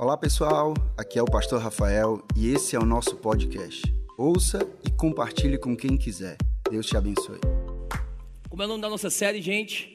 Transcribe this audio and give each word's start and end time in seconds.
Olá 0.00 0.16
pessoal, 0.16 0.74
aqui 0.96 1.18
é 1.18 1.22
o 1.22 1.24
Pastor 1.24 1.60
Rafael 1.60 2.24
e 2.36 2.50
esse 2.50 2.76
é 2.76 2.78
o 2.78 2.84
nosso 2.84 3.16
podcast. 3.16 3.82
Ouça 4.16 4.60
e 4.86 4.92
compartilhe 4.92 5.58
com 5.58 5.76
quem 5.76 5.96
quiser. 5.96 6.36
Deus 6.70 6.86
te 6.86 6.96
abençoe. 6.96 7.40
Como 8.48 8.62
é 8.62 8.64
o 8.64 8.68
nome 8.68 8.80
da 8.80 8.88
nossa 8.88 9.10
série, 9.10 9.42
gente? 9.42 9.90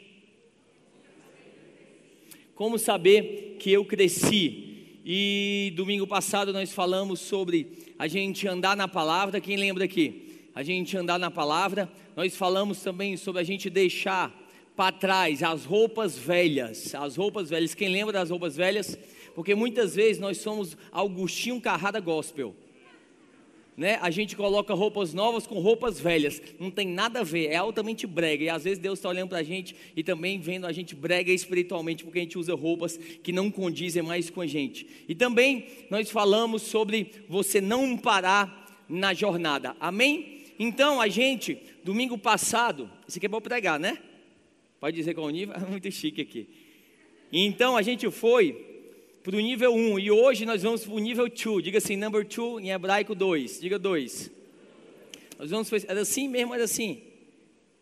Como 2.54 2.78
saber 2.78 3.56
que 3.62 3.72
eu 3.72 3.86
cresci? 3.86 5.00
E 5.06 5.72
domingo 5.78 6.06
passado 6.06 6.52
nós 6.52 6.74
falamos 6.74 7.22
sobre 7.22 7.94
a 7.98 8.06
gente 8.06 8.46
andar 8.46 8.76
na 8.76 8.90
palavra. 8.90 9.40
Quem 9.40 9.56
lembra 9.56 9.86
aqui? 9.86 10.50
A 10.54 10.64
gente 10.64 10.98
andar 10.98 11.18
na 11.18 11.32
palavra. 11.32 11.90
Nós 12.14 12.36
falamos 12.36 12.82
também 12.82 13.16
sobre 13.16 13.40
a 13.40 13.46
gente 13.46 13.70
deixar 13.70 14.38
para 14.76 14.92
trás 14.92 15.42
as 15.42 15.64
roupas 15.64 16.18
velhas. 16.18 16.94
As 16.94 17.16
roupas 17.16 17.50
velhas. 17.50 17.74
Quem 17.74 17.88
lembra 17.88 18.12
das 18.12 18.30
roupas 18.30 18.58
velhas? 18.58 18.98
Porque 19.36 19.56
muitas 19.56 19.96
vezes 19.96 20.20
nós 20.20 20.38
somos 20.38 20.78
Augustinho 20.92 21.60
Carrada 21.60 22.00
Gospel. 22.00 22.56
Né? 23.76 23.98
A 24.02 24.12
gente 24.12 24.36
coloca 24.36 24.74
roupas 24.74 25.14
novas 25.16 25.48
com 25.48 25.60
roupas 25.60 26.00
velhas, 26.00 26.40
não 26.60 26.70
tem 26.70 26.88
nada 26.88 27.22
a 27.22 27.24
ver, 27.24 27.48
é 27.48 27.56
altamente 27.56 28.06
brega. 28.06 28.44
E 28.44 28.50
às 28.50 28.64
vezes 28.64 28.78
Deus 28.78 29.00
está 29.00 29.10
olhando 29.10 29.30
para 29.30 29.40
a 29.40 29.44
gente 29.44 29.76
e 29.96 30.04
também 30.04 30.40
vendo 30.40 30.68
a 30.68 30.72
gente 30.72 30.94
brega 30.94 31.32
espiritualmente, 31.32 32.04
porque 32.04 32.20
a 32.20 32.22
gente 32.22 32.38
usa 32.38 32.54
roupas 32.54 32.98
que 32.98 33.32
não 33.32 33.50
condizem 33.50 34.04
mais 34.04 34.30
com 34.30 34.42
a 34.42 34.48
gente. 34.48 34.88
E 35.08 35.16
também 35.16 35.66
nós 35.90 36.12
falamos 36.12 36.62
sobre 36.62 37.10
você 37.28 37.60
não 37.60 37.98
parar 37.98 38.84
na 38.88 39.14
jornada, 39.14 39.76
amém? 39.80 40.44
Então 40.60 41.02
a 41.02 41.08
gente, 41.08 41.58
domingo 41.84 42.18
passado, 42.18 42.90
isso 43.08 43.18
aqui 43.18 43.26
é 43.26 43.30
para 43.30 43.42
pregar, 43.42 43.80
né? 43.80 43.98
Pode 44.80 44.96
dizer 44.96 45.16
qual 45.16 45.30
nível? 45.32 45.56
Muito 45.68 45.90
chique 45.92 46.22
aqui. 46.22 46.48
Então 47.32 47.76
a 47.76 47.82
gente 47.82 48.12
foi 48.12 48.73
para 49.24 49.38
o 49.38 49.40
nível 49.40 49.74
1 49.74 50.00
e 50.00 50.12
hoje 50.12 50.46
nós 50.46 50.62
vamos 50.62 50.84
para 50.84 50.94
o 50.94 51.00
nível 51.00 51.30
2. 51.30 51.64
Diga 51.64 51.78
assim, 51.78 51.96
number 51.96 52.26
2 52.28 52.66
em 52.66 52.72
hebraico 52.72 53.16
2. 53.16 53.62
Diga 53.62 53.80
2. 53.80 54.32
Nós 55.40 55.50
vamos 55.50 55.72
era 55.88 56.02
assim 56.02 56.28
mesmo, 56.28 56.54
era 56.54 56.66
assim. 56.66 57.02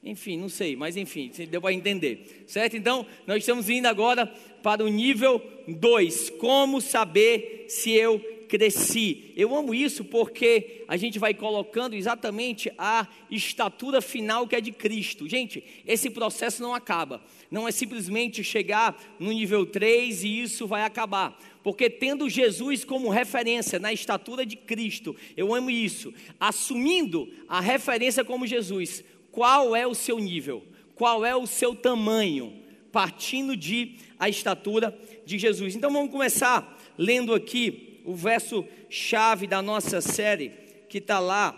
Enfim, 0.04 0.38
não 0.38 0.50
sei, 0.50 0.76
mas 0.76 0.96
enfim, 0.96 1.32
deu 1.50 1.60
para 1.60 1.74
entender. 1.74 2.44
Certo? 2.46 2.78
Então, 2.78 3.06
nós 3.26 3.38
estamos 3.38 3.70
indo 3.70 3.88
agora 3.88 4.28
para 4.62 4.84
o 4.84 4.88
nível 4.88 5.42
2. 5.68 6.30
Como 6.32 6.80
saber 6.80 7.66
se 7.68 7.92
eu 7.92 8.20
cresci. 8.52 9.32
Eu 9.38 9.56
amo 9.56 9.74
isso 9.74 10.04
porque 10.04 10.84
a 10.86 10.98
gente 10.98 11.18
vai 11.18 11.34
colocando 11.34 11.96
exatamente 11.96 12.70
a 12.78 13.08
estatura 13.30 14.02
final 14.02 14.46
que 14.46 14.58
é 14.58 14.60
de 14.60 14.74
Cristo. 14.74 15.26
Gente, 15.30 15.64
esse 15.88 16.10
processo 16.10 16.62
não 16.62 16.76
acaba. 16.76 17.24
Não 17.50 17.66
é 17.66 17.72
simplesmente 17.72 18.44
chegar 18.44 19.02
no 19.18 19.32
nível 19.32 19.66
3 19.66 20.26
e 20.26 20.42
isso 20.42 20.68
vai 20.68 20.84
acabar. 20.84 21.40
Porque 21.64 21.90
tendo 21.90 22.30
Jesus 22.30 22.84
como 22.84 23.08
referência 23.08 23.80
na 23.80 23.94
estatura 23.94 24.46
de 24.46 24.58
Cristo, 24.58 25.16
eu 25.38 25.56
amo 25.56 25.70
isso. 25.70 26.14
Assumindo 26.38 27.32
a 27.48 27.62
referência 27.62 28.26
como 28.26 28.46
Jesus, 28.46 29.02
qual 29.32 29.74
é 29.74 29.88
o 29.88 29.96
seu 29.96 30.20
nível? 30.20 30.62
Qual 30.94 31.26
é 31.26 31.34
o 31.34 31.48
seu 31.48 31.74
tamanho? 31.74 32.54
Partindo 32.92 33.56
de 33.56 33.96
a 34.20 34.28
estatura 34.28 34.94
de 35.26 35.40
Jesus. 35.40 35.74
Então 35.74 35.90
vamos 35.94 36.12
começar 36.12 36.78
lendo 36.98 37.34
aqui 37.34 37.91
o 38.04 38.16
verso 38.16 38.66
chave 38.90 39.48
da 39.48 39.62
nossa 39.62 40.02
série, 40.02 40.52
que 40.90 40.98
está 40.98 41.20
lá 41.20 41.58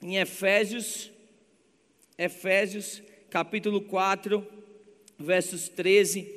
em 0.00 0.16
Efésios, 0.16 1.10
Efésios, 2.16 3.02
capítulo 3.30 3.80
4, 3.80 4.46
versos 5.18 5.68
13 5.68 6.28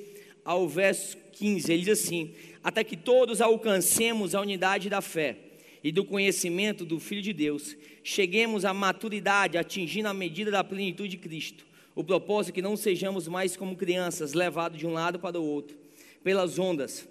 ao 0.44 0.68
verso 0.68 1.18
15. 1.34 1.72
Ele 1.72 1.84
diz 1.84 2.02
assim: 2.02 2.34
Até 2.64 2.84
que 2.84 2.98
todos 2.98 3.42
alcancemos 3.42 4.34
a 4.34 4.42
unidade 4.42 4.90
da 4.90 5.02
fé 5.02 5.38
e 5.84 5.92
do 5.92 6.04
conhecimento 6.04 6.86
do 6.86 7.00
Filho 7.00 7.22
de 7.22 7.34
Deus, 7.34 7.76
cheguemos 8.04 8.66
à 8.66 8.74
maturidade, 8.74 9.58
atingindo 9.58 10.08
a 10.08 10.14
medida 10.14 10.50
da 10.50 10.64
plenitude 10.64 11.12
de 11.12 11.18
Cristo. 11.18 11.66
O 11.94 12.04
propósito 12.04 12.54
é 12.54 12.56
que 12.56 12.62
não 12.62 12.76
sejamos 12.76 13.28
mais 13.28 13.56
como 13.58 13.76
crianças, 13.76 14.34
levados 14.34 14.80
de 14.80 14.88
um 14.88 14.94
lado 14.94 15.20
para 15.20 15.40
o 15.40 15.46
outro, 15.46 15.78
pelas 16.24 16.58
ondas 16.58 17.08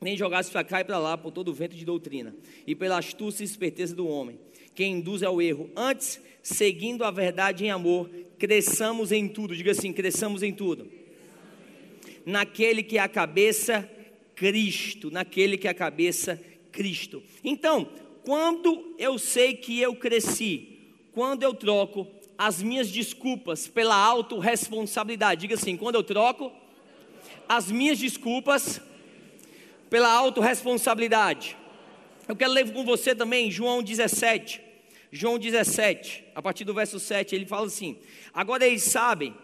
nem 0.00 0.16
jogasse 0.16 0.50
para 0.50 0.64
cá 0.64 0.80
e 0.80 0.84
para 0.84 0.98
lá 0.98 1.16
por 1.16 1.30
todo 1.30 1.48
o 1.48 1.54
vento 1.54 1.76
de 1.76 1.84
doutrina, 1.84 2.34
e 2.66 2.74
pela 2.74 2.98
astúcia 2.98 3.42
e 3.42 3.46
esperteza 3.46 3.94
do 3.94 4.06
homem, 4.06 4.38
que 4.74 4.84
induz 4.84 5.22
ao 5.22 5.40
erro. 5.40 5.70
Antes, 5.74 6.20
seguindo 6.42 7.04
a 7.04 7.10
verdade 7.10 7.64
em 7.64 7.70
amor, 7.70 8.10
cresçamos 8.38 9.10
em 9.10 9.26
tudo. 9.28 9.56
Diga 9.56 9.72
assim: 9.72 9.92
cresçamos 9.92 10.42
em 10.42 10.52
tudo. 10.52 10.90
Naquele 12.24 12.82
que 12.82 12.98
é 12.98 13.00
a 13.00 13.08
cabeça, 13.08 13.88
Cristo. 14.34 15.10
Naquele 15.10 15.56
que 15.56 15.66
é 15.66 15.70
a 15.70 15.74
cabeça, 15.74 16.40
Cristo. 16.70 17.22
Então, 17.42 17.88
quando 18.24 18.94
eu 18.98 19.18
sei 19.18 19.54
que 19.54 19.80
eu 19.80 19.94
cresci, 19.94 20.78
quando 21.12 21.42
eu 21.42 21.54
troco 21.54 22.06
as 22.36 22.62
minhas 22.62 22.90
desculpas 22.90 23.66
pela 23.66 23.96
autorresponsabilidade, 23.96 25.40
diga 25.40 25.54
assim: 25.54 25.76
quando 25.76 25.94
eu 25.94 26.02
troco 26.02 26.52
as 27.48 27.70
minhas 27.70 27.98
desculpas 27.98 28.80
pela 29.88 30.10
autorresponsabilidade. 30.12 31.56
Eu 32.28 32.34
quero 32.34 32.52
ler 32.52 32.72
com 32.72 32.84
você 32.84 33.14
também 33.14 33.50
João 33.50 33.82
17. 33.82 34.60
João 35.12 35.38
17, 35.38 36.24
a 36.34 36.42
partir 36.42 36.64
do 36.64 36.74
verso 36.74 36.98
7, 36.98 37.34
ele 37.34 37.46
fala 37.46 37.66
assim: 37.66 37.96
Agora 38.34 38.66
eles 38.66 38.82
sabem 38.82 39.34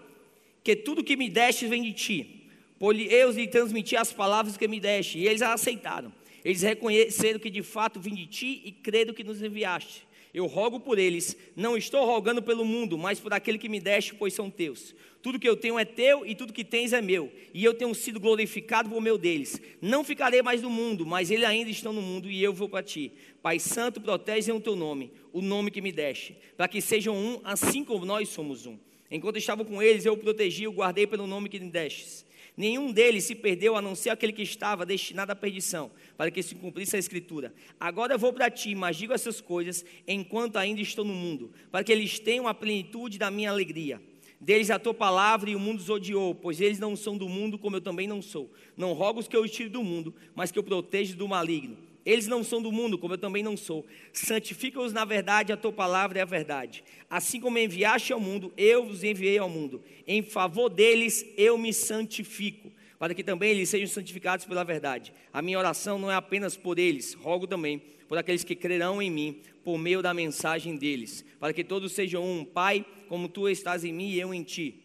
que 0.62 0.76
tudo 0.76 1.04
que 1.04 1.16
me 1.16 1.28
deste 1.28 1.66
vem 1.66 1.82
de 1.82 1.92
ti, 1.92 2.50
por 2.78 2.98
eu 2.98 3.30
lhe 3.30 3.46
transmiti 3.46 3.96
as 3.96 4.12
palavras 4.12 4.56
que 4.56 4.66
me 4.68 4.80
deste, 4.80 5.18
e 5.18 5.26
eles 5.26 5.42
a 5.42 5.52
aceitaram. 5.52 6.12
Eles 6.44 6.62
reconheceram 6.62 7.38
que 7.38 7.48
de 7.48 7.62
fato 7.62 8.00
vim 8.00 8.14
de 8.14 8.26
ti 8.26 8.62
e 8.64 8.72
creram 8.72 9.14
que 9.14 9.22
nos 9.22 9.40
enviaste. 9.40 10.06
Eu 10.34 10.46
rogo 10.46 10.80
por 10.80 10.98
eles, 10.98 11.36
não 11.54 11.76
estou 11.76 12.06
rogando 12.06 12.42
pelo 12.42 12.64
mundo, 12.64 12.96
mas 12.96 13.20
por 13.20 13.34
aquele 13.34 13.58
que 13.58 13.68
me 13.68 13.78
deste, 13.78 14.14
pois 14.14 14.32
são 14.32 14.50
teus. 14.50 14.94
Tudo 15.20 15.38
que 15.38 15.48
eu 15.48 15.56
tenho 15.56 15.78
é 15.78 15.84
teu 15.84 16.26
e 16.26 16.34
tudo 16.34 16.54
que 16.54 16.64
tens 16.64 16.94
é 16.94 17.02
meu, 17.02 17.30
e 17.52 17.62
eu 17.62 17.74
tenho 17.74 17.94
sido 17.94 18.18
glorificado 18.18 18.88
por 18.88 19.00
meu 19.00 19.18
deles. 19.18 19.60
Não 19.80 20.02
ficarei 20.02 20.40
mais 20.40 20.62
no 20.62 20.70
mundo, 20.70 21.04
mas 21.04 21.30
eles 21.30 21.44
ainda 21.44 21.70
estão 21.70 21.92
no 21.92 22.00
mundo 22.00 22.30
e 22.30 22.42
eu 22.42 22.52
vou 22.52 22.68
para 22.68 22.82
ti. 22.82 23.12
Pai 23.42 23.58
Santo, 23.58 24.00
protege 24.00 24.50
o 24.52 24.60
teu 24.60 24.74
nome, 24.74 25.12
o 25.32 25.42
nome 25.42 25.70
que 25.70 25.82
me 25.82 25.92
deste, 25.92 26.34
para 26.56 26.66
que 26.66 26.80
sejam 26.80 27.14
um, 27.14 27.40
assim 27.44 27.84
como 27.84 28.06
nós 28.06 28.30
somos 28.30 28.64
um. 28.64 28.78
Enquanto 29.10 29.36
estava 29.36 29.62
com 29.62 29.82
eles, 29.82 30.06
eu 30.06 30.14
o 30.14 30.16
protegi, 30.16 30.66
o 30.66 30.72
guardei 30.72 31.06
pelo 31.06 31.26
nome 31.26 31.50
que 31.50 31.60
me 31.60 31.68
destes. 31.68 32.24
Nenhum 32.56 32.92
deles 32.92 33.24
se 33.24 33.34
perdeu, 33.34 33.76
a 33.76 33.82
não 33.82 33.94
ser 33.94 34.10
aquele 34.10 34.32
que 34.32 34.42
estava 34.42 34.84
destinado 34.84 35.32
à 35.32 35.34
perdição, 35.34 35.90
para 36.16 36.30
que 36.30 36.42
se 36.42 36.54
cumprisse 36.54 36.96
a 36.96 36.98
Escritura. 36.98 37.54
Agora 37.80 38.14
eu 38.14 38.18
vou 38.18 38.32
para 38.32 38.50
ti, 38.50 38.74
mas 38.74 38.96
digo 38.96 39.12
essas 39.12 39.40
coisas 39.40 39.84
enquanto 40.06 40.56
ainda 40.56 40.80
estou 40.80 41.04
no 41.04 41.14
mundo, 41.14 41.50
para 41.70 41.82
que 41.82 41.90
eles 41.90 42.18
tenham 42.18 42.46
a 42.46 42.52
plenitude 42.52 43.18
da 43.18 43.30
minha 43.30 43.50
alegria. 43.50 44.00
Deles 44.38 44.70
a 44.70 44.78
tua 44.78 44.92
palavra 44.92 45.50
e 45.50 45.56
o 45.56 45.60
mundo 45.60 45.78
os 45.78 45.88
odiou, 45.88 46.34
pois 46.34 46.60
eles 46.60 46.78
não 46.78 46.96
são 46.96 47.16
do 47.16 47.28
mundo, 47.28 47.58
como 47.58 47.76
eu 47.76 47.80
também 47.80 48.08
não 48.08 48.20
sou. 48.20 48.52
Não 48.76 48.92
rogo 48.92 49.20
os 49.20 49.28
que 49.28 49.36
eu 49.36 49.48
tire 49.48 49.68
do 49.68 49.84
mundo, 49.84 50.14
mas 50.34 50.50
que 50.50 50.58
eu 50.58 50.64
proteja 50.64 51.14
do 51.14 51.28
maligno. 51.28 51.91
Eles 52.04 52.26
não 52.26 52.42
são 52.42 52.60
do 52.60 52.72
mundo, 52.72 52.98
como 52.98 53.14
eu 53.14 53.18
também 53.18 53.42
não 53.42 53.56
sou. 53.56 53.86
Santifica-os 54.12 54.92
na 54.92 55.04
verdade, 55.04 55.52
a 55.52 55.56
tua 55.56 55.72
palavra 55.72 56.18
é 56.18 56.22
a 56.22 56.26
verdade. 56.26 56.82
Assim 57.08 57.40
como 57.40 57.58
enviaste 57.58 58.12
ao 58.12 58.18
mundo, 58.18 58.52
eu 58.56 58.84
os 58.84 59.04
enviei 59.04 59.38
ao 59.38 59.48
mundo. 59.48 59.82
Em 60.06 60.22
favor 60.22 60.68
deles 60.68 61.24
eu 61.36 61.56
me 61.56 61.72
santifico, 61.72 62.72
para 62.98 63.14
que 63.14 63.22
também 63.22 63.50
eles 63.50 63.68
sejam 63.68 63.86
santificados 63.86 64.44
pela 64.44 64.64
verdade. 64.64 65.12
A 65.32 65.40
minha 65.40 65.58
oração 65.58 65.98
não 65.98 66.10
é 66.10 66.14
apenas 66.14 66.56
por 66.56 66.78
eles, 66.78 67.14
rogo 67.14 67.46
também 67.46 67.80
por 68.08 68.18
aqueles 68.18 68.44
que 68.44 68.54
crerão 68.54 69.00
em 69.00 69.10
mim, 69.10 69.40
por 69.64 69.78
meio 69.78 70.02
da 70.02 70.12
mensagem 70.12 70.76
deles, 70.76 71.24
para 71.40 71.52
que 71.52 71.64
todos 71.64 71.92
sejam 71.92 72.22
um. 72.22 72.44
Pai, 72.44 72.84
como 73.08 73.28
tu 73.28 73.48
estás 73.48 73.84
em 73.84 73.92
mim 73.92 74.10
e 74.10 74.20
eu 74.20 74.34
em 74.34 74.42
ti. 74.42 74.82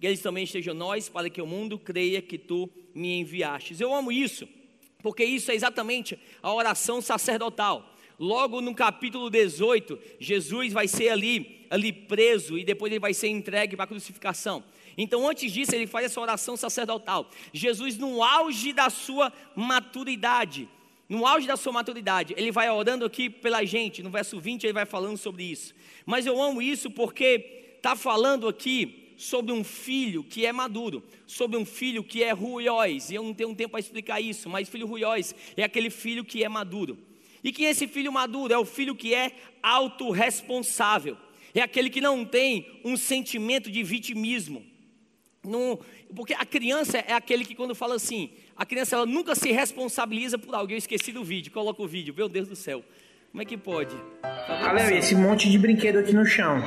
Que 0.00 0.06
eles 0.06 0.22
também 0.22 0.44
estejam 0.44 0.72
nós, 0.72 1.10
para 1.10 1.28
que 1.28 1.42
o 1.42 1.46
mundo 1.46 1.78
creia 1.78 2.22
que 2.22 2.38
tu 2.38 2.70
me 2.94 3.18
enviastes. 3.20 3.78
Eu 3.78 3.92
amo 3.92 4.10
isso 4.10 4.48
porque 5.02 5.24
isso 5.24 5.50
é 5.50 5.54
exatamente 5.54 6.18
a 6.42 6.52
oração 6.52 7.00
sacerdotal. 7.00 7.94
Logo 8.18 8.60
no 8.60 8.74
capítulo 8.74 9.30
18, 9.30 9.98
Jesus 10.18 10.72
vai 10.72 10.86
ser 10.86 11.08
ali, 11.08 11.66
ali 11.70 11.90
preso 11.92 12.58
e 12.58 12.64
depois 12.64 12.92
ele 12.92 13.00
vai 13.00 13.14
ser 13.14 13.28
entregue 13.28 13.76
para 13.76 13.84
a 13.84 13.88
crucificação. 13.88 14.62
Então, 14.96 15.26
antes 15.26 15.50
disso, 15.50 15.74
ele 15.74 15.86
faz 15.86 16.04
essa 16.04 16.20
oração 16.20 16.56
sacerdotal. 16.56 17.30
Jesus, 17.52 17.96
no 17.96 18.22
auge 18.22 18.74
da 18.74 18.90
sua 18.90 19.32
maturidade, 19.56 20.68
no 21.08 21.26
auge 21.26 21.46
da 21.46 21.56
sua 21.56 21.72
maturidade, 21.72 22.34
ele 22.36 22.52
vai 22.52 22.68
orando 22.70 23.06
aqui 23.06 23.30
pela 23.30 23.64
gente. 23.64 24.02
No 24.02 24.10
verso 24.10 24.38
20, 24.38 24.64
ele 24.64 24.72
vai 24.74 24.84
falando 24.84 25.16
sobre 25.16 25.44
isso. 25.44 25.74
Mas 26.04 26.26
eu 26.26 26.40
amo 26.40 26.60
isso 26.60 26.90
porque 26.90 27.74
está 27.78 27.96
falando 27.96 28.46
aqui 28.46 29.09
sobre 29.20 29.52
um 29.52 29.62
filho 29.62 30.24
que 30.24 30.46
é 30.46 30.52
maduro, 30.52 31.02
sobre 31.26 31.58
um 31.58 31.64
filho 31.66 32.02
que 32.02 32.22
é 32.22 32.32
ruióis. 32.32 33.10
E 33.10 33.16
eu 33.16 33.22
não 33.22 33.34
tenho 33.34 33.54
tempo 33.54 33.72
para 33.72 33.80
explicar 33.80 34.18
isso, 34.18 34.48
mas 34.48 34.66
filho 34.66 34.86
ruióis 34.86 35.34
é 35.58 35.62
aquele 35.62 35.90
filho 35.90 36.24
que 36.24 36.42
é 36.42 36.48
maduro. 36.48 36.96
E 37.44 37.52
quem 37.52 37.66
é 37.66 37.70
esse 37.70 37.86
filho 37.86 38.10
maduro? 38.10 38.50
É 38.50 38.58
o 38.58 38.64
filho 38.64 38.94
que 38.94 39.14
é 39.14 39.32
autorresponsável. 39.62 41.18
É 41.54 41.60
aquele 41.60 41.90
que 41.90 42.00
não 42.00 42.24
tem 42.24 42.80
um 42.82 42.96
sentimento 42.96 43.70
de 43.70 43.82
vitimismo. 43.82 44.64
Não, 45.44 45.78
porque 46.16 46.32
a 46.32 46.46
criança 46.46 46.96
é 46.98 47.12
aquele 47.12 47.44
que 47.44 47.54
quando 47.54 47.74
fala 47.74 47.96
assim, 47.96 48.30
a 48.56 48.64
criança 48.64 48.96
ela 48.96 49.06
nunca 49.06 49.34
se 49.34 49.52
responsabiliza 49.52 50.38
por 50.38 50.54
algo. 50.54 50.72
Eu 50.72 50.78
esqueci 50.78 51.12
do 51.12 51.22
vídeo, 51.22 51.52
coloca 51.52 51.82
o 51.82 51.86
vídeo, 51.86 52.14
meu 52.16 52.28
Deus 52.28 52.48
do 52.48 52.56
céu. 52.56 52.82
Como 53.30 53.42
é 53.42 53.44
que 53.44 53.58
pode? 53.58 53.94
Olha 54.48 54.94
esse 54.96 55.14
monte 55.14 55.50
de 55.50 55.58
brinquedo 55.58 55.98
aqui 55.98 56.14
no 56.14 56.24
chão. 56.24 56.62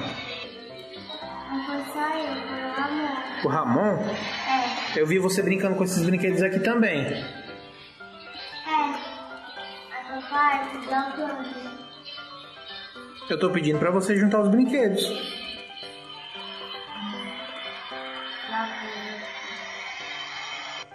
O 3.44 3.48
Ramon? 3.48 3.98
É. 4.00 5.00
Eu 5.00 5.06
vi 5.06 5.20
você 5.20 5.42
brincando 5.42 5.76
com 5.76 5.84
esses 5.84 6.04
brinquedos 6.04 6.42
aqui 6.42 6.60
também. 6.60 7.14
É. 7.14 7.24
Papai, 10.14 10.62
Eu 13.30 13.40
tô 13.40 13.50
pedindo 13.52 13.80
pra 13.80 13.92
você 13.92 14.16
juntar 14.16 14.42
os 14.42 14.48
brinquedos. 14.50 15.04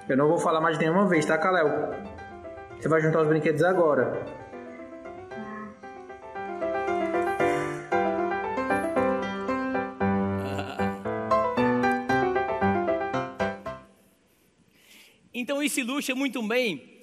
Eu 0.09 0.17
não 0.17 0.29
vou 0.29 0.39
falar 0.39 0.61
mais 0.61 0.79
nenhuma 0.79 1.07
vez, 1.07 1.27
tá, 1.27 1.37
Kalel? 1.37 1.91
Você 2.79 2.89
vai 2.89 3.01
juntar 3.01 3.23
os 3.23 3.29
brinquedos 3.29 3.63
agora. 3.63 4.25
Isso 15.69 15.81
ilustra 15.81 16.15
muito 16.15 16.43
bem 16.43 17.03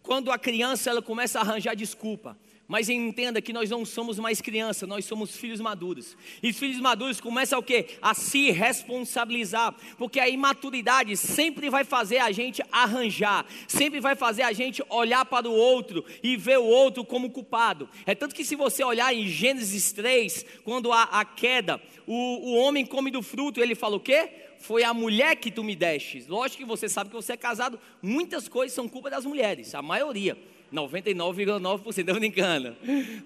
quando 0.00 0.30
a 0.30 0.38
criança 0.38 0.88
ela 0.88 1.02
começa 1.02 1.40
a 1.40 1.42
arranjar 1.42 1.74
desculpa. 1.74 2.38
Mas 2.66 2.88
entenda 2.88 3.42
que 3.42 3.52
nós 3.52 3.68
não 3.68 3.84
somos 3.84 4.18
mais 4.18 4.40
criança, 4.40 4.86
nós 4.86 5.04
somos 5.04 5.36
filhos 5.36 5.60
maduros. 5.60 6.16
E 6.42 6.50
filhos 6.50 6.80
maduros 6.80 7.20
começam 7.20 7.58
o 7.58 7.62
quê? 7.62 7.86
A 8.00 8.14
se 8.14 8.50
responsabilizar, 8.50 9.74
porque 9.98 10.18
a 10.18 10.28
imaturidade 10.28 11.14
sempre 11.16 11.68
vai 11.68 11.84
fazer 11.84 12.18
a 12.18 12.32
gente 12.32 12.62
arranjar, 12.72 13.44
sempre 13.68 14.00
vai 14.00 14.16
fazer 14.16 14.42
a 14.42 14.52
gente 14.52 14.82
olhar 14.88 15.26
para 15.26 15.46
o 15.46 15.52
outro 15.52 16.02
e 16.22 16.38
ver 16.38 16.58
o 16.58 16.64
outro 16.64 17.04
como 17.04 17.30
culpado. 17.30 17.86
É 18.06 18.14
tanto 18.14 18.34
que 18.34 18.44
se 18.44 18.56
você 18.56 18.82
olhar 18.82 19.14
em 19.14 19.28
Gênesis 19.28 19.92
3, 19.92 20.46
quando 20.64 20.90
há 20.90 21.02
a 21.02 21.24
queda, 21.24 21.78
o, 22.06 22.14
o 22.14 22.54
homem 22.56 22.86
come 22.86 23.10
do 23.10 23.22
fruto, 23.22 23.60
ele 23.60 23.74
fala 23.74 23.96
o 23.96 24.00
quê? 24.00 24.30
foi 24.56 24.82
a 24.82 24.94
mulher 24.94 25.36
que 25.36 25.50
tu 25.50 25.62
me 25.62 25.76
deste. 25.76 26.24
Lógico 26.26 26.62
que 26.62 26.68
você 26.68 26.88
sabe 26.88 27.10
que 27.10 27.16
você 27.16 27.34
é 27.34 27.36
casado, 27.36 27.78
muitas 28.00 28.48
coisas 28.48 28.74
são 28.74 28.88
culpa 28.88 29.10
das 29.10 29.26
mulheres, 29.26 29.74
a 29.74 29.82
maioria. 29.82 30.38
99,9%, 30.74 31.98
estou 31.98 32.14
brincando, 32.14 32.76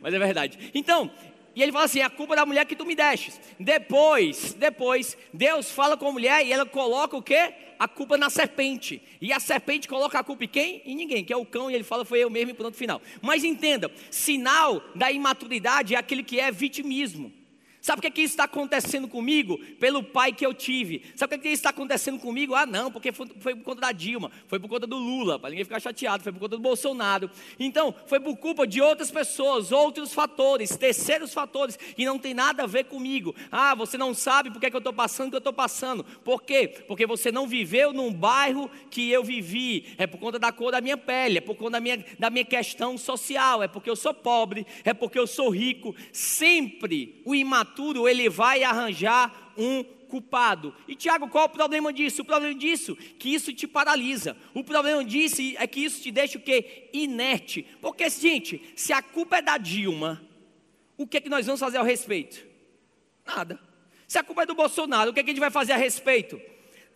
mas 0.01 0.15
é 0.15 0.19
verdade. 0.19 0.71
Então, 0.75 1.11
e 1.59 1.63
ele 1.63 1.73
fala 1.73 1.87
assim: 1.87 1.99
é 1.99 2.05
a 2.05 2.11
culpa 2.11 2.37
da 2.37 2.47
mulher 2.47 2.65
que 2.67 2.77
tu 2.77 2.87
me 2.87 2.95
destes. 2.95 3.41
Depois, 3.59 4.55
depois, 4.55 5.19
Deus 5.35 5.71
fala 5.71 5.97
com 5.97 6.07
a 6.07 6.13
mulher 6.13 6.47
e 6.47 6.53
ela 6.53 6.65
coloca 6.65 7.17
o 7.17 7.23
quê? 7.23 7.53
A 7.77 7.89
culpa 7.89 8.17
na 8.17 8.31
serpente. 8.31 9.03
E 9.21 9.33
a 9.33 9.41
serpente 9.41 9.89
coloca 9.89 10.19
a 10.19 10.23
culpa 10.23 10.45
em 10.45 10.49
quem? 10.49 10.83
Em 10.85 10.95
ninguém, 10.95 11.25
que 11.25 11.33
é 11.33 11.37
o 11.37 11.45
cão, 11.45 11.69
e 11.69 11.75
ele 11.75 11.83
fala: 11.83 12.05
foi 12.05 12.21
eu 12.21 12.31
mesmo 12.31 12.53
e 12.53 12.55
pronto, 12.55 12.77
final. 12.77 13.03
Mas 13.21 13.43
entenda: 13.43 13.91
sinal 14.09 14.81
da 14.95 15.11
imaturidade 15.11 15.97
é 15.97 15.99
aquele 15.99 16.23
que 16.23 16.39
é 16.39 16.53
vitimismo. 16.53 17.33
Sabe 17.81 18.01
o 18.01 18.03
que, 18.03 18.09
é 18.09 18.11
que 18.11 18.23
está 18.23 18.45
acontecendo 18.45 19.07
comigo? 19.07 19.57
Pelo 19.79 20.03
pai 20.03 20.33
que 20.33 20.45
eu 20.45 20.53
tive. 20.53 21.03
Sabe 21.15 21.37
o 21.37 21.39
que, 21.39 21.47
é 21.47 21.51
que 21.51 21.55
está 21.55 21.71
acontecendo 21.71 22.19
comigo? 22.19 22.55
Ah, 22.55 22.67
não, 22.67 22.91
porque 22.91 23.13
foi, 23.13 23.27
foi, 23.39 23.55
por 23.55 23.63
conta 23.63 23.83
da 23.83 23.93
Dilma, 23.93 24.33
foi 24.49 24.59
por 24.59 24.69
conta 24.69 24.87
do 24.87 24.97
Lula, 24.97 25.39
para 25.39 25.51
ninguém 25.51 25.65
ficar 25.65 25.81
chateado, 25.81 26.23
foi 26.23 26.33
por 26.33 26.41
conta 26.41 26.57
do 26.57 26.63
Bolsonaro. 26.63 27.31
Então, 27.59 27.95
foi 28.07 28.19
por 28.19 28.37
culpa 28.37 28.67
de 28.67 28.83
outras 28.83 29.11
pessoas, 29.11 29.71
outros 29.71 30.13
fatores, 30.13 30.77
terceiros 30.77 31.33
fatores, 31.33 31.77
que 31.77 32.05
não 32.05 32.19
tem 32.19 32.35
nada 32.35 32.65
a 32.65 32.67
ver 32.67 32.85
comigo. 32.85 33.35
Ah, 33.51 33.75
você 33.77 33.97
não 33.97 34.13
sabe 34.13 34.51
por 34.51 34.59
que, 34.59 34.67
é 34.67 34.71
que 34.71 34.77
eu 34.77 34.79
estou 34.79 34.93
passando 34.93 35.29
o 35.29 35.31
que 35.31 35.37
eu 35.37 35.39
estou 35.39 35.53
passando. 35.53 36.05
Por 36.25 36.43
quê? 36.43 36.69
Porque 36.89 37.07
você 37.07 37.31
não 37.31 37.47
viveu 37.47 37.93
num 37.93 38.13
bairro 38.13 38.69
que 38.91 39.09
eu 39.09 39.23
vivi. 39.23 39.95
É 39.97 40.07
por 40.07 40.19
conta 40.19 40.39
da 40.39 40.51
cor 40.51 40.73
da 40.73 40.81
minha 40.81 40.97
pele, 40.97 41.39
é 41.39 41.41
por 41.41 41.55
conta 41.55 41.73
da 41.73 41.81
minha, 41.81 42.05
da 42.19 42.29
minha 42.29 42.45
questão 42.45 42.99
social, 42.99 43.63
é 43.63 43.69
porque 43.69 43.89
eu 43.89 43.97
sou 43.97 44.13
pobre, 44.13 44.67
é 44.85 44.93
porque 44.93 45.19
eu 45.19 45.29
sou 45.29 45.49
rico. 45.49 45.95
Sempre 46.13 47.23
o 47.25 47.35
imaturo 47.35 47.68
futuro 47.69 48.09
ele 48.09 48.29
vai 48.29 48.65
arranjar 48.65 49.53
um 49.57 49.85
culpado. 50.09 50.75
E 50.87 50.97
Tiago, 50.97 51.29
qual 51.29 51.45
é 51.45 51.47
o 51.47 51.51
problema 51.51 51.93
disso? 51.93 52.23
O 52.23 52.25
problema 52.25 52.55
disso 52.55 52.97
que 52.97 53.33
isso 53.33 53.53
te 53.53 53.67
paralisa. 53.67 54.37
O 54.55 54.65
problema 54.65 55.05
disso 55.05 55.41
é 55.57 55.67
que 55.67 55.81
isso 55.81 56.03
te 56.03 56.11
deixa 56.11 56.39
o 56.39 56.41
quê? 56.41 56.89
Inerte. 56.93 57.67
Porque, 57.81 58.09
gente, 58.09 58.73
se 58.75 58.93
a 58.93 59.03
culpa 59.03 59.39
é 59.39 59.43
da 59.43 59.59
Dilma, 59.59 60.23
o 60.97 61.07
que, 61.07 61.19
é 61.19 61.21
que 61.21 61.29
nós 61.29 61.47
vamos 61.47 61.61
fazer 61.61 61.79
ao 61.79 61.85
respeito? 61.85 62.47
Nada. 63.25 63.61
Se 64.07 64.19
a 64.19 64.25
culpa 64.25 64.43
é 64.43 64.47
do 64.47 64.55
Bolsonaro, 64.55 65.11
o 65.11 65.15
que, 65.15 65.21
é 65.21 65.23
que 65.23 65.31
a 65.31 65.33
gente 65.35 65.41
vai 65.41 65.51
fazer 65.51 65.73
a 65.73 65.77
respeito? 65.77 66.41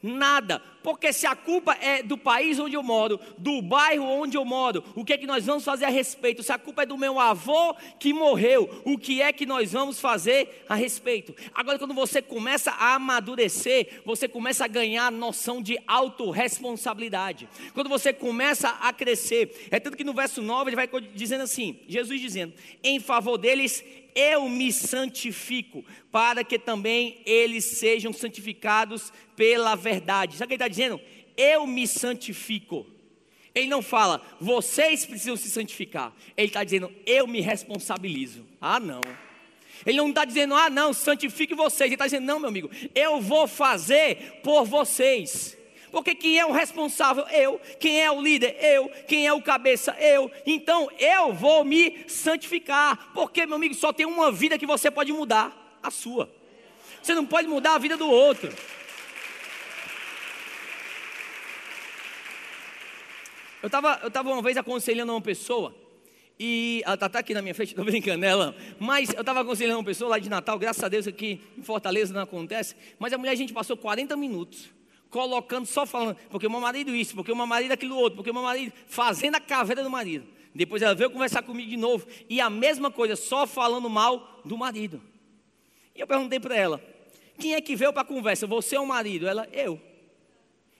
Nada, 0.02 0.60
porque 0.82 1.12
se 1.12 1.26
a 1.26 1.36
culpa 1.36 1.74
é 1.80 2.02
do 2.02 2.18
país 2.18 2.58
onde 2.58 2.74
eu 2.74 2.82
moro, 2.82 3.20
do 3.38 3.62
bairro 3.62 4.04
onde 4.04 4.36
eu 4.36 4.44
moro, 4.44 4.82
o 4.96 5.04
que 5.04 5.12
é 5.12 5.18
que 5.18 5.28
nós 5.28 5.46
vamos 5.46 5.64
fazer 5.64 5.84
a 5.84 5.90
respeito? 5.90 6.42
Se 6.42 6.50
a 6.50 6.58
culpa 6.58 6.82
é 6.82 6.86
do 6.86 6.98
meu 6.98 7.20
avô 7.20 7.74
que 8.00 8.12
morreu, 8.12 8.68
o 8.84 8.98
que 8.98 9.22
é 9.22 9.32
que 9.32 9.46
nós 9.46 9.72
vamos 9.72 10.00
fazer 10.00 10.64
a 10.68 10.74
respeito? 10.74 11.34
Agora, 11.54 11.78
quando 11.78 11.94
você 11.94 12.20
começa 12.20 12.72
a 12.72 12.94
amadurecer, 12.94 14.02
você 14.04 14.26
começa 14.26 14.64
a 14.64 14.68
ganhar 14.68 15.12
noção 15.12 15.62
de 15.62 15.78
autorresponsabilidade. 15.86 17.48
Quando 17.72 17.88
você 17.88 18.12
começa 18.12 18.70
a 18.70 18.92
crescer, 18.92 19.68
é 19.70 19.78
tanto 19.78 19.96
que 19.96 20.02
no 20.02 20.14
verso 20.14 20.42
9 20.42 20.70
ele 20.70 20.76
vai 20.76 20.88
dizendo 21.14 21.42
assim: 21.42 21.78
Jesus 21.86 22.20
dizendo, 22.20 22.52
em 22.82 22.98
favor 22.98 23.38
deles 23.38 23.84
eu 24.14 24.48
me 24.48 24.72
santifico, 24.72 25.84
para 26.10 26.44
que 26.44 26.58
também 26.58 27.20
eles 27.24 27.64
sejam 27.64 28.12
santificados 28.12 29.12
pela 29.36 29.74
verdade. 29.74 30.36
Sabe 30.36 30.44
o 30.44 30.48
que 30.48 30.54
ele 30.54 30.62
está 30.62 30.68
dizendo? 30.68 31.00
Eu 31.36 31.66
me 31.66 31.86
santifico. 31.86 32.86
Ele 33.54 33.68
não 33.68 33.82
fala, 33.82 34.22
vocês 34.40 35.04
precisam 35.04 35.36
se 35.36 35.50
santificar. 35.50 36.14
Ele 36.36 36.48
está 36.48 36.64
dizendo, 36.64 36.92
eu 37.04 37.26
me 37.26 37.40
responsabilizo. 37.40 38.46
Ah, 38.60 38.80
não. 38.80 39.02
Ele 39.84 39.98
não 39.98 40.08
está 40.08 40.24
dizendo, 40.24 40.54
ah, 40.54 40.70
não, 40.70 40.92
santifique 40.92 41.54
vocês. 41.54 41.88
Ele 41.88 41.94
está 41.94 42.06
dizendo, 42.06 42.24
não, 42.24 42.38
meu 42.38 42.48
amigo, 42.48 42.70
eu 42.94 43.20
vou 43.20 43.46
fazer 43.46 44.40
por 44.42 44.64
vocês. 44.64 45.56
Porque 45.92 46.14
quem 46.14 46.38
é 46.38 46.46
o 46.46 46.50
responsável? 46.50 47.24
Eu. 47.28 47.60
Quem 47.78 48.02
é 48.02 48.10
o 48.10 48.20
líder? 48.20 48.56
Eu. 48.58 48.88
Quem 49.06 49.26
é 49.26 49.32
o 49.32 49.42
cabeça? 49.42 49.94
Eu. 50.00 50.32
Então 50.46 50.90
eu 50.98 51.34
vou 51.34 51.64
me 51.66 52.08
santificar. 52.08 53.12
Porque, 53.12 53.44
meu 53.44 53.56
amigo, 53.56 53.74
só 53.74 53.92
tem 53.92 54.06
uma 54.06 54.32
vida 54.32 54.58
que 54.58 54.66
você 54.66 54.90
pode 54.90 55.12
mudar: 55.12 55.78
a 55.82 55.90
sua. 55.90 56.32
Você 57.02 57.14
não 57.14 57.26
pode 57.26 57.46
mudar 57.46 57.74
a 57.74 57.78
vida 57.78 57.96
do 57.96 58.08
outro. 58.08 58.50
Eu 63.62 63.66
estava 63.66 64.00
eu 64.02 64.10
tava 64.10 64.30
uma 64.30 64.42
vez 64.42 64.56
aconselhando 64.56 65.12
uma 65.12 65.20
pessoa, 65.20 65.72
e 66.36 66.82
ela 66.84 66.94
está 66.94 67.08
tá 67.08 67.18
aqui 67.20 67.32
na 67.32 67.40
minha 67.42 67.54
frente, 67.54 67.68
estou 67.78 67.84
brincando 67.84 68.18
nela, 68.18 68.56
mas 68.80 69.12
eu 69.12 69.20
estava 69.20 69.42
aconselhando 69.42 69.78
uma 69.78 69.84
pessoa 69.84 70.10
lá 70.10 70.18
de 70.18 70.28
Natal, 70.28 70.58
graças 70.58 70.82
a 70.82 70.88
Deus 70.88 71.06
aqui 71.06 71.40
em 71.56 71.62
Fortaleza 71.62 72.12
não 72.12 72.22
acontece, 72.22 72.74
mas 72.98 73.12
a 73.12 73.18
mulher 73.18 73.30
a 73.30 73.36
gente 73.36 73.52
passou 73.52 73.76
40 73.76 74.16
minutos 74.16 74.68
colocando, 75.12 75.66
só 75.66 75.84
falando, 75.84 76.16
porque 76.30 76.46
o 76.46 76.50
meu 76.50 76.58
marido 76.58 76.96
isso, 76.96 77.14
porque 77.14 77.30
o 77.30 77.36
meu 77.36 77.46
marido 77.46 77.70
aquilo 77.70 77.94
outro, 77.96 78.16
porque 78.16 78.30
o 78.30 78.34
meu 78.34 78.42
marido, 78.42 78.72
fazendo 78.86 79.34
a 79.34 79.40
caveira 79.40 79.82
do 79.82 79.90
marido. 79.90 80.26
Depois 80.54 80.80
ela 80.80 80.94
veio 80.94 81.10
conversar 81.10 81.42
comigo 81.42 81.68
de 81.68 81.76
novo, 81.76 82.06
e 82.30 82.40
a 82.40 82.48
mesma 82.48 82.90
coisa, 82.90 83.14
só 83.14 83.46
falando 83.46 83.90
mal 83.90 84.40
do 84.42 84.56
marido. 84.56 85.02
E 85.94 86.00
eu 86.00 86.06
perguntei 86.06 86.40
para 86.40 86.56
ela, 86.56 86.82
quem 87.38 87.54
é 87.54 87.60
que 87.60 87.76
veio 87.76 87.92
para 87.92 88.00
a 88.00 88.06
conversa, 88.06 88.46
você 88.46 88.74
ou 88.76 88.84
o 88.84 88.88
marido? 88.88 89.28
Ela, 89.28 89.46
eu. 89.52 89.78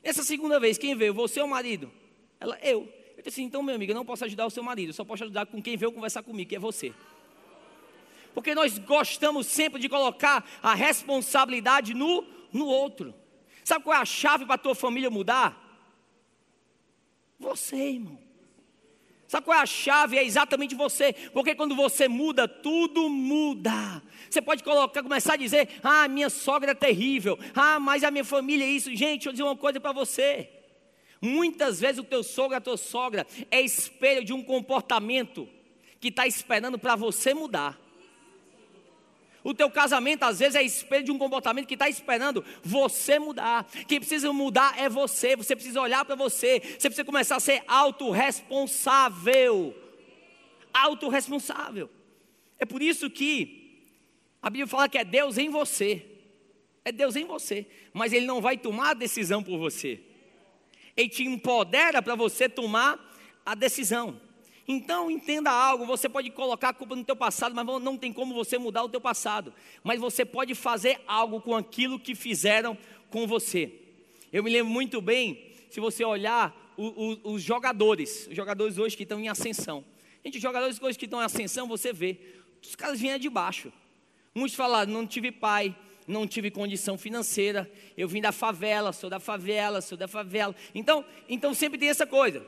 Essa 0.03 0.25
segunda 0.25 0.59
vez, 0.59 0.79
quem 0.79 0.95
veio, 0.95 1.13
você 1.13 1.39
ou 1.39 1.47
o 1.47 1.51
marido? 1.51 1.93
Ela, 2.41 2.59
eu. 2.63 2.89
Eu 3.15 3.23
disse, 3.23 3.43
então 3.43 3.63
meu 3.63 3.75
amigo, 3.75 3.93
eu 3.93 3.97
não 3.97 4.05
posso 4.05 4.25
ajudar 4.25 4.47
o 4.47 4.51
seu 4.51 4.63
marido, 4.63 4.95
só 4.95 5.05
posso 5.05 5.25
ajudar 5.25 5.45
com 5.45 5.61
quem 5.63 5.77
veio 5.77 5.93
conversar 5.93 6.23
comigo, 6.23 6.49
que 6.49 6.57
é 6.57 6.59
você. 6.59 6.95
Porque 8.33 8.55
nós 8.55 8.79
gostamos 8.79 9.47
sempre 9.47 9.79
de 9.79 9.91
colocar 9.91 10.43
a 10.63 10.75
responsabilidade 10.75 11.93
no, 11.93 12.25
no 12.51 12.65
outro. 12.65 13.15
Sabe 13.65 13.85
qual 13.85 13.97
é 13.97 14.01
a 14.01 14.05
chave 14.05 14.45
para 14.45 14.57
a 14.57 14.59
tua 14.59 14.75
família 14.75 15.11
mudar? 15.11 15.59
Você, 17.39 17.77
irmão. 17.77 18.19
Sabe 19.33 19.47
qual 19.47 19.59
é 19.59 19.63
a 19.63 19.67
chave? 19.67 20.19
É 20.19 20.25
exatamente 20.25 20.75
você. 20.75 21.15
Porque 21.33 21.55
quando 21.55 21.75
você 21.75 22.07
muda, 22.07 22.47
tudo 22.47 23.09
muda. 23.09 24.03
Você 24.29 24.43
pode 24.43 24.63
colocar, 24.63 25.03
começar 25.03 25.35
a 25.35 25.37
dizer: 25.37 25.69
Ah, 25.83 26.07
minha 26.07 26.29
sogra 26.29 26.73
é 26.73 26.75
terrível. 26.75 27.39
Ah, 27.55 27.81
mas 27.81 28.05
a 28.05 28.11
minha 28.11 28.25
família 28.25 28.65
é 28.65 28.69
isso. 28.69 28.95
Gente, 28.95 29.27
eu 29.27 29.33
dizer 29.33 29.43
uma 29.43 29.57
coisa 29.57 29.81
para 29.81 29.93
você. 29.93 30.51
Muitas 31.19 31.81
vezes 31.81 31.99
o 31.99 32.05
teu 32.05 32.23
sogro, 32.23 32.57
a 32.57 32.61
tua 32.61 32.77
sogra, 32.77 33.27
é 33.51 33.61
espelho 33.61 34.25
de 34.25 34.33
um 34.33 34.43
comportamento 34.43 35.49
que 35.99 36.09
está 36.09 36.27
esperando 36.27 36.79
para 36.79 36.95
você 36.95 37.33
mudar. 37.33 37.81
O 39.45 39.53
teu 39.53 39.71
casamento 39.71 40.23
às 40.23 40.39
vezes 40.39 40.55
é 40.55 40.63
espelho 40.63 41.05
de 41.05 41.11
um 41.11 41.19
comportamento 41.19 41.67
que 41.67 41.75
está 41.75 41.89
esperando 41.89 42.45
você 42.63 43.19
mudar. 43.19 43.65
Quem 43.89 43.99
precisa 43.99 44.33
mudar 44.33 44.79
é 44.79 44.89
você. 44.89 45.37
Você 45.37 45.57
precisa 45.57 45.81
olhar 45.81 46.05
para 46.05 46.15
você. 46.15 46.61
Você 46.61 46.89
precisa 46.89 47.05
começar 47.05 47.37
a 47.37 47.41
ser 47.41 47.63
autorresponsável. 47.67 49.77
Autorresponsável. 50.73 51.91
É 52.59 52.65
por 52.65 52.81
isso 52.81 53.11
que 53.11 53.61
a 54.41 54.49
Bíblia 54.49 54.67
fala 54.67 54.89
que 54.89 54.99
é 54.99 55.05
Deus 55.05 55.39
em 55.39 55.49
você. 55.49 56.07
É 56.85 56.91
Deus 56.91 57.15
em 57.15 57.25
você, 57.25 57.67
mas 57.93 58.13
Ele 58.13 58.27
não 58.27 58.41
vai 58.41 58.57
tomar 58.57 58.91
a 58.91 58.95
decisão 58.95 59.43
por 59.43 59.59
você. 59.59 60.01
Ele 60.97 61.09
te 61.09 61.25
empodera 61.25 62.03
para 62.03 62.15
você 62.15 62.49
tomar 62.49 62.99
a 63.47 63.55
decisão. 63.55 64.21
Então 64.67 65.11
entenda 65.11 65.51
algo, 65.51 65.85
você 65.85 66.09
pode 66.09 66.31
colocar 66.31 66.69
a 66.69 66.73
culpa 66.73 66.95
no 66.95 67.05
teu 67.05 67.17
passado, 67.17 67.55
mas 67.55 67.67
não 67.83 67.97
tem 67.97 68.13
como 68.13 68.33
você 68.35 68.59
mudar 68.59 68.85
o 68.85 68.89
teu 68.89 69.01
passado. 69.01 69.53
Mas 69.83 70.01
você 70.01 70.25
pode 70.25 70.55
fazer 70.55 71.01
algo 71.07 71.41
com 71.41 71.55
aquilo 71.57 71.99
que 71.99 72.15
fizeram 72.15 72.77
com 73.11 73.27
você. 73.27 73.73
Eu 74.33 74.43
me 74.43 74.51
lembro 74.51 74.73
muito 74.73 75.01
bem, 75.01 75.53
se 75.69 75.81
você 75.81 76.05
olhar 76.05 76.75
o, 76.77 76.87
o, 76.87 77.33
os 77.35 77.43
jogadores, 77.43 78.29
os 78.29 78.37
jogadores 78.37 78.79
hoje 78.79 78.97
que 78.97 79.03
estão 79.03 79.21
em 79.21 79.29
ascensão. 79.29 79.85
Gente, 80.25 80.37
os 80.37 80.43
jogadores 80.43 80.81
hoje 80.81 80.99
que 80.99 81.05
estão 81.05 81.21
em 81.21 81.25
ascensão, 81.25 81.67
você 81.67 81.93
vê, 81.93 82.19
os 82.63 82.77
caras 82.77 83.01
vêm 83.01 83.19
de 83.19 83.29
baixo. 83.29 83.73
Muitos 84.35 84.55
falaram, 84.55 84.93
não 84.93 85.07
tive 85.07 85.33
pai, 85.33 85.77
não 86.07 86.27
tive 86.27 86.51
condição 86.51 86.97
financeira, 86.97 87.71
eu 87.97 88.09
vim 88.09 88.21
da 88.21 88.33
favela, 88.33 88.93
sou 88.93 89.11
da 89.11 89.21
favela, 89.21 89.81
sou 89.81 89.99
da 89.99 90.09
favela. 90.09 90.55
Então, 90.75 91.05
então 91.29 91.53
sempre 91.53 91.79
tem 91.79 91.89
essa 91.89 92.07
coisa. 92.07 92.45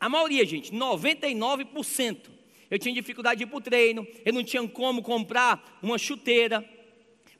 A 0.00 0.08
maioria, 0.08 0.44
gente, 0.44 0.72
99%. 0.72 2.30
Eu 2.70 2.78
tinha 2.78 2.94
dificuldade 2.94 3.38
de 3.38 3.44
ir 3.44 3.46
para 3.46 3.56
o 3.56 3.60
treino, 3.60 4.06
eu 4.24 4.32
não 4.32 4.44
tinha 4.44 4.66
como 4.68 5.02
comprar 5.02 5.78
uma 5.82 5.96
chuteira, 5.96 6.68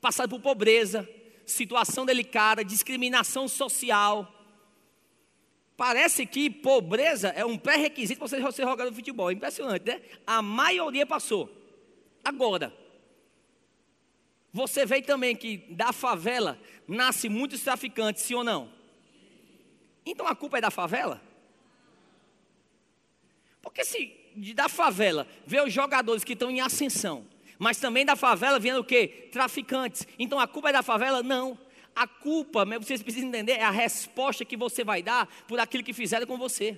passar 0.00 0.26
por 0.26 0.40
pobreza, 0.40 1.08
situação 1.44 2.06
delicada, 2.06 2.64
discriminação 2.64 3.46
social. 3.46 4.34
Parece 5.76 6.26
que 6.26 6.48
pobreza 6.48 7.28
é 7.28 7.44
um 7.44 7.58
pré-requisito 7.58 8.18
para 8.18 8.28
você 8.28 8.52
ser 8.52 8.62
jogador 8.62 8.90
de 8.90 8.96
futebol. 8.96 9.30
Impressionante, 9.30 9.84
né? 9.84 10.00
A 10.26 10.40
maioria 10.42 11.06
passou. 11.06 11.50
Agora, 12.24 12.74
você 14.52 14.84
vê 14.84 15.00
também 15.02 15.36
que 15.36 15.58
da 15.70 15.92
favela 15.92 16.58
nasce 16.86 17.28
muitos 17.28 17.60
traficantes, 17.60 18.22
sim 18.22 18.34
ou 18.34 18.42
não? 18.42 18.72
Então 20.04 20.26
a 20.26 20.34
culpa 20.34 20.58
é 20.58 20.60
da 20.60 20.70
favela? 20.70 21.22
Porque 23.78 23.84
se 23.84 24.12
da 24.54 24.68
favela 24.68 25.24
vê 25.46 25.60
os 25.60 25.72
jogadores 25.72 26.24
que 26.24 26.32
estão 26.32 26.50
em 26.50 26.60
ascensão, 26.60 27.24
mas 27.60 27.78
também 27.78 28.04
da 28.04 28.16
favela 28.16 28.58
vendo 28.58 28.80
o 28.80 28.84
quê? 28.84 29.28
Traficantes. 29.30 30.04
Então 30.18 30.40
a 30.40 30.48
culpa 30.48 30.70
é 30.70 30.72
da 30.72 30.82
favela? 30.82 31.22
Não. 31.22 31.56
A 31.94 32.04
culpa, 32.04 32.64
vocês 32.64 33.04
precisam 33.04 33.28
entender, 33.28 33.52
é 33.52 33.62
a 33.62 33.70
resposta 33.70 34.44
que 34.44 34.56
você 34.56 34.82
vai 34.82 35.00
dar 35.00 35.28
por 35.46 35.60
aquilo 35.60 35.84
que 35.84 35.92
fizeram 35.92 36.26
com 36.26 36.36
você 36.36 36.76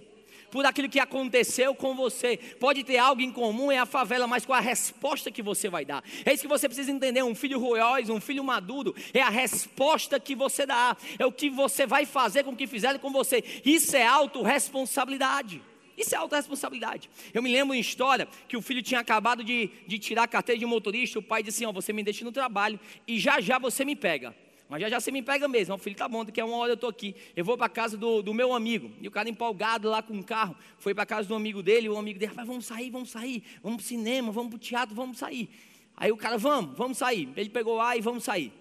por 0.50 0.66
aquilo 0.66 0.88
que 0.88 0.98
aconteceu 0.98 1.72
com 1.76 1.94
você. 1.94 2.36
Pode 2.36 2.82
ter 2.82 2.98
algo 2.98 3.22
em 3.22 3.30
comum, 3.30 3.70
é 3.70 3.78
a 3.78 3.86
favela, 3.86 4.26
mas 4.26 4.44
qual 4.44 4.58
a 4.58 4.60
resposta 4.60 5.30
que 5.30 5.42
você 5.42 5.68
vai 5.68 5.84
dar? 5.84 6.02
É 6.24 6.34
isso 6.34 6.42
que 6.42 6.48
você 6.48 6.68
precisa 6.68 6.90
entender. 6.90 7.22
Um 7.22 7.36
filho 7.36 7.60
ruiz, 7.60 8.08
um 8.08 8.20
filho 8.20 8.42
maduro, 8.42 8.92
é 9.14 9.22
a 9.22 9.28
resposta 9.28 10.18
que 10.18 10.34
você 10.34 10.66
dá, 10.66 10.96
é 11.20 11.24
o 11.24 11.30
que 11.30 11.48
você 11.48 11.86
vai 11.86 12.04
fazer 12.04 12.42
com 12.42 12.50
o 12.50 12.56
que 12.56 12.66
fizeram 12.66 12.98
com 12.98 13.12
você. 13.12 13.44
Isso 13.64 13.96
é 13.96 14.04
autorresponsabilidade. 14.04 15.62
Isso 16.00 16.14
é 16.14 16.18
autorresponsabilidade. 16.18 17.10
Eu 17.34 17.42
me 17.42 17.52
lembro 17.52 17.74
uma 17.74 17.76
história 17.76 18.26
que 18.48 18.56
o 18.56 18.62
filho 18.62 18.82
tinha 18.82 19.00
acabado 19.00 19.44
de, 19.44 19.70
de 19.86 19.98
tirar 19.98 20.22
a 20.22 20.28
carteira 20.28 20.58
de 20.58 20.64
motorista. 20.64 21.18
O 21.18 21.22
pai 21.22 21.42
disse 21.42 21.58
assim: 21.58 21.66
Ó, 21.66 21.72
você 21.72 21.92
me 21.92 22.02
deixa 22.02 22.24
no 22.24 22.32
trabalho 22.32 22.80
e 23.06 23.18
já 23.18 23.38
já 23.38 23.58
você 23.58 23.84
me 23.84 23.94
pega. 23.94 24.34
Mas 24.66 24.80
já 24.80 24.88
já 24.88 24.98
você 25.00 25.10
me 25.10 25.20
pega 25.20 25.46
mesmo. 25.46 25.74
O 25.74 25.78
filho, 25.78 25.96
tá 25.96 26.08
bom, 26.08 26.24
daqui 26.24 26.40
a 26.40 26.44
uma 26.44 26.56
hora 26.56 26.70
eu 26.70 26.74
estou 26.74 26.88
aqui. 26.88 27.14
Eu 27.36 27.44
vou 27.44 27.58
para 27.58 27.68
casa 27.68 27.98
do, 27.98 28.22
do 28.22 28.32
meu 28.32 28.54
amigo. 28.54 28.90
E 29.00 29.08
o 29.08 29.10
cara 29.10 29.28
empolgado 29.28 29.90
lá 29.90 30.00
com 30.00 30.18
o 30.18 30.24
carro. 30.24 30.56
Foi 30.78 30.94
para 30.94 31.04
casa 31.04 31.28
do 31.28 31.34
amigo 31.34 31.62
dele. 31.62 31.88
O 31.88 31.98
amigo 31.98 32.18
dele, 32.18 32.32
vamos 32.34 32.64
sair, 32.64 32.88
vamos 32.88 33.10
sair. 33.10 33.42
Vamos 33.62 33.78
para 33.78 33.84
o 33.84 33.88
cinema, 33.88 34.32
vamos 34.32 34.50
para 34.50 34.56
o 34.56 34.60
teatro, 34.60 34.94
vamos 34.94 35.18
sair. 35.18 35.50
Aí 35.96 36.10
o 36.10 36.16
cara, 36.16 36.38
vamos, 36.38 36.78
vamos 36.78 36.96
sair. 36.96 37.28
Ele 37.36 37.50
pegou 37.50 37.76
lá 37.76 37.94
e 37.94 38.00
vamos 38.00 38.24
sair. 38.24 38.52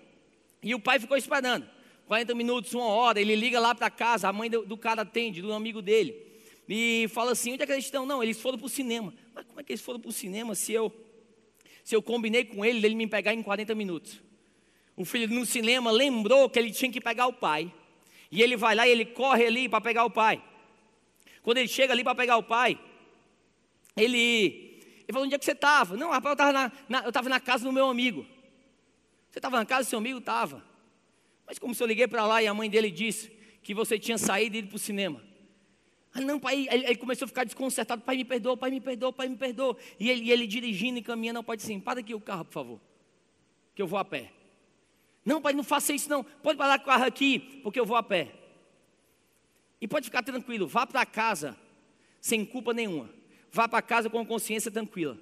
E 0.62 0.76
o 0.76 0.80
pai 0.80 1.00
ficou 1.00 1.16
esperando. 1.16 1.66
40 2.08 2.36
minutos, 2.36 2.74
uma 2.74 2.88
hora. 2.88 3.22
Ele 3.22 3.36
liga 3.36 3.60
lá 3.60 3.74
para 3.74 3.90
casa. 3.90 4.28
A 4.28 4.34
mãe 4.34 4.50
do, 4.50 4.66
do 4.66 4.76
cara 4.76 5.04
atende, 5.04 5.42
do 5.42 5.54
amigo 5.54 5.82
dele 5.82 6.29
e 6.70 7.08
fala 7.08 7.32
assim: 7.32 7.54
onde 7.54 7.64
é 7.64 7.66
que 7.66 7.72
eles 7.72 7.86
estão? 7.86 8.06
Não, 8.06 8.22
eles 8.22 8.40
foram 8.40 8.60
para 8.60 8.68
o 8.68 8.70
cinema. 8.70 9.12
Mas 9.34 9.44
como 9.46 9.60
é 9.60 9.64
que 9.64 9.72
eles 9.72 9.82
foram 9.82 10.00
para 10.00 10.10
o 10.10 10.12
cinema 10.12 10.54
se 10.54 10.72
eu, 10.72 10.94
se 11.84 11.96
eu 11.96 12.02
combinei 12.02 12.46
com 12.46 12.64
ele, 12.64 12.86
ele 12.86 12.94
me 12.94 13.08
pegar 13.08 13.34
em 13.34 13.42
40 13.42 13.74
minutos? 13.74 14.22
O 14.96 15.04
filho 15.04 15.34
no 15.34 15.46
cinema 15.48 15.90
lembrou 15.90 16.48
que 16.48 16.60
ele 16.60 16.72
tinha 16.72 16.92
que 16.92 17.02
pegar 17.02 17.26
o 17.26 17.34
pai. 17.34 17.74
E 18.32 18.44
ele 18.44 18.56
vai 18.56 18.76
lá 18.76 18.88
e 18.88 18.92
ele 18.92 19.06
corre 19.06 19.48
ali 19.48 19.68
para 19.68 19.82
pegar 19.82 20.06
o 20.06 20.12
pai. 20.12 20.44
Quando 21.42 21.58
ele 21.58 21.68
chega 21.68 21.92
ali 21.92 22.04
para 22.04 22.14
pegar 22.14 22.38
o 22.38 22.44
pai, 22.44 22.78
ele, 23.98 24.84
ele 25.02 25.12
falou: 25.12 25.26
onde 25.26 25.34
é 25.34 25.40
que 25.40 25.46
você 25.46 25.54
estava? 25.54 25.98
Não, 25.98 26.12
rapaz, 26.12 26.32
eu 26.32 26.34
estava 26.34 26.52
na, 26.52 26.72
na, 26.88 27.04
eu 27.06 27.30
na 27.30 27.40
casa 27.40 27.64
do 27.64 27.74
meu 27.74 27.90
amigo. 27.90 28.24
Você 29.32 29.40
estava 29.40 29.58
na 29.58 29.66
casa 29.66 29.88
do 29.88 29.90
seu 29.90 29.98
amigo? 29.98 30.20
Estava. 30.20 30.64
Mas 31.48 31.58
como 31.58 31.74
se 31.74 31.82
eu 31.82 31.88
liguei 31.88 32.08
para 32.08 32.28
lá 32.28 32.44
e 32.44 32.48
a 32.48 32.54
mãe 32.54 32.70
dele 32.70 32.92
disse 32.92 33.32
que 33.64 33.74
você 33.74 33.98
tinha 33.98 34.20
saído 34.20 34.56
e 34.56 34.60
ido 34.60 34.68
para 34.68 34.76
o 34.76 34.80
cinema. 34.80 35.29
Ah, 36.14 36.22
não, 36.22 36.40
pai, 36.40 36.68
ele, 36.72 36.86
ele, 36.86 36.96
começou 36.96 37.26
a 37.26 37.28
ficar 37.28 37.44
desconcertado. 37.44 38.02
Pai, 38.02 38.18
me 38.18 38.26
perdoa, 38.26 38.58
pai, 38.58 38.72
me 38.72 38.82
perdoa, 38.82 39.14
pai, 39.14 39.28
me 39.28 39.38
perdoa. 39.38 39.78
E 40.00 40.10
ele, 40.10 40.32
ele 40.32 40.48
dirigindo 40.48 40.98
e 40.98 41.02
caminhando, 41.04 41.36
não, 41.36 41.44
pode 41.44 41.62
sim, 41.62 41.80
para 41.80 42.00
aqui 42.00 42.16
o 42.16 42.20
carro, 42.20 42.46
por 42.46 42.54
favor, 42.54 42.82
que 43.76 43.82
eu 43.82 43.88
vou 43.88 44.00
a 44.00 44.06
pé. 44.06 44.32
Não, 45.24 45.42
pai, 45.42 45.54
não 45.54 45.64
faça 45.64 45.94
isso 45.94 46.10
não. 46.10 46.24
Pode 46.24 46.58
parar 46.58 46.80
o 46.80 46.84
carro 46.84 47.06
aqui, 47.06 47.60
porque 47.62 47.80
eu 47.80 47.86
vou 47.86 47.96
a 47.96 48.02
pé. 48.02 48.34
E 49.80 49.88
pode 49.88 50.06
ficar 50.06 50.24
tranquilo, 50.24 50.68
vá 50.68 50.86
para 50.86 51.06
casa 51.06 51.56
sem 52.20 52.46
culpa 52.46 52.74
nenhuma. 52.74 53.10
Vá 53.52 53.68
para 53.68 53.82
casa 53.82 54.10
com 54.10 54.26
consciência 54.26 54.70
tranquila. 54.70 55.18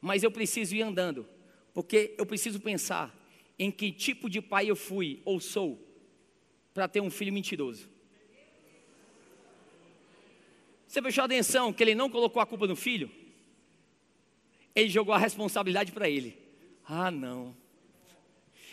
Mas 0.00 0.22
eu 0.22 0.30
preciso 0.30 0.74
ir 0.74 0.82
andando, 0.82 1.26
porque 1.74 2.14
eu 2.16 2.24
preciso 2.24 2.60
pensar 2.60 3.14
em 3.58 3.70
que 3.70 3.90
tipo 3.90 4.30
de 4.30 4.40
pai 4.40 4.70
eu 4.70 4.76
fui 4.76 5.20
ou 5.24 5.40
sou 5.40 5.84
para 6.72 6.86
ter 6.86 7.00
um 7.00 7.10
filho 7.10 7.32
mentiroso. 7.32 7.88
Você 10.88 11.02
prestou 11.02 11.22
atenção 11.22 11.70
que 11.70 11.82
ele 11.84 11.94
não 11.94 12.08
colocou 12.08 12.40
a 12.40 12.46
culpa 12.46 12.66
no 12.66 12.74
filho? 12.74 13.10
Ele 14.74 14.88
jogou 14.88 15.14
a 15.14 15.18
responsabilidade 15.18 15.92
para 15.92 16.08
ele. 16.08 16.38
Ah, 16.82 17.10
não. 17.10 17.54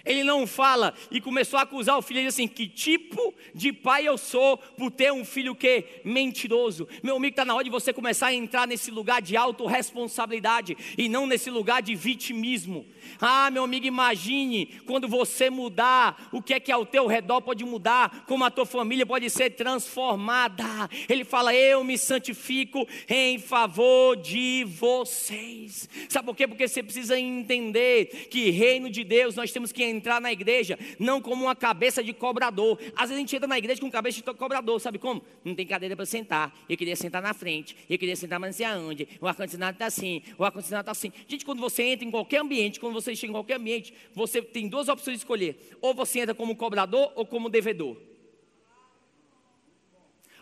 Ele 0.05 0.23
não 0.23 0.45
fala 0.45 0.93
e 1.09 1.19
começou 1.19 1.57
a 1.57 1.63
acusar 1.63 1.97
o 1.97 2.01
filho. 2.01 2.19
Ele 2.19 2.27
assim: 2.27 2.47
Que 2.47 2.67
tipo 2.67 3.33
de 3.53 3.73
pai 3.73 4.07
eu 4.07 4.17
sou 4.17 4.57
por 4.57 4.91
ter 4.91 5.11
um 5.11 5.25
filho 5.25 5.55
que 5.55 5.85
mentiroso? 6.03 6.87
Meu 7.01 7.15
amigo, 7.15 7.31
está 7.31 7.43
na 7.43 7.55
hora 7.55 7.63
de 7.63 7.69
você 7.69 7.91
começar 7.91 8.27
a 8.27 8.33
entrar 8.33 8.67
nesse 8.67 8.91
lugar 8.91 9.21
de 9.21 9.35
autorresponsabilidade 9.35 10.77
e 10.97 11.09
não 11.09 11.25
nesse 11.25 11.49
lugar 11.49 11.81
de 11.81 11.95
vitimismo. 11.95 12.85
Ah, 13.19 13.49
meu 13.49 13.63
amigo, 13.63 13.85
imagine 13.85 14.67
quando 14.85 15.07
você 15.07 15.49
mudar, 15.49 16.29
o 16.31 16.41
que 16.41 16.53
é 16.53 16.59
que 16.59 16.71
ao 16.71 16.85
teu 16.85 17.07
redor 17.07 17.41
pode 17.41 17.63
mudar, 17.63 18.25
como 18.27 18.43
a 18.43 18.51
tua 18.51 18.65
família 18.65 19.05
pode 19.05 19.29
ser 19.29 19.51
transformada. 19.51 20.89
Ele 21.09 21.23
fala: 21.23 21.53
Eu 21.55 21.83
me 21.83 21.97
santifico 21.97 22.87
em 23.09 23.39
favor 23.39 24.15
de 24.15 24.63
vocês. 24.65 25.89
Sabe 26.09 26.25
por 26.25 26.35
quê? 26.35 26.47
Porque 26.47 26.67
você 26.67 26.83
precisa 26.83 27.19
entender 27.19 28.27
que 28.29 28.49
reino 28.49 28.89
de 28.89 29.03
Deus 29.03 29.35
nós 29.35 29.51
temos 29.51 29.71
que 29.71 29.83
entrar 29.95 30.21
na 30.21 30.31
igreja 30.31 30.77
não 30.99 31.21
como 31.21 31.45
uma 31.45 31.55
cabeça 31.55 32.03
de 32.03 32.13
cobrador. 32.13 32.79
Às 32.95 33.09
vezes 33.09 33.15
a 33.15 33.19
gente 33.19 33.35
entra 33.35 33.47
na 33.47 33.57
igreja 33.57 33.81
com 33.81 33.89
cabeça 33.89 34.17
de 34.17 34.23
cobrador, 34.33 34.79
sabe 34.79 34.99
como? 34.99 35.23
Não 35.43 35.55
tem 35.55 35.65
cadeira 35.65 35.95
para 35.95 36.05
sentar. 36.05 36.55
Eu 36.69 36.77
queria 36.77 36.95
sentar 36.95 37.21
na 37.21 37.33
frente, 37.33 37.75
eu 37.89 37.97
queria 37.97 38.15
sentar 38.15 38.39
mas 38.39 38.49
não 38.49 38.57
sei 38.57 38.65
aonde. 38.65 39.07
O 39.21 39.27
ar-condicionado 39.27 39.75
está 39.75 39.85
assim, 39.85 40.21
o 40.37 40.43
ar-condicionado 40.43 40.83
está 40.83 40.91
assim. 40.91 41.11
Gente, 41.27 41.45
quando 41.45 41.59
você 41.59 41.83
entra 41.83 42.05
em 42.05 42.11
qualquer 42.11 42.41
ambiente, 42.41 42.79
quando 42.79 42.93
você 42.93 43.15
chega 43.15 43.31
em 43.31 43.33
qualquer 43.33 43.55
ambiente, 43.55 43.93
você 44.13 44.41
tem 44.41 44.67
duas 44.67 44.87
opções 44.87 45.17
de 45.17 45.21
escolher. 45.21 45.77
Ou 45.81 45.93
você 45.93 46.19
entra 46.19 46.35
como 46.35 46.55
cobrador 46.55 47.11
ou 47.15 47.25
como 47.25 47.49
devedor. 47.49 47.97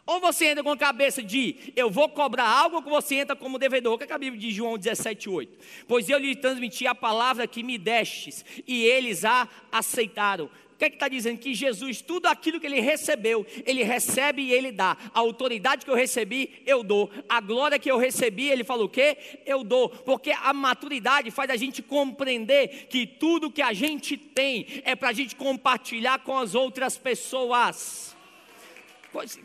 Ou 0.05 0.19
você 0.19 0.47
entra 0.47 0.63
com 0.63 0.71
a 0.71 0.77
cabeça 0.77 1.23
de 1.23 1.73
eu 1.75 1.89
vou 1.89 2.09
cobrar 2.09 2.47
algo, 2.47 2.77
ou 2.77 2.83
você 2.83 3.15
entra 3.15 3.35
como 3.35 3.57
devedor. 3.57 3.93
O 3.93 3.97
que, 3.97 4.03
é 4.03 4.13
a 4.13 4.17
Bíblia 4.17 4.39
diz 4.39 4.53
João 4.53 4.77
17,8? 4.77 5.47
Pois 5.87 6.09
eu 6.09 6.17
lhe 6.17 6.35
transmiti 6.35 6.85
a 6.85 6.93
palavra 6.93 7.47
que 7.47 7.63
me 7.63 7.77
destes, 7.77 8.43
e 8.67 8.83
eles 8.83 9.23
a 9.23 9.47
aceitaram. 9.71 10.49
O 10.73 10.75
que 10.77 10.85
é 10.85 10.87
está 10.89 11.07
dizendo? 11.07 11.37
Que 11.37 11.53
Jesus, 11.53 12.01
tudo 12.01 12.25
aquilo 12.25 12.59
que 12.59 12.65
ele 12.65 12.81
recebeu, 12.81 13.45
ele 13.65 13.83
recebe 13.83 14.41
e 14.41 14.51
ele 14.51 14.73
dá. 14.73 14.97
A 15.13 15.19
autoridade 15.19 15.85
que 15.85 15.91
eu 15.91 15.95
recebi, 15.95 16.61
eu 16.65 16.83
dou. 16.83 17.09
A 17.29 17.39
glória 17.39 17.79
que 17.79 17.89
eu 17.89 17.97
recebi, 17.97 18.49
ele 18.49 18.65
falou 18.65 18.87
o 18.87 18.89
quê? 18.89 19.15
Eu 19.45 19.63
dou. 19.63 19.87
Porque 19.87 20.31
a 20.31 20.51
maturidade 20.51 21.31
faz 21.31 21.49
a 21.49 21.55
gente 21.55 21.81
compreender 21.81 22.87
que 22.89 23.07
tudo 23.07 23.51
que 23.51 23.61
a 23.61 23.71
gente 23.71 24.17
tem 24.17 24.65
é 24.83 24.95
para 24.95 25.09
a 25.09 25.13
gente 25.13 25.35
compartilhar 25.35 26.19
com 26.19 26.37
as 26.37 26.55
outras 26.55 26.97
pessoas. 26.97 28.12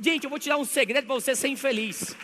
Gente, 0.00 0.24
eu 0.24 0.30
vou 0.30 0.38
te 0.38 0.48
dar 0.48 0.56
um 0.56 0.64
segredo 0.64 1.06
para 1.06 1.14
você 1.14 1.34
ser 1.34 1.48
infeliz. 1.48 2.16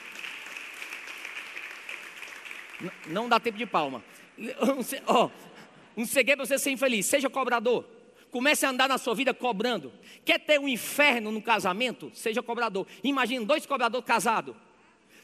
Não 3.06 3.28
dá 3.28 3.38
tempo 3.38 3.58
de 3.58 3.66
palma. 3.66 4.02
Um, 5.96 6.02
um 6.02 6.06
segredo 6.06 6.38
para 6.38 6.46
você 6.46 6.58
ser 6.58 6.70
infeliz. 6.70 7.06
Seja 7.06 7.30
cobrador. 7.30 7.84
Comece 8.32 8.66
a 8.66 8.70
andar 8.70 8.88
na 8.88 8.98
sua 8.98 9.14
vida 9.14 9.32
cobrando. 9.32 9.92
Quer 10.24 10.40
ter 10.40 10.58
um 10.58 10.66
inferno 10.66 11.30
no 11.30 11.40
casamento? 11.40 12.10
Seja 12.12 12.42
cobrador. 12.42 12.84
Imagina 13.04 13.44
dois 13.44 13.64
cobradores 13.64 14.04
casados. 14.04 14.56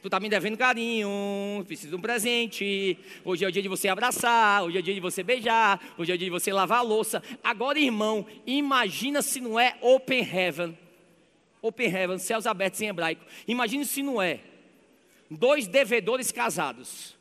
Tu 0.00 0.07
está 0.07 0.21
me 0.21 0.29
devendo 0.29 0.57
carinho, 0.57 1.65
preciso 1.67 1.91
de 1.91 1.97
um 1.97 2.00
presente. 2.00 2.97
Hoje 3.25 3.45
é 3.45 3.49
o 3.49 3.53
dia 3.53 3.61
de 3.61 3.69
você 3.69 3.89
abraçar, 3.89 4.62
hoje 4.62 4.77
é 4.77 4.81
o 4.81 4.83
dia 4.83 4.95
de 4.95 5.00
você 5.00 5.23
beijar, 5.23 5.81
hoje 5.99 6.12
é 6.12 6.15
o 6.15 6.19
dia 6.19 6.27
de 6.27 6.31
você 6.31 6.53
lavar 6.53 6.79
a 6.79 6.83
louça. 6.83 7.23
Agora, 7.43 7.79
irmão, 7.79 8.25
imagina 8.47 9.21
se 9.21 9.41
não 9.41 9.59
é 9.59 9.77
open 9.81 10.21
heaven. 10.21 10.79
Open 11.62 11.95
heaven, 11.95 12.19
céus 12.19 12.47
abertos 12.47 12.81
em 12.81 12.88
hebraico. 12.88 13.25
Imagine 13.47 13.85
se 13.85 14.02
não 14.02 14.21
é. 14.21 14.40
Dois 15.31 15.67
devedores 15.67 16.33
casados. 16.33 17.17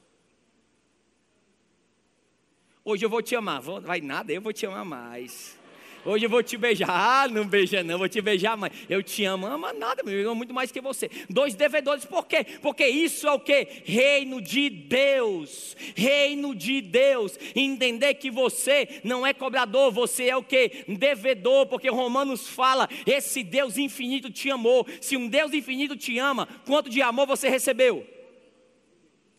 Hoje 2.83 3.05
eu 3.05 3.09
vou 3.09 3.21
te 3.21 3.35
amar. 3.35 3.61
Vai 3.61 3.99
nada, 3.99 4.31
eu 4.31 4.41
vou 4.41 4.53
te 4.53 4.65
amar 4.65 4.85
mais. 4.85 5.58
Hoje 6.05 6.25
eu 6.25 6.29
vou 6.29 6.41
te 6.41 6.57
beijar. 6.57 6.89
Ah, 6.89 7.27
não 7.27 7.45
beija 7.45 7.83
não, 7.83 7.97
vou 7.97 8.09
te 8.09 8.21
beijar, 8.21 8.55
mas 8.55 8.71
eu 8.89 9.03
te 9.03 9.25
amo. 9.25 9.47
Ama 9.47 9.73
nada, 9.73 10.03
meu 10.03 10.13
irmão, 10.13 10.35
muito 10.35 10.53
mais 10.53 10.71
que 10.71 10.81
você. 10.81 11.09
Dois 11.29 11.55
devedores, 11.55 12.05
por 12.05 12.25
quê? 12.25 12.45
Porque 12.61 12.87
isso 12.87 13.27
é 13.27 13.31
o 13.31 13.39
que? 13.39 13.67
Reino 13.83 14.41
de 14.41 14.69
Deus. 14.69 15.75
Reino 15.95 16.55
de 16.55 16.81
Deus. 16.81 17.37
Entender 17.55 18.13
que 18.15 18.31
você 18.31 19.01
não 19.03 19.25
é 19.25 19.33
cobrador, 19.33 19.91
você 19.91 20.25
é 20.25 20.35
o 20.35 20.43
que? 20.43 20.85
Devedor, 20.87 21.65
porque 21.67 21.89
Romanos 21.89 22.47
fala: 22.47 22.87
esse 23.05 23.43
Deus 23.43 23.77
infinito 23.77 24.29
te 24.29 24.49
amou. 24.49 24.85
Se 25.01 25.17
um 25.17 25.27
Deus 25.27 25.53
infinito 25.53 25.95
te 25.95 26.17
ama, 26.17 26.47
quanto 26.65 26.89
de 26.89 27.01
amor 27.01 27.27
você 27.27 27.49
recebeu? 27.49 28.05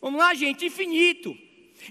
Vamos 0.00 0.18
lá, 0.18 0.34
gente, 0.34 0.64
infinito. 0.66 1.36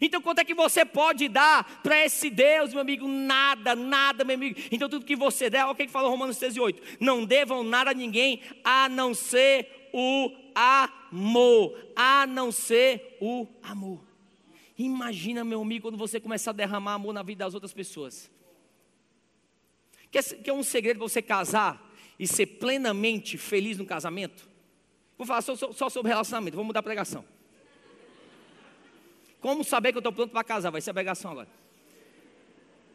Então, 0.01 0.21
quanto 0.21 0.39
é 0.39 0.45
que 0.45 0.53
você 0.53 0.85
pode 0.85 1.27
dar 1.27 1.81
para 1.81 2.03
esse 2.05 2.29
Deus, 2.29 2.71
meu 2.71 2.81
amigo? 2.81 3.07
Nada, 3.07 3.75
nada, 3.75 4.23
meu 4.23 4.35
amigo. 4.35 4.59
Então, 4.71 4.89
tudo 4.89 5.05
que 5.05 5.15
você 5.15 5.49
der, 5.49 5.63
olha 5.63 5.71
o 5.71 5.75
que 5.75 5.87
fala 5.87 6.09
Romanos 6.09 6.37
13, 6.37 6.59
8: 6.59 6.97
Não 6.99 7.25
devam 7.25 7.63
nada 7.63 7.91
a 7.91 7.93
ninguém 7.93 8.41
a 8.63 8.87
não 8.87 9.13
ser 9.13 9.89
o 9.93 10.31
amor. 10.53 11.77
A 11.95 12.27
não 12.27 12.51
ser 12.51 13.17
o 13.19 13.47
amor. 13.63 14.01
Imagina, 14.77 15.43
meu 15.43 15.61
amigo, 15.61 15.87
quando 15.87 15.97
você 15.97 16.19
começar 16.19 16.51
a 16.51 16.53
derramar 16.53 16.93
amor 16.93 17.13
na 17.13 17.23
vida 17.23 17.45
das 17.45 17.53
outras 17.53 17.73
pessoas. 17.73 18.31
Quer, 20.11 20.23
quer 20.23 20.53
um 20.53 20.63
segredo 20.63 20.97
para 20.97 21.07
você 21.07 21.21
casar 21.21 21.93
e 22.17 22.25
ser 22.25 22.45
plenamente 22.45 23.37
feliz 23.37 23.77
no 23.77 23.85
casamento? 23.85 24.49
Vou 25.17 25.27
falar 25.27 25.41
só, 25.41 25.55
só 25.55 25.89
sobre 25.89 26.09
relacionamento, 26.09 26.55
vou 26.55 26.63
mudar 26.63 26.79
a 26.79 26.83
pregação. 26.83 27.25
Como 29.39 29.63
saber 29.63 29.91
que 29.91 29.97
eu 29.97 30.01
estou 30.01 30.11
pronto 30.11 30.31
para 30.31 30.43
casar? 30.43 30.69
Vai 30.69 30.81
ser 30.81 30.91
a 30.91 30.93
pregação 30.93 31.31
agora. 31.31 31.47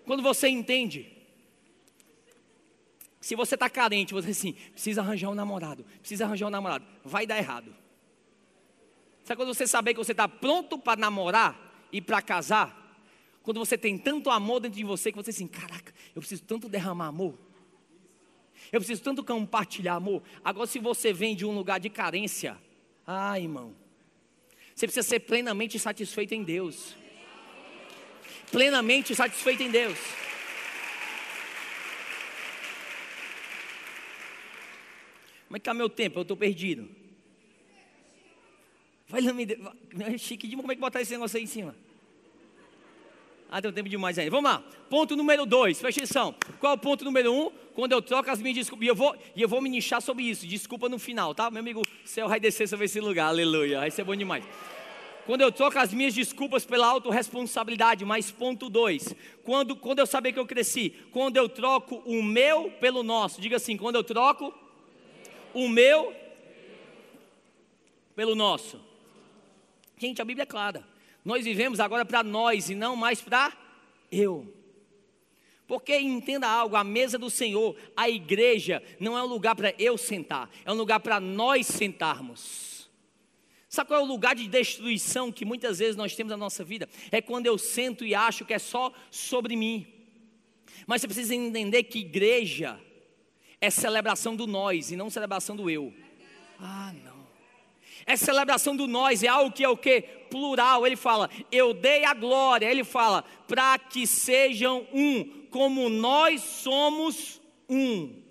Quando 0.04 0.22
você 0.22 0.48
entende, 0.48 1.10
se 3.20 3.34
você 3.34 3.54
está 3.54 3.70
carente, 3.70 4.12
você 4.12 4.30
assim, 4.30 4.52
precisa 4.52 5.00
arranjar 5.00 5.30
um 5.30 5.34
namorado, 5.34 5.84
precisa 6.00 6.26
arranjar 6.26 6.46
um 6.46 6.50
namorado, 6.50 6.84
vai 7.02 7.26
dar 7.26 7.38
errado. 7.38 7.74
Sabe 9.24 9.38
quando 9.38 9.54
você 9.54 9.66
saber 9.66 9.94
que 9.94 9.98
você 9.98 10.12
está 10.12 10.28
pronto 10.28 10.78
para 10.78 11.00
namorar 11.00 11.88
e 11.90 12.02
para 12.02 12.20
casar? 12.20 12.84
Quando 13.42 13.58
você 13.58 13.78
tem 13.78 13.96
tanto 13.96 14.28
amor 14.28 14.60
dentro 14.60 14.76
de 14.76 14.84
você 14.84 15.10
que 15.10 15.16
você 15.16 15.30
assim, 15.30 15.46
caraca, 15.46 15.94
eu 16.14 16.20
preciso 16.20 16.42
tanto 16.42 16.68
derramar 16.68 17.06
amor. 17.06 17.34
Eu 18.70 18.80
preciso 18.80 19.02
tanto 19.02 19.24
compartilhar 19.24 19.94
amor. 19.94 20.22
Agora, 20.44 20.66
se 20.66 20.78
você 20.78 21.12
vem 21.12 21.34
de 21.34 21.46
um 21.46 21.54
lugar 21.54 21.80
de 21.80 21.88
carência, 21.88 22.58
ah, 23.06 23.38
irmão, 23.38 23.74
você 24.75 24.87
precisa 24.87 25.07
ser 25.07 25.21
plenamente 25.21 25.78
satisfeito 25.78 26.35
em 26.35 26.43
Deus. 26.43 26.97
Plenamente 28.50 29.14
satisfeito 29.14 29.62
em 29.62 29.71
Deus. 29.71 29.99
Como 35.47 35.57
é 35.57 35.61
que 35.61 35.62
está 35.62 35.75
meu 35.75 35.88
tempo? 35.88 36.19
Eu 36.19 36.23
estou 36.23 36.37
perdido. 36.37 36.88
Vai 39.09 39.21
lá, 39.21 39.33
me. 39.33 39.47
Chique, 40.19 40.57
como 40.57 40.73
é 40.73 40.75
que 40.75 40.81
botar 40.81 41.00
esse 41.00 41.12
negócio 41.12 41.37
aí 41.37 41.45
em 41.45 41.47
cima? 41.47 41.76
Ah, 43.50 43.62
tem 43.62 43.72
tempo 43.72 43.88
demais 43.88 44.18
ainda. 44.18 44.30
Vamos 44.30 44.50
lá. 44.50 44.62
Ponto 44.90 45.14
número 45.16 45.46
dois, 45.46 45.78
presta 45.78 46.02
atenção. 46.02 46.34
Qual 46.58 46.72
é 46.72 46.76
o 46.76 46.78
ponto 46.78 47.04
número 47.04 47.32
um? 47.32 47.50
Quando 47.74 47.92
eu 47.92 48.02
troco 48.02 48.30
as 48.30 48.40
minhas 48.40 48.56
desculpas. 48.56 48.86
E 48.86 48.88
eu 48.88 48.94
vou, 48.94 49.16
e 49.34 49.42
eu 49.42 49.48
vou 49.48 49.60
ministrar 49.60 50.00
sobre 50.00 50.24
isso. 50.24 50.46
Desculpa 50.46 50.88
no 50.88 50.98
final, 50.98 51.34
tá? 51.34 51.50
Meu 51.50 51.60
amigo, 51.60 51.82
céu 52.04 52.28
vai 52.28 52.40
descer 52.40 52.68
sobre 52.68 52.86
esse 52.86 53.00
lugar. 53.00 53.28
Aleluia. 53.28 53.80
Vai 53.80 53.90
ser 53.90 54.04
bom 54.04 54.16
demais. 54.16 54.44
Quando 55.26 55.40
eu 55.40 55.50
troco 55.50 55.78
as 55.78 55.92
minhas 55.92 56.12
desculpas 56.14 56.66
pela 56.66 56.86
autorresponsabilidade, 56.86 58.04
mas 58.04 58.30
ponto 58.30 58.69
dois. 58.69 59.14
Quando, 59.42 59.75
quando 59.75 59.99
eu 60.00 60.06
saber 60.06 60.32
que 60.32 60.38
eu 60.38 60.47
cresci. 60.47 60.90
Quando 61.12 61.36
eu 61.36 61.49
troco 61.49 62.02
o 62.04 62.23
meu 62.23 62.71
pelo 62.80 63.02
nosso. 63.02 63.40
Diga 63.40 63.56
assim, 63.56 63.76
quando 63.76 63.97
eu 63.97 64.04
troco 64.04 64.52
o 65.54 65.69
meu 65.69 66.14
pelo 68.14 68.34
nosso. 68.34 68.80
Gente, 69.97 70.21
a 70.21 70.25
Bíblia 70.25 70.42
é 70.42 70.47
clara. 70.47 70.94
Nós 71.25 71.45
vivemos 71.45 71.80
agora 71.80 72.04
para 72.04 72.23
nós 72.23 72.69
e 72.69 72.75
não 72.75 72.95
mais 72.95 73.21
para 73.21 73.52
eu. 74.10 74.52
Porque 75.67 75.97
entenda 75.99 76.47
algo, 76.47 76.76
a 76.76 76.84
mesa 76.84 77.19
do 77.19 77.30
Senhor, 77.30 77.75
a 77.97 78.08
igreja, 78.10 78.82
não 79.00 79.17
é 79.17 79.23
um 79.23 79.26
lugar 79.26 79.56
para 79.56 79.75
eu 79.78 79.97
sentar, 79.97 80.50
é 80.65 80.71
um 80.71 80.76
lugar 80.76 81.00
para 81.00 81.19
nós 81.19 81.67
sentarmos. 81.67 82.91
Sabe 83.75 83.89
qual 83.89 84.00
é 84.00 84.02
o 84.04 84.06
lugar 84.06 84.37
de 84.37 84.47
destruição 84.47 85.32
que 85.32 85.45
muitas 85.45 85.78
vezes 85.78 85.97
nós 85.97 86.15
temos 86.15 86.30
na 86.30 86.37
nossa 86.37 86.63
vida? 86.63 86.89
É 87.10 87.21
quando 87.21 87.47
eu 87.47 87.58
sento 87.58 88.04
e 88.04 88.15
acho 88.15 88.45
que 88.45 88.54
é 88.54 88.58
só 88.58 88.93
sobre 89.10 89.56
mim. 89.56 89.87
Mas 90.87 91.00
você 91.00 91.08
precisa 91.08 91.34
entender 91.34 91.82
que 91.84 92.00
igreja 92.00 92.78
é 93.60 93.71
celebração 93.71 94.37
do 94.37 94.47
nós 94.47 94.93
e 94.93 94.97
não 94.97 95.10
celebração 95.10 95.56
do 95.56 95.69
eu. 95.69 95.93
Ah, 96.60 96.95
não. 97.04 97.13
É 98.06 98.17
celebração 98.17 98.76
do 98.76 98.86
nós, 98.86 99.23
é 99.23 99.28
algo 99.28 99.52
que 99.52 99.64
é 99.64 99.69
o 99.69 99.76
que? 99.76 100.02
Plural. 100.30 100.86
Ele 100.86 100.97
fala, 100.97 101.30
eu 101.50 101.73
dei 101.73 102.04
a 102.04 102.12
glória. 102.12 102.71
Ele 102.71 102.84
fala, 102.84 103.23
para 103.47 103.78
que 103.78 104.06
sejam 104.06 104.86
um, 104.93 105.47
como 105.50 105.88
nós 105.88 106.43
somos 106.43 107.40
um. 107.69 108.23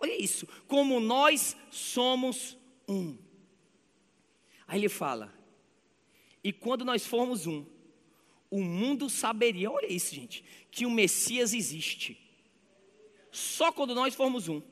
Olha 0.00 0.22
isso, 0.22 0.46
como 0.66 1.00
nós 1.00 1.56
somos 1.70 2.56
um. 2.86 3.16
Aí 4.66 4.80
ele 4.80 4.88
fala, 4.88 5.34
e 6.44 6.52
quando 6.52 6.84
nós 6.84 7.04
formos 7.04 7.46
um, 7.46 7.66
o 8.50 8.62
mundo 8.62 9.10
saberia, 9.10 9.70
olha 9.70 9.92
isso, 9.92 10.14
gente, 10.14 10.44
que 10.70 10.86
o 10.86 10.90
Messias 10.90 11.52
existe. 11.52 12.16
Só 13.30 13.72
quando 13.72 13.94
nós 13.94 14.14
formos 14.14 14.48
um. 14.48 14.62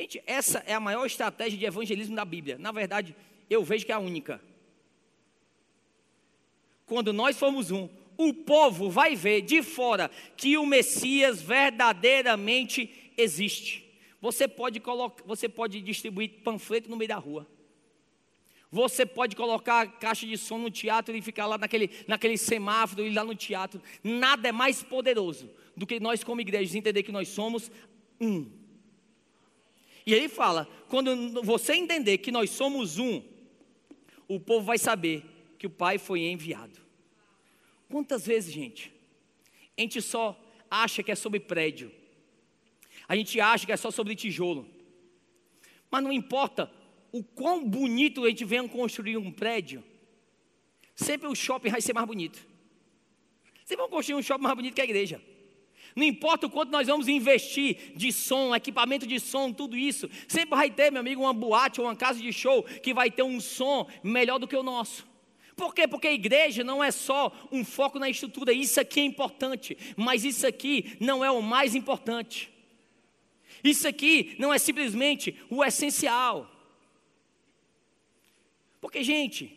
Gente, 0.00 0.22
essa 0.26 0.64
é 0.66 0.72
a 0.72 0.80
maior 0.80 1.04
estratégia 1.04 1.58
de 1.58 1.66
evangelismo 1.66 2.16
da 2.16 2.24
Bíblia. 2.24 2.56
Na 2.56 2.72
verdade, 2.72 3.14
eu 3.50 3.62
vejo 3.62 3.84
que 3.84 3.92
é 3.92 3.94
a 3.94 3.98
única. 3.98 4.40
Quando 6.86 7.12
nós 7.12 7.38
formos 7.38 7.70
um, 7.70 7.86
o 8.16 8.32
povo 8.32 8.88
vai 8.88 9.14
ver 9.14 9.42
de 9.42 9.62
fora 9.62 10.10
que 10.38 10.56
o 10.56 10.64
Messias 10.64 11.42
verdadeiramente 11.42 13.12
existe. 13.14 13.84
Você 14.22 14.48
pode 14.48 14.80
colocar, 14.80 15.22
você 15.26 15.50
pode 15.50 15.82
distribuir 15.82 16.30
panfleto 16.42 16.88
no 16.88 16.96
meio 16.96 17.08
da 17.08 17.16
rua. 17.16 17.46
Você 18.72 19.04
pode 19.04 19.36
colocar 19.36 19.86
caixa 19.98 20.26
de 20.26 20.38
som 20.38 20.56
no 20.56 20.70
teatro 20.70 21.14
e 21.14 21.20
ficar 21.20 21.44
lá 21.44 21.58
naquele, 21.58 21.90
naquele 22.08 22.38
semáforo 22.38 23.06
e 23.06 23.12
lá 23.12 23.22
no 23.22 23.34
teatro. 23.34 23.82
Nada 24.02 24.48
é 24.48 24.52
mais 24.52 24.82
poderoso 24.82 25.50
do 25.76 25.86
que 25.86 26.00
nós, 26.00 26.24
como 26.24 26.40
igrejas, 26.40 26.74
entender 26.74 27.02
que 27.02 27.12
nós 27.12 27.28
somos 27.28 27.70
um. 28.18 28.59
E 30.06 30.14
ele 30.14 30.28
fala: 30.28 30.68
quando 30.88 31.42
você 31.42 31.74
entender 31.74 32.18
que 32.18 32.32
nós 32.32 32.50
somos 32.50 32.98
um, 32.98 33.22
o 34.28 34.38
povo 34.38 34.64
vai 34.64 34.78
saber 34.78 35.24
que 35.58 35.66
o 35.66 35.70
Pai 35.70 35.98
foi 35.98 36.20
enviado. 36.20 36.78
Quantas 37.88 38.26
vezes, 38.26 38.52
gente, 38.52 38.92
a 39.76 39.80
gente 39.80 40.00
só 40.00 40.40
acha 40.70 41.02
que 41.02 41.10
é 41.10 41.14
sobre 41.14 41.40
prédio, 41.40 41.90
a 43.08 43.16
gente 43.16 43.40
acha 43.40 43.66
que 43.66 43.72
é 43.72 43.76
só 43.76 43.90
sobre 43.90 44.14
tijolo, 44.14 44.68
mas 45.90 46.02
não 46.02 46.12
importa 46.12 46.70
o 47.12 47.24
quão 47.24 47.68
bonito 47.68 48.24
a 48.24 48.28
gente 48.28 48.44
venha 48.44 48.68
construir 48.68 49.16
um 49.16 49.32
prédio, 49.32 49.82
sempre 50.94 51.26
o 51.26 51.34
shopping 51.34 51.70
vai 51.70 51.80
ser 51.80 51.92
mais 51.92 52.06
bonito. 52.06 52.46
Sempre 53.64 53.82
vão 53.82 53.90
construir 53.90 54.16
um 54.16 54.22
shopping 54.22 54.42
mais 54.42 54.56
bonito 54.56 54.74
que 54.74 54.80
a 54.80 54.84
igreja. 54.84 55.20
Não 55.94 56.04
importa 56.04 56.46
o 56.46 56.50
quanto 56.50 56.70
nós 56.70 56.86
vamos 56.86 57.08
investir 57.08 57.92
de 57.96 58.12
som, 58.12 58.54
equipamento 58.54 59.06
de 59.06 59.18
som, 59.18 59.52
tudo 59.52 59.76
isso, 59.76 60.08
sempre 60.28 60.50
vai 60.50 60.70
ter, 60.70 60.90
meu 60.90 61.00
amigo, 61.00 61.22
uma 61.22 61.32
boate 61.32 61.80
ou 61.80 61.86
uma 61.86 61.96
casa 61.96 62.20
de 62.20 62.32
show 62.32 62.62
que 62.62 62.94
vai 62.94 63.10
ter 63.10 63.22
um 63.22 63.40
som 63.40 63.88
melhor 64.02 64.38
do 64.38 64.46
que 64.46 64.56
o 64.56 64.62
nosso. 64.62 65.08
Por 65.56 65.74
quê? 65.74 65.86
Porque 65.86 66.08
a 66.08 66.12
igreja 66.12 66.64
não 66.64 66.82
é 66.82 66.90
só 66.90 67.32
um 67.52 67.64
foco 67.64 67.98
na 67.98 68.08
estrutura, 68.08 68.52
isso 68.52 68.80
aqui 68.80 69.00
é 69.00 69.04
importante, 69.04 69.76
mas 69.96 70.24
isso 70.24 70.46
aqui 70.46 70.96
não 70.98 71.24
é 71.24 71.30
o 71.30 71.42
mais 71.42 71.74
importante. 71.74 72.50
Isso 73.62 73.86
aqui 73.86 74.34
não 74.38 74.54
é 74.54 74.58
simplesmente 74.58 75.38
o 75.50 75.62
essencial. 75.62 76.50
Porque, 78.80 79.04
gente, 79.04 79.54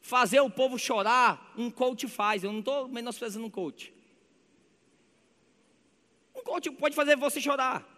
fazer 0.00 0.40
o 0.40 0.50
povo 0.50 0.76
chorar, 0.76 1.54
um 1.56 1.70
coach 1.70 2.08
faz, 2.08 2.42
eu 2.42 2.50
não 2.50 2.58
estou 2.58 2.88
menosprezando 2.88 3.46
um 3.46 3.50
coach. 3.50 3.91
Um 6.42 6.44
coach 6.44 6.70
pode 6.72 6.94
fazer 6.94 7.16
você 7.16 7.40
chorar. 7.40 7.88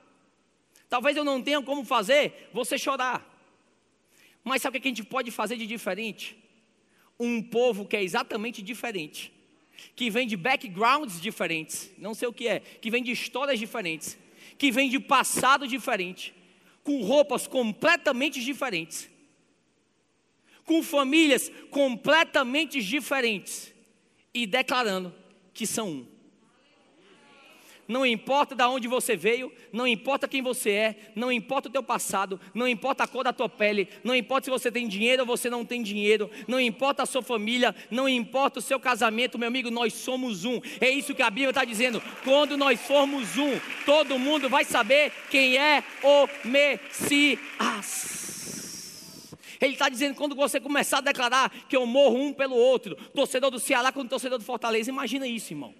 Talvez 0.89 1.17
eu 1.17 1.25
não 1.25 1.43
tenha 1.43 1.63
como 1.63 1.85
fazer 1.85 2.51
você 2.53 2.77
chorar. 2.77 3.27
Mas 4.45 4.61
sabe 4.61 4.79
o 4.79 4.81
que 4.81 4.89
a 4.89 4.91
gente 4.91 5.03
pode 5.03 5.31
fazer 5.31 5.57
de 5.57 5.67
diferente? 5.67 6.37
Um 7.19 7.43
povo 7.43 7.87
que 7.87 7.97
é 7.97 8.03
exatamente 8.03 8.61
diferente, 8.61 9.33
que 9.97 10.11
vem 10.11 10.27
de 10.27 10.37
backgrounds 10.37 11.21
diferentes, 11.21 11.91
não 11.97 12.13
sei 12.13 12.29
o 12.29 12.33
que 12.33 12.47
é, 12.47 12.61
que 12.61 12.91
vem 12.91 13.03
de 13.03 13.13
histórias 13.13 13.59
diferentes, 13.59 14.19
que 14.59 14.71
vem 14.71 14.91
de 14.91 15.01
passado 15.01 15.67
diferente, 15.67 16.35
com 16.83 17.03
roupas 17.03 17.47
completamente 17.47 18.45
diferentes, 18.45 19.09
com 20.67 20.83
famílias 20.83 21.51
completamente 21.71 22.83
diferentes, 22.83 23.73
e 24.35 24.47
declarando 24.47 25.15
que 25.55 25.67
são 25.67 25.89
um 25.89 26.14
não 27.87 28.05
importa 28.05 28.55
de 28.55 28.65
onde 28.65 28.89
você 28.89 29.17
veio, 29.17 29.53
não 29.73 29.87
importa 29.87 30.27
quem 30.29 30.43
você 30.43 30.71
é, 30.71 30.97
não 31.15 31.31
importa 31.31 31.69
o 31.69 31.73
teu 31.73 31.83
passado, 31.83 32.41
não 32.55 32.67
importa 32.67 33.05
a 33.05 33.07
cor 33.07 33.25
da 33.25 33.33
tua 33.33 33.49
pele, 33.49 33.89
não 34.03 34.15
importa 34.15 34.47
se 34.47 34.51
você 34.51 34.71
tem 34.71 34.89
dinheiro 34.89 35.23
ou 35.23 35.27
você 35.27 35.51
não 35.51 35.65
tem 35.65 35.83
dinheiro, 35.83 36.31
não 36.49 36.61
importa 36.61 37.03
a 37.03 37.07
sua 37.07 37.23
família, 37.23 37.75
não 37.91 38.09
importa 38.09 38.59
o 38.59 38.63
seu 38.63 38.81
casamento, 38.81 39.39
meu 39.39 39.49
amigo, 39.49 39.71
nós 39.71 39.93
somos 39.93 40.45
um. 40.45 40.61
É 40.81 40.91
isso 40.91 41.15
que 41.15 41.23
a 41.23 41.31
Bíblia 41.31 41.51
está 41.51 41.65
dizendo. 41.65 42.03
Quando 42.23 42.57
nós 42.57 42.81
formos 42.81 43.37
um, 43.37 43.59
todo 43.85 44.19
mundo 44.19 44.49
vai 44.49 44.65
saber 44.65 45.13
quem 45.31 45.57
é 45.59 45.85
o 46.03 46.29
Messias. 46.47 47.39
Ele 49.61 49.73
está 49.75 49.89
dizendo 49.89 50.15
quando 50.15 50.35
você 50.35 50.61
começar 50.61 50.99
a 50.99 51.03
declarar 51.03 51.51
que 51.69 51.77
eu 51.77 51.87
morro 51.87 52.17
um 52.17 52.33
pelo 52.33 52.57
outro, 52.57 52.97
torcedor 53.15 53.51
do 53.51 53.59
Ceará 53.59 53.93
com 53.93 54.07
torcedor 54.07 54.39
do 54.39 54.45
Fortaleza, 54.45 54.91
imagina 54.91 55.27
isso, 55.27 55.53
irmão. 55.53 55.75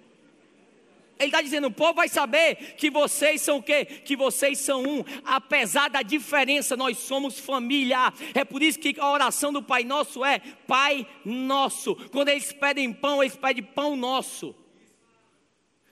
Ele 1.17 1.27
está 1.27 1.41
dizendo: 1.41 1.67
o 1.67 1.71
povo 1.71 1.93
vai 1.93 2.09
saber 2.09 2.75
que 2.75 2.89
vocês 2.89 3.41
são 3.41 3.57
o 3.57 3.63
quê? 3.63 3.85
Que 3.85 4.15
vocês 4.15 4.59
são 4.59 4.83
um. 4.83 5.03
Apesar 5.23 5.89
da 5.89 6.01
diferença, 6.01 6.75
nós 6.75 6.97
somos 6.97 7.39
família. 7.39 8.13
É 8.33 8.43
por 8.43 8.61
isso 8.61 8.79
que 8.79 8.99
a 8.99 9.09
oração 9.09 9.53
do 9.53 9.63
Pai 9.63 9.83
Nosso 9.83 10.25
é 10.25 10.39
Pai 10.67 11.07
Nosso. 11.23 11.95
Quando 12.11 12.29
eles 12.29 12.51
pedem 12.51 12.91
pão, 12.91 13.23
eles 13.23 13.35
pedem 13.35 13.63
pão 13.63 13.95
nosso. 13.95 14.53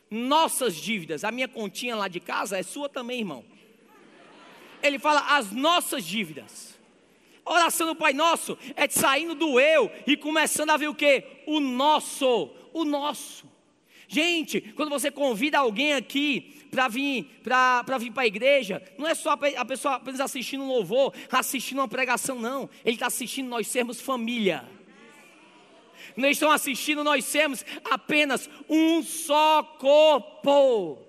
Nossas 0.10 0.76
dívidas. 0.76 1.24
A 1.24 1.32
minha 1.32 1.48
continha 1.48 1.96
lá 1.96 2.08
de 2.08 2.20
casa 2.20 2.58
é 2.58 2.64
sua 2.64 2.90
também, 2.90 3.20
irmão. 3.20 3.46
Ele 4.82 5.00
fala 5.00 5.38
as 5.38 5.52
nossas 5.52 6.04
dívidas. 6.04 6.78
A 7.46 7.54
oração 7.54 7.88
do 7.88 7.96
Pai 7.96 8.14
Nosso 8.14 8.58
é 8.76 8.88
saindo 8.90 9.36
do 9.36 9.60
eu 9.60 9.90
e 10.06 10.18
começando 10.18 10.70
a 10.70 10.78
ver 10.78 10.90
o 10.90 10.96
que? 10.96 11.24
O 11.48 11.62
nosso. 11.62 12.52
O 12.74 12.84
nosso. 12.84 13.53
Gente, 14.14 14.62
quando 14.62 14.92
você 14.92 15.10
convida 15.10 15.58
alguém 15.58 15.94
aqui 15.94 16.68
para 16.70 16.88
vir 16.88 17.26
para 17.42 17.98
vir 17.98 18.12
para 18.12 18.22
a 18.22 18.28
igreja, 18.28 18.80
não 18.96 19.08
é 19.08 19.16
só 19.16 19.32
a 19.32 19.66
pessoa 19.66 19.96
apenas 19.96 20.22
assistindo 20.22 20.64
um 20.64 20.68
louvor, 20.68 21.16
assistindo 21.32 21.80
uma 21.80 21.88
pregação, 21.88 22.40
não. 22.40 22.70
Ele 22.86 22.96
está 22.96 23.08
assistindo 23.08 23.50
nós 23.50 23.68
sermos 23.68 24.00
família. 24.00 24.70
Não 26.16 26.30
estão 26.30 26.52
assistindo 26.52 27.04
nós 27.04 27.26
sermos 27.26 27.66
apenas 27.86 28.48
um 28.70 29.02
só 29.02 29.64
corpo. 29.64 31.00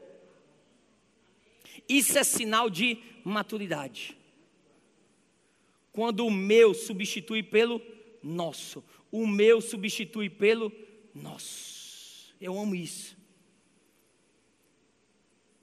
Isso 1.86 2.18
é 2.18 2.24
sinal 2.24 2.70
de 2.70 2.96
maturidade. 3.22 4.16
Quando 5.92 6.26
o 6.26 6.30
meu 6.30 6.72
substitui 6.72 7.42
pelo 7.42 7.82
nosso, 8.22 8.82
o 9.12 9.26
meu 9.26 9.60
substitui 9.60 10.30
pelo 10.30 10.72
nosso. 11.14 11.73
Eu 12.40 12.58
amo 12.58 12.74
isso. 12.74 13.16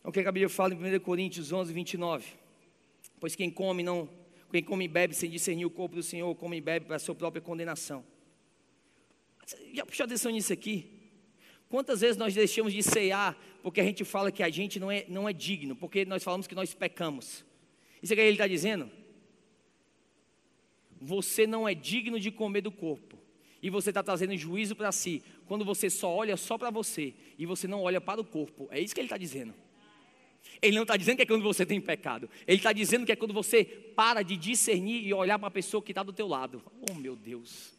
É 0.03 0.09
o 0.09 0.11
que 0.11 0.19
a 0.19 0.31
Bíblia 0.31 0.49
fala 0.49 0.73
em 0.73 0.95
1 0.95 0.99
Coríntios 0.99 1.51
11, 1.51 1.71
29. 1.71 2.25
Pois 3.19 3.35
quem 3.35 3.51
come 3.51 3.83
não, 3.83 4.09
quem 4.51 4.63
come 4.63 4.85
e 4.85 4.87
bebe 4.87 5.13
sem 5.13 5.29
discernir 5.29 5.65
o 5.65 5.69
corpo 5.69 5.95
do 5.95 6.03
Senhor, 6.03 6.33
come 6.35 6.57
e 6.57 6.61
bebe 6.61 6.87
para 6.87 6.95
a 6.95 6.99
sua 6.99 7.13
própria 7.13 7.41
condenação. 7.41 8.03
Já 9.73 9.85
puxou 9.85 10.05
atenção 10.05 10.31
nisso 10.31 10.51
aqui? 10.51 10.89
Quantas 11.69 12.01
vezes 12.01 12.17
nós 12.17 12.33
deixamos 12.33 12.73
de 12.73 12.81
cear 12.81 13.37
porque 13.61 13.79
a 13.79 13.83
gente 13.83 14.03
fala 14.03 14.31
que 14.31 14.41
a 14.41 14.49
gente 14.49 14.79
não 14.79 14.89
é, 14.89 15.05
não 15.07 15.29
é 15.29 15.33
digno, 15.33 15.75
porque 15.75 16.03
nós 16.03 16.23
falamos 16.23 16.47
que 16.47 16.55
nós 16.55 16.73
pecamos. 16.73 17.45
Isso 18.01 18.11
é 18.11 18.15
o 18.15 18.17
que 18.17 18.21
ele 18.21 18.31
está 18.31 18.47
dizendo? 18.47 18.89
Você 20.99 21.45
não 21.45 21.67
é 21.67 21.75
digno 21.75 22.19
de 22.19 22.31
comer 22.31 22.61
do 22.61 22.71
corpo 22.71 23.20
e 23.61 23.69
você 23.69 23.89
está 23.89 24.01
trazendo 24.01 24.35
juízo 24.35 24.75
para 24.75 24.91
si, 24.91 25.23
quando 25.45 25.63
você 25.63 25.89
só 25.89 26.13
olha 26.13 26.35
só 26.35 26.57
para 26.57 26.69
você 26.69 27.13
e 27.37 27.45
você 27.45 27.67
não 27.67 27.81
olha 27.81 28.01
para 28.01 28.19
o 28.19 28.25
corpo. 28.25 28.67
É 28.71 28.79
isso 28.79 28.93
que 28.93 29.01
ele 29.01 29.05
está 29.05 29.17
dizendo. 29.17 29.53
Ele 30.61 30.75
não 30.75 30.83
está 30.83 30.97
dizendo 30.97 31.17
que 31.17 31.23
é 31.23 31.25
quando 31.25 31.43
você 31.43 31.65
tem 31.65 31.79
pecado. 31.79 32.29
Ele 32.47 32.57
está 32.57 32.71
dizendo 32.71 33.05
que 33.05 33.11
é 33.11 33.15
quando 33.15 33.33
você 33.33 33.63
para 33.63 34.21
de 34.23 34.37
discernir 34.37 35.05
e 35.05 35.13
olhar 35.13 35.37
para 35.37 35.47
a 35.47 35.51
pessoa 35.51 35.81
que 35.81 35.91
está 35.91 36.03
do 36.03 36.13
teu 36.13 36.27
lado. 36.27 36.61
Oh 36.89 36.93
meu 36.93 37.15
Deus. 37.15 37.73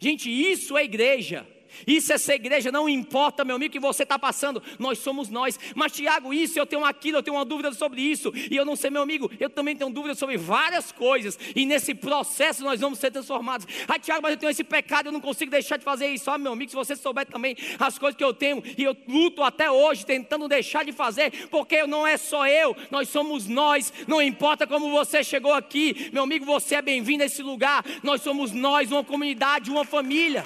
Gente, 0.00 0.30
isso 0.30 0.76
é 0.76 0.84
igreja. 0.84 1.46
Isso 1.86 2.12
é 2.12 2.18
ser 2.18 2.34
igreja, 2.34 2.70
não 2.70 2.88
importa, 2.88 3.44
meu 3.44 3.56
amigo, 3.56 3.72
que 3.72 3.80
você 3.80 4.02
está 4.02 4.18
passando, 4.18 4.62
nós 4.78 4.98
somos 4.98 5.28
nós. 5.28 5.58
Mas, 5.74 5.92
Tiago, 5.92 6.32
isso, 6.32 6.58
eu 6.58 6.66
tenho 6.66 6.84
aquilo, 6.84 7.18
eu 7.18 7.22
tenho 7.22 7.36
uma 7.36 7.44
dúvida 7.44 7.72
sobre 7.72 8.00
isso, 8.00 8.32
e 8.34 8.56
eu 8.56 8.64
não 8.64 8.76
sei, 8.76 8.90
meu 8.90 9.02
amigo, 9.02 9.30
eu 9.38 9.50
também 9.50 9.76
tenho 9.76 9.90
dúvida 9.90 10.14
sobre 10.14 10.36
várias 10.36 10.92
coisas, 10.92 11.38
e 11.54 11.64
nesse 11.64 11.94
processo 11.94 12.62
nós 12.62 12.80
vamos 12.80 12.98
ser 12.98 13.10
transformados. 13.10 13.66
Ah, 13.88 13.98
Tiago, 13.98 14.22
mas 14.22 14.32
eu 14.32 14.38
tenho 14.38 14.50
esse 14.50 14.64
pecado, 14.64 15.06
eu 15.06 15.12
não 15.12 15.20
consigo 15.20 15.50
deixar 15.50 15.76
de 15.76 15.84
fazer 15.84 16.08
isso. 16.08 16.30
Ah, 16.30 16.38
meu 16.38 16.52
amigo, 16.52 16.70
se 16.70 16.76
você 16.76 16.96
souber 16.96 17.26
também 17.26 17.56
as 17.78 17.98
coisas 17.98 18.16
que 18.16 18.24
eu 18.24 18.34
tenho, 18.34 18.62
e 18.76 18.82
eu 18.82 18.96
luto 19.08 19.42
até 19.42 19.70
hoje 19.70 20.04
tentando 20.04 20.48
deixar 20.48 20.84
de 20.84 20.92
fazer, 20.92 21.48
porque 21.48 21.86
não 21.86 22.06
é 22.06 22.16
só 22.16 22.46
eu, 22.46 22.76
nós 22.90 23.08
somos 23.08 23.46
nós, 23.46 23.92
não 24.06 24.20
importa 24.20 24.66
como 24.66 24.90
você 24.90 25.22
chegou 25.22 25.52
aqui, 25.52 26.10
meu 26.12 26.22
amigo, 26.24 26.44
você 26.44 26.76
é 26.76 26.82
bem-vindo 26.82 27.22
a 27.22 27.26
esse 27.26 27.42
lugar, 27.42 27.84
nós 28.02 28.22
somos 28.22 28.52
nós, 28.52 28.90
uma 28.90 29.04
comunidade, 29.04 29.70
uma 29.70 29.84
família. 29.84 30.44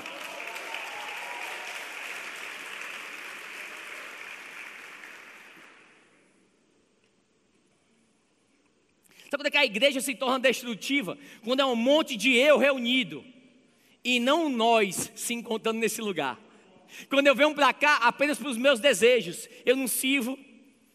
Sabe 9.35 9.43
quando 9.43 9.47
é 9.49 9.51
que 9.51 9.59
a 9.59 9.65
igreja 9.65 10.01
se 10.01 10.15
torna 10.15 10.39
destrutiva? 10.39 11.19
Quando 11.43 11.59
é 11.59 11.67
um 11.67 11.75
monte 11.75 12.17
de 12.17 12.37
eu 12.37 12.57
reunido 12.57 13.25
e 14.05 14.21
não 14.21 14.49
nós 14.49 15.11
se 15.17 15.35
encontrando 15.35 15.81
nesse 15.81 16.01
lugar. 16.01 16.39
Quando 17.09 17.27
eu 17.27 17.35
venho 17.35 17.53
para 17.53 17.73
cá 17.73 17.97
apenas 17.97 18.39
para 18.39 18.49
os 18.49 18.57
meus 18.57 18.79
desejos, 18.79 19.49
eu 19.67 19.75
não 19.75 19.89
sirvo, 19.89 20.39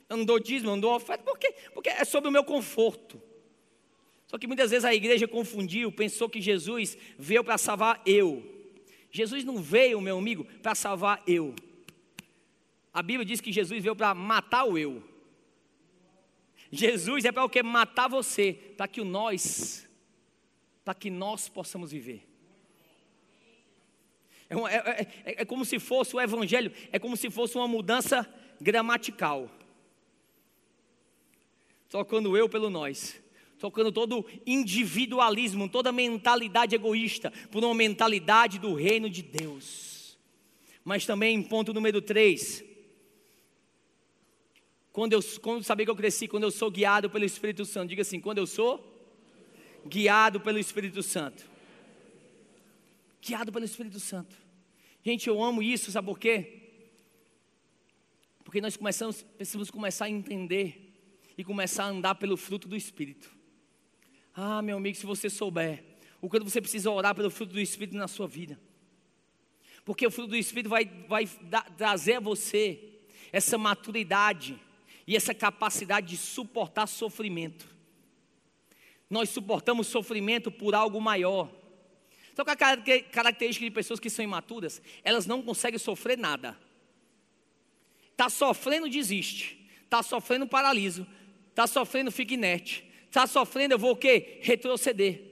eu 0.08 0.16
não 0.16 0.24
dou 0.24 0.40
dízimo, 0.40 0.70
eu 0.70 0.76
não 0.76 0.80
dou 0.80 0.96
oferta, 0.96 1.22
por 1.22 1.38
quê? 1.38 1.54
Porque 1.74 1.90
é 1.90 2.06
sobre 2.06 2.30
o 2.30 2.32
meu 2.32 2.46
conforto. 2.46 3.22
Só 4.26 4.38
que 4.38 4.48
muitas 4.48 4.72
vezes 4.72 4.86
a 4.86 4.96
igreja 4.96 5.28
confundiu, 5.28 5.92
pensou 5.92 6.30
que 6.30 6.40
Jesus 6.40 6.98
veio 7.18 7.44
para 7.44 7.58
salvar 7.58 8.02
eu. 8.06 8.42
Jesus 9.12 9.44
não 9.44 9.58
veio, 9.58 10.00
meu 10.00 10.18
amigo, 10.18 10.46
para 10.64 10.74
salvar 10.76 11.22
eu. 11.28 11.54
A 12.94 13.04
Bíblia 13.04 13.26
diz 13.26 13.42
que 13.42 13.52
Jesus 13.52 13.84
veio 13.84 13.98
para 13.98 14.14
matar 14.14 14.64
o 14.64 14.78
eu. 14.78 15.04
Jesus 16.72 17.26
é 17.26 17.32
para 17.32 17.44
o 17.44 17.50
que? 17.50 17.64
Matar 17.64 18.08
você, 18.08 18.54
para 18.54 18.88
que 18.88 19.02
o 19.02 19.06
nós, 19.06 19.88
para 20.86 20.94
que 20.94 21.10
nós 21.10 21.50
possamos 21.50 21.92
viver. 21.92 22.28
É, 24.50 24.56
é, 24.56 24.78
é, 24.78 25.08
é, 25.26 25.42
é, 25.42 25.46
como 25.46 25.64
se 25.64 25.80
fosse 25.80 26.16
o 26.16 26.22
Evangelho, 26.22 26.72
é 26.92 26.98
como 26.98 27.16
se 27.16 27.30
fosse 27.30 27.56
uma 27.56 27.68
mudança 27.68 28.28
gramatical. 28.60 29.50
Trocando 31.88 32.36
eu 32.36 32.50
pelo 32.50 32.70
nós. 32.70 33.22
Trocando 33.58 33.92
todo 33.92 34.26
individualismo, 34.46 35.68
toda 35.68 35.92
mentalidade 35.92 36.74
egoísta, 36.74 37.32
por 37.52 37.64
uma 37.64 37.76
mentalidade 37.76 38.58
do 38.58 38.74
reino 38.74 39.10
de 39.10 39.22
Deus. 39.22 40.18
Mas 40.84 41.06
também, 41.06 41.42
ponto 41.44 41.74
número 41.74 42.02
3, 42.02 42.64
quando 45.00 45.14
eu 45.14 45.22
quando 45.40 45.64
saber 45.64 45.86
que 45.86 45.92
eu 45.92 45.96
cresci, 45.96 46.28
quando 46.28 46.44
eu 46.44 46.52
sou 46.52 46.70
guiado 46.70 47.10
pelo 47.10 47.24
Espírito 47.24 47.64
Santo, 47.64 47.88
diga 47.88 48.02
assim: 48.02 48.20
quando 48.20 48.40
eu 48.40 48.46
sou 48.46 48.86
guiado 49.88 50.42
pelo 50.42 50.60
Espírito 50.60 51.02
Santo. 51.02 51.50
Guiado 53.22 53.50
pelo 53.50 53.64
Espírito 53.64 53.98
Santo. 53.98 54.36
Gente, 55.02 55.30
eu 55.30 55.42
amo 55.42 55.64
isso, 55.64 55.90
sabe 55.90 56.06
por 56.06 56.20
quê? 56.20 56.64
Porque 58.44 58.60
nós 58.60 58.76
começamos, 58.76 59.22
precisamos 59.22 59.72
começar 59.72 60.04
a 60.04 60.10
entender 60.10 60.92
e 61.38 61.46
começar 61.46 61.86
a 61.86 61.88
andar 61.88 62.16
pelo 62.16 62.36
fruto 62.36 62.68
do 62.68 62.76
Espírito. 62.76 63.32
Ah, 64.36 64.62
meu 64.62 64.76
amigo, 64.76 64.98
se 64.98 65.06
você 65.06 65.30
souber 65.30 65.82
o 66.20 66.28
quanto 66.28 66.44
você 66.44 66.60
precisa 66.60 66.92
orar 66.92 67.16
pelo 67.16 67.32
fruto 67.32 67.54
do 67.54 67.62
Espírito 67.62 67.96
na 67.96 68.10
sua 68.10 68.28
vida. 68.28 68.60
Porque 69.86 70.06
o 70.06 70.12
fruto 70.12 70.32
do 70.32 70.36
Espírito 70.36 70.70
vai, 70.70 70.84
vai 71.08 71.26
trazer 71.78 72.16
a 72.16 72.20
você 72.20 73.00
essa 73.32 73.58
maturidade 73.58 74.60
e 75.10 75.16
essa 75.16 75.34
capacidade 75.34 76.06
de 76.06 76.18
suportar 76.18 76.86
sofrimento. 76.86 77.68
Nós 79.10 79.30
suportamos 79.30 79.88
sofrimento 79.88 80.52
por 80.52 80.76
algo 80.76 81.02
maior. 81.02 81.50
Então, 82.32 82.46
é 82.48 82.52
a 82.52 83.02
característica 83.02 83.66
de 83.66 83.72
pessoas 83.72 84.00
que 84.00 84.08
são 84.08 84.24
imaturas? 84.24 84.80
Elas 85.04 85.26
não 85.26 85.42
conseguem 85.42 85.80
sofrer 85.80 86.16
nada. 86.16 86.56
Está 88.12 88.30
sofrendo, 88.30 88.88
desiste. 88.88 89.68
Está 89.84 90.04
sofrendo, 90.04 90.46
paraliso. 90.46 91.08
Está 91.50 91.66
sofrendo, 91.66 92.12
fica 92.12 92.36
inerte. 92.36 92.86
Está 93.08 93.26
sofrendo, 93.26 93.74
eu 93.74 93.80
vou 93.80 93.94
o 93.94 93.98
quê? 93.98 94.38
Retroceder. 94.44 95.24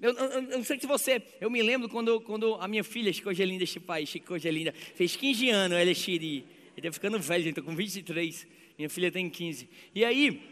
Eu, 0.00 0.14
eu, 0.14 0.24
eu, 0.30 0.42
não 0.42 0.64
sei 0.64 0.80
se 0.80 0.86
você. 0.86 1.22
Eu 1.42 1.50
me 1.50 1.60
lembro 1.62 1.90
quando, 1.90 2.22
quando 2.22 2.54
a 2.54 2.66
minha 2.66 2.82
filha, 2.82 3.12
Chico 3.12 3.34
Gelinda, 3.34 3.64
este 3.64 3.78
pai, 3.78 4.06
fez 4.06 5.14
15 5.14 5.50
anos, 5.50 5.76
ela 5.76 5.90
é 5.90 5.94
xiri. 5.94 6.46
Ele 6.74 6.88
está 6.88 6.90
ficando 6.90 7.18
velho, 7.18 7.50
estou 7.50 7.62
com 7.62 7.76
23. 7.76 8.61
Minha 8.82 8.90
filha 8.90 9.12
tem 9.12 9.30
15. 9.30 9.68
E 9.94 10.04
aí, 10.04 10.42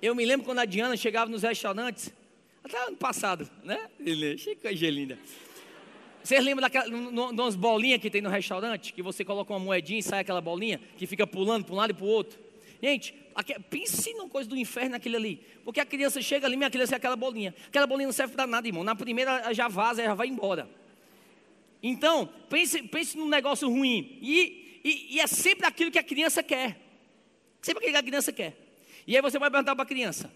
eu 0.00 0.14
me 0.14 0.24
lembro 0.24 0.46
quando 0.46 0.60
a 0.60 0.64
Diana 0.64 0.96
chegava 0.96 1.28
nos 1.28 1.42
restaurantes, 1.42 2.12
até 2.62 2.78
ano 2.86 2.96
passado, 2.96 3.50
né? 3.64 3.90
Chico 4.38 4.72
Gelinda. 4.72 5.18
Vocês 6.22 6.44
lembram 6.44 6.62
daquelas 6.62 6.88
umas 6.88 7.56
bolinhas 7.56 8.00
que 8.00 8.08
tem 8.08 8.22
no 8.22 8.30
restaurante? 8.30 8.92
Que 8.92 9.02
você 9.02 9.24
coloca 9.24 9.52
uma 9.52 9.58
moedinha 9.58 9.98
e 9.98 10.04
sai 10.04 10.20
aquela 10.20 10.40
bolinha 10.40 10.80
que 10.96 11.04
fica 11.04 11.26
pulando 11.26 11.64
para 11.64 11.74
um 11.74 11.78
lado 11.78 11.90
e 11.90 11.94
para 11.94 12.04
o 12.04 12.08
outro? 12.08 12.38
Gente, 12.80 13.12
pense 13.68 14.14
numa 14.14 14.28
coisa 14.28 14.48
do 14.48 14.56
inferno 14.56 14.90
naquele 14.90 15.16
ali. 15.16 15.40
Porque 15.64 15.80
a 15.80 15.84
criança 15.84 16.22
chega 16.22 16.46
ali, 16.46 16.56
minha 16.56 16.70
criança 16.70 16.94
é 16.94 16.96
aquela 16.96 17.16
bolinha. 17.16 17.52
Aquela 17.66 17.88
bolinha 17.88 18.06
não 18.06 18.12
serve 18.12 18.34
para 18.34 18.46
nada, 18.46 18.68
irmão. 18.68 18.84
Na 18.84 18.94
primeira 18.94 19.52
já 19.52 19.66
vaza, 19.66 20.00
já 20.04 20.14
vai 20.14 20.28
embora. 20.28 20.70
Então, 21.82 22.28
pense, 22.48 22.82
pense 22.84 23.18
num 23.18 23.28
negócio 23.28 23.68
ruim. 23.68 24.16
E, 24.22 24.59
e, 24.84 25.16
e 25.16 25.20
é 25.20 25.26
sempre 25.26 25.66
aquilo 25.66 25.90
que 25.90 25.98
a 25.98 26.02
criança 26.02 26.42
quer. 26.42 26.80
Sempre 27.60 27.84
aquilo 27.84 27.92
que 27.92 27.98
a 27.98 28.08
criança 28.08 28.32
quer. 28.32 28.56
E 29.06 29.16
aí 29.16 29.22
você 29.22 29.38
vai 29.38 29.50
perguntar 29.50 29.74
para 29.74 29.82
a 29.82 29.86
criança: 29.86 30.32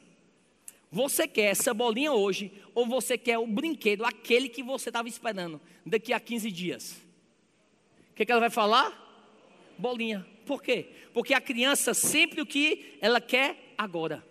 Você 0.90 1.26
quer 1.26 1.50
essa 1.50 1.72
bolinha 1.72 2.12
hoje? 2.12 2.52
Ou 2.74 2.86
você 2.86 3.16
quer 3.16 3.38
o 3.38 3.46
brinquedo, 3.46 4.04
aquele 4.04 4.48
que 4.48 4.62
você 4.62 4.90
estava 4.90 5.08
esperando, 5.08 5.60
daqui 5.84 6.12
a 6.12 6.20
15 6.20 6.50
dias? 6.50 6.92
O 8.10 8.14
que, 8.14 8.24
que 8.24 8.32
ela 8.32 8.40
vai 8.40 8.50
falar? 8.50 9.00
Bolinha. 9.78 10.26
Por 10.46 10.62
quê? 10.62 10.90
Porque 11.12 11.34
a 11.34 11.40
criança 11.40 11.94
sempre 11.94 12.40
o 12.40 12.46
que 12.46 12.98
ela 13.00 13.20
quer 13.20 13.74
agora. 13.76 14.24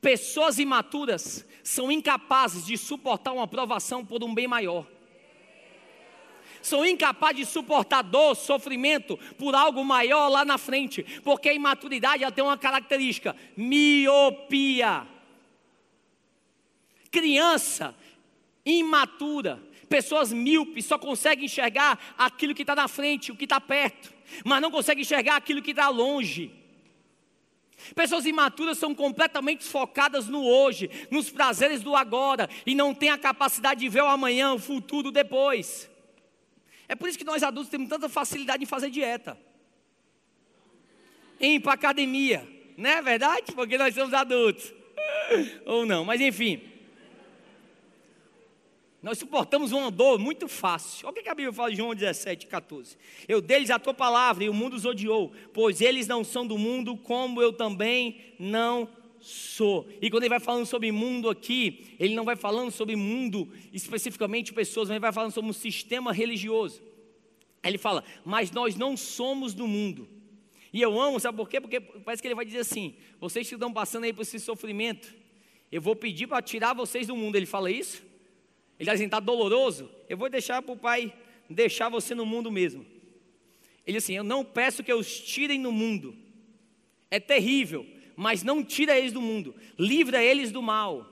Pessoas 0.00 0.58
imaturas 0.58 1.46
são 1.62 1.90
incapazes 1.90 2.66
de 2.66 2.76
suportar 2.76 3.32
uma 3.32 3.44
aprovação 3.44 4.04
por 4.04 4.22
um 4.22 4.34
bem 4.34 4.46
maior. 4.46 4.86
São 6.62 6.84
incapazes 6.84 7.36
de 7.36 7.46
suportar 7.46 8.02
dor, 8.02 8.34
sofrimento 8.34 9.16
por 9.38 9.54
algo 9.54 9.84
maior 9.84 10.28
lá 10.28 10.44
na 10.44 10.58
frente, 10.58 11.02
porque 11.22 11.48
a 11.48 11.54
imaturidade 11.54 12.22
ela 12.22 12.32
tem 12.32 12.44
uma 12.44 12.58
característica: 12.58 13.34
miopia. 13.56 15.06
Criança 17.10 17.94
imatura, 18.64 19.60
pessoas 19.88 20.32
míopes 20.32 20.84
só 20.84 20.98
conseguem 20.98 21.46
enxergar 21.46 21.98
aquilo 22.16 22.54
que 22.54 22.62
está 22.62 22.74
na 22.74 22.86
frente, 22.86 23.32
o 23.32 23.36
que 23.36 23.44
está 23.44 23.60
perto 23.60 24.20
mas 24.44 24.60
não 24.60 24.70
consegue 24.70 25.02
enxergar 25.02 25.36
aquilo 25.36 25.62
que 25.62 25.70
está 25.70 25.88
longe. 25.88 26.50
Pessoas 27.94 28.26
imaturas 28.26 28.78
são 28.78 28.94
completamente 28.94 29.64
focadas 29.64 30.28
no 30.28 30.44
hoje, 30.44 30.90
nos 31.10 31.30
prazeres 31.30 31.82
do 31.82 31.96
agora, 31.96 32.48
e 32.66 32.74
não 32.74 32.94
têm 32.94 33.08
a 33.08 33.18
capacidade 33.18 33.80
de 33.80 33.88
ver 33.88 34.02
o 34.02 34.08
amanhã, 34.08 34.52
o 34.52 34.58
futuro 34.58 35.10
depois. 35.10 35.90
É 36.90 36.96
por 36.96 37.08
isso 37.08 37.16
que 37.16 37.24
nós 37.24 37.40
adultos 37.44 37.70
temos 37.70 37.88
tanta 37.88 38.08
facilidade 38.08 38.64
em 38.64 38.66
fazer 38.66 38.90
dieta, 38.90 39.38
em 41.38 41.54
ir 41.54 41.60
para 41.60 41.74
academia, 41.74 42.44
não 42.76 42.90
é 42.90 43.00
verdade? 43.00 43.52
Porque 43.54 43.78
nós 43.78 43.94
somos 43.94 44.12
adultos, 44.12 44.74
ou 45.66 45.86
não, 45.86 46.04
mas 46.04 46.20
enfim. 46.20 46.60
Nós 49.00 49.18
suportamos 49.18 49.70
uma 49.70 49.88
dor 49.88 50.18
muito 50.18 50.48
fácil. 50.48 51.06
Olha 51.06 51.20
o 51.20 51.22
que 51.22 51.28
a 51.28 51.34
Bíblia 51.34 51.52
fala 51.52 51.70
em 51.70 51.76
João 51.76 51.94
17, 51.94 52.48
14. 52.48 52.98
Eu 53.28 53.40
deles 53.40 53.70
a 53.70 53.78
tua 53.78 53.94
palavra 53.94 54.42
e 54.42 54.48
o 54.48 54.52
mundo 54.52 54.74
os 54.74 54.84
odiou, 54.84 55.32
pois 55.54 55.80
eles 55.80 56.08
não 56.08 56.24
são 56.24 56.44
do 56.44 56.58
mundo, 56.58 56.96
como 56.96 57.40
eu 57.40 57.52
também 57.52 58.34
não 58.36 58.88
sou. 59.20 59.88
E 60.00 60.10
quando 60.10 60.22
ele 60.24 60.30
vai 60.30 60.40
falando 60.40 60.66
sobre 60.66 60.90
mundo 60.90 61.28
aqui, 61.28 61.94
ele 61.98 62.14
não 62.14 62.24
vai 62.24 62.36
falando 62.36 62.70
sobre 62.70 62.96
mundo 62.96 63.48
especificamente 63.72 64.52
pessoas, 64.52 64.88
mas 64.88 64.94
ele 64.94 65.00
vai 65.00 65.12
falando 65.12 65.32
sobre 65.32 65.50
um 65.50 65.54
sistema 65.54 66.12
religioso. 66.12 66.82
Ele 67.62 67.78
fala, 67.78 68.02
mas 68.24 68.50
nós 68.50 68.74
não 68.76 68.96
somos 68.96 69.52
do 69.54 69.66
mundo. 69.66 70.08
E 70.72 70.80
eu 70.80 71.00
amo, 71.00 71.20
sabe 71.20 71.36
por 71.36 71.48
quê? 71.48 71.60
Porque 71.60 71.80
parece 71.80 72.22
que 72.22 72.28
ele 72.28 72.34
vai 72.34 72.44
dizer 72.44 72.60
assim: 72.60 72.94
vocês 73.18 73.48
que 73.48 73.54
estão 73.54 73.72
passando 73.72 74.04
aí 74.04 74.12
por 74.12 74.22
esse 74.22 74.38
sofrimento, 74.38 75.12
eu 75.70 75.80
vou 75.80 75.94
pedir 75.96 76.26
para 76.26 76.40
tirar 76.40 76.74
vocês 76.74 77.06
do 77.06 77.16
mundo. 77.16 77.36
Ele 77.36 77.46
fala 77.46 77.70
isso? 77.70 78.02
Ele 78.78 78.88
diz 78.88 78.94
assim, 78.94 79.04
está 79.04 79.20
doloroso? 79.20 79.90
Eu 80.08 80.16
vou 80.16 80.30
deixar 80.30 80.62
para 80.62 80.72
o 80.72 80.76
Pai 80.76 81.12
deixar 81.48 81.88
você 81.88 82.14
no 82.14 82.24
mundo 82.24 82.50
mesmo. 82.50 82.86
Ele 83.86 83.98
assim, 83.98 84.14
eu 84.14 84.24
não 84.24 84.44
peço 84.44 84.82
que 84.84 84.92
os 84.92 85.20
tirem 85.20 85.58
no 85.58 85.72
mundo. 85.72 86.16
É 87.10 87.18
terrível, 87.18 87.84
mas 88.20 88.42
não 88.42 88.62
tira 88.62 88.98
eles 88.98 89.14
do 89.14 89.20
mundo. 89.22 89.54
Livra 89.78 90.22
eles 90.22 90.52
do 90.52 90.60
mal. 90.60 91.06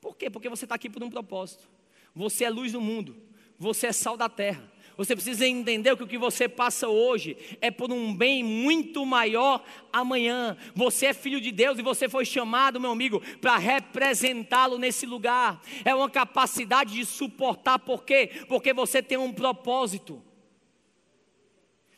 Por 0.00 0.16
quê? 0.16 0.30
Porque 0.30 0.48
você 0.48 0.66
está 0.66 0.76
aqui 0.76 0.88
por 0.88 1.02
um 1.02 1.10
propósito. 1.10 1.68
Você 2.14 2.44
é 2.44 2.48
luz 2.48 2.70
do 2.70 2.80
mundo. 2.80 3.16
Você 3.58 3.88
é 3.88 3.92
sal 3.92 4.16
da 4.16 4.28
terra. 4.28 4.70
Você 4.96 5.16
precisa 5.16 5.44
entender 5.44 5.96
que 5.96 6.04
o 6.04 6.06
que 6.06 6.16
você 6.16 6.48
passa 6.48 6.88
hoje 6.88 7.36
é 7.60 7.72
por 7.72 7.90
um 7.90 8.14
bem 8.14 8.44
muito 8.44 9.04
maior 9.04 9.64
amanhã. 9.92 10.56
Você 10.76 11.06
é 11.06 11.12
filho 11.12 11.40
de 11.40 11.50
Deus 11.50 11.76
e 11.76 11.82
você 11.82 12.08
foi 12.08 12.24
chamado, 12.24 12.80
meu 12.80 12.92
amigo, 12.92 13.20
para 13.40 13.56
representá-lo 13.56 14.78
nesse 14.78 15.06
lugar. 15.06 15.60
É 15.84 15.92
uma 15.92 16.08
capacidade 16.08 16.94
de 16.94 17.04
suportar, 17.04 17.80
por 17.80 18.04
quê? 18.04 18.30
Porque 18.46 18.72
você 18.72 19.02
tem 19.02 19.18
um 19.18 19.32
propósito. 19.32 20.22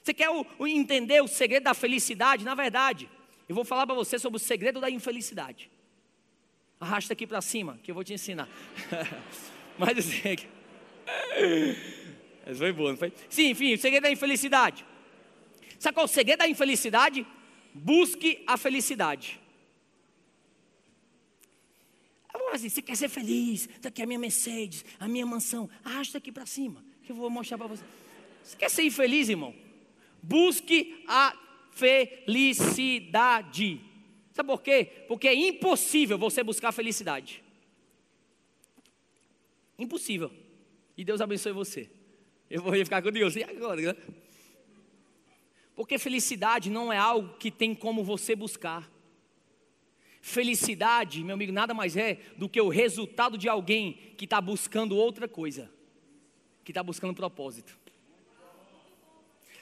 Você 0.02 0.14
quer 0.14 0.30
o, 0.30 0.46
o 0.58 0.66
entender 0.66 1.22
o 1.22 1.28
segredo 1.28 1.64
da 1.64 1.74
felicidade? 1.74 2.42
Na 2.42 2.54
verdade, 2.54 3.06
eu 3.50 3.56
vou 3.56 3.64
falar 3.64 3.84
para 3.84 3.96
você 3.96 4.16
sobre 4.16 4.36
o 4.36 4.38
segredo 4.38 4.80
da 4.80 4.88
infelicidade. 4.88 5.68
Arrasta 6.78 7.14
aqui 7.14 7.26
para 7.26 7.40
cima, 7.40 7.80
que 7.82 7.90
eu 7.90 7.94
vou 7.96 8.04
te 8.04 8.14
ensinar. 8.14 8.48
Mas 9.76 9.98
assim. 9.98 10.22
Mas 12.46 12.58
foi 12.58 12.72
bom, 12.72 12.90
não 12.90 12.96
foi? 12.96 13.12
Sim, 13.28 13.50
enfim, 13.50 13.74
o 13.74 13.78
segredo 13.78 14.04
da 14.04 14.10
infelicidade. 14.12 14.86
Sabe 15.80 15.94
qual 15.94 16.04
é 16.04 16.08
o 16.08 16.08
segredo 16.08 16.38
da 16.38 16.48
infelicidade? 16.48 17.26
Busque 17.74 18.40
a 18.46 18.56
felicidade. 18.56 19.40
Assim, 22.52 22.68
você 22.68 22.80
quer 22.80 22.96
ser 22.96 23.08
feliz? 23.08 23.68
Está 23.68 23.88
aqui 23.88 24.00
a 24.00 24.06
minha 24.06 24.18
Mercedes, 24.18 24.84
a 25.00 25.08
minha 25.08 25.26
mansão. 25.26 25.68
Arrasta 25.84 26.18
aqui 26.18 26.30
para 26.30 26.46
cima, 26.46 26.84
que 27.02 27.10
eu 27.10 27.16
vou 27.16 27.28
mostrar 27.28 27.58
para 27.58 27.66
você. 27.66 27.82
Você 28.44 28.56
quer 28.56 28.70
ser 28.70 28.84
infeliz, 28.84 29.28
irmão? 29.28 29.52
Busque 30.22 31.02
a 31.08 31.36
felicidade. 32.26 33.80
Sabe 34.32 34.46
por 34.46 34.62
quê? 34.62 35.04
Porque 35.08 35.26
é 35.28 35.34
impossível 35.34 36.18
você 36.18 36.42
buscar 36.42 36.72
felicidade. 36.72 37.42
Impossível. 39.78 40.30
E 40.96 41.04
Deus 41.04 41.20
abençoe 41.20 41.52
você. 41.52 41.90
Eu 42.50 42.62
vou 42.62 42.72
ficar 42.74 43.02
com 43.02 43.10
Deus. 43.10 43.34
E 43.36 43.42
agora? 43.42 43.80
Né? 43.80 43.96
Porque 45.74 45.98
felicidade 45.98 46.68
não 46.68 46.92
é 46.92 46.98
algo 46.98 47.38
que 47.38 47.50
tem 47.50 47.74
como 47.74 48.04
você 48.04 48.36
buscar. 48.36 48.90
Felicidade, 50.20 51.24
meu 51.24 51.32
amigo, 51.32 51.50
nada 51.50 51.72
mais 51.72 51.96
é 51.96 52.18
do 52.36 52.46
que 52.46 52.60
o 52.60 52.68
resultado 52.68 53.38
de 53.38 53.48
alguém 53.48 53.94
que 54.18 54.26
está 54.26 54.38
buscando 54.38 54.94
outra 54.94 55.26
coisa, 55.26 55.72
que 56.62 56.72
está 56.72 56.82
buscando 56.82 57.14
propósito. 57.14 57.79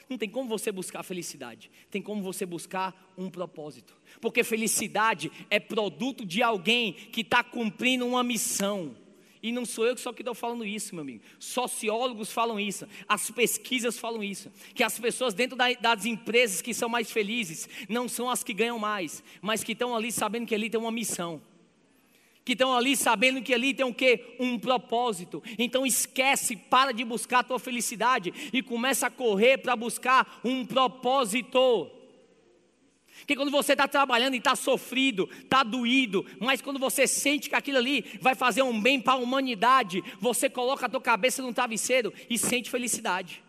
Não 0.09 0.17
tem 0.17 0.27
como 0.27 0.49
você 0.49 0.71
buscar 0.71 1.03
felicidade, 1.03 1.69
tem 1.91 2.01
como 2.01 2.23
você 2.23 2.43
buscar 2.43 3.13
um 3.15 3.29
propósito, 3.29 3.93
porque 4.19 4.43
felicidade 4.43 5.31
é 5.51 5.59
produto 5.59 6.25
de 6.25 6.41
alguém 6.41 6.93
que 6.93 7.21
está 7.21 7.43
cumprindo 7.43 8.07
uma 8.07 8.23
missão. 8.23 8.95
E 9.41 9.53
não 9.53 9.65
sou 9.65 9.85
eu 9.85 9.95
que 9.95 10.01
só 10.01 10.11
que 10.11 10.21
estou 10.21 10.35
falando 10.35 10.65
isso, 10.65 10.93
meu 10.93 11.01
amigo. 11.01 11.23
Sociólogos 11.39 12.31
falam 12.31 12.59
isso, 12.59 12.85
as 13.07 13.31
pesquisas 13.31 13.97
falam 13.97 14.21
isso. 14.21 14.51
Que 14.73 14.83
as 14.83 14.99
pessoas 14.99 15.33
dentro 15.33 15.55
das 15.55 16.05
empresas 16.05 16.61
que 16.61 16.73
são 16.73 16.89
mais 16.89 17.09
felizes 17.09 17.69
não 17.87 18.09
são 18.09 18.29
as 18.29 18.43
que 18.43 18.53
ganham 18.53 18.77
mais, 18.77 19.23
mas 19.41 19.63
que 19.63 19.71
estão 19.71 19.95
ali 19.95 20.11
sabendo 20.11 20.45
que 20.45 20.55
ali 20.55 20.69
tem 20.69 20.79
uma 20.79 20.91
missão. 20.91 21.41
Que 22.49 22.53
estão 22.53 22.75
ali 22.75 22.97
sabendo 22.97 23.43
que 23.43 23.53
ali 23.53 23.75
tem 23.75 23.85
o 23.85 23.93
quê? 23.93 24.35
Um 24.39 24.57
propósito. 24.57 25.43
Então 25.55 25.85
esquece, 25.85 26.55
para 26.55 26.91
de 26.91 27.05
buscar 27.05 27.41
a 27.41 27.43
tua 27.43 27.59
felicidade 27.59 28.33
e 28.51 28.63
começa 28.63 29.05
a 29.05 29.11
correr 29.11 29.59
para 29.59 29.75
buscar 29.75 30.39
um 30.43 30.65
propósito. 30.65 31.91
Que 33.27 33.35
quando 33.35 33.51
você 33.51 33.73
está 33.73 33.87
trabalhando 33.87 34.33
e 34.33 34.39
está 34.39 34.55
sofrido, 34.55 35.29
está 35.43 35.61
doído, 35.61 36.25
mas 36.39 36.59
quando 36.59 36.79
você 36.79 37.05
sente 37.05 37.49
que 37.49 37.55
aquilo 37.55 37.77
ali 37.77 38.17
vai 38.19 38.33
fazer 38.33 38.63
um 38.63 38.81
bem 38.81 38.99
para 38.99 39.13
a 39.13 39.17
humanidade, 39.17 40.03
você 40.19 40.49
coloca 40.49 40.87
a 40.87 40.89
tua 40.89 41.01
cabeça 41.01 41.43
no 41.43 41.53
travesseiro 41.53 42.11
e 42.27 42.35
sente 42.35 42.71
felicidade. 42.71 43.43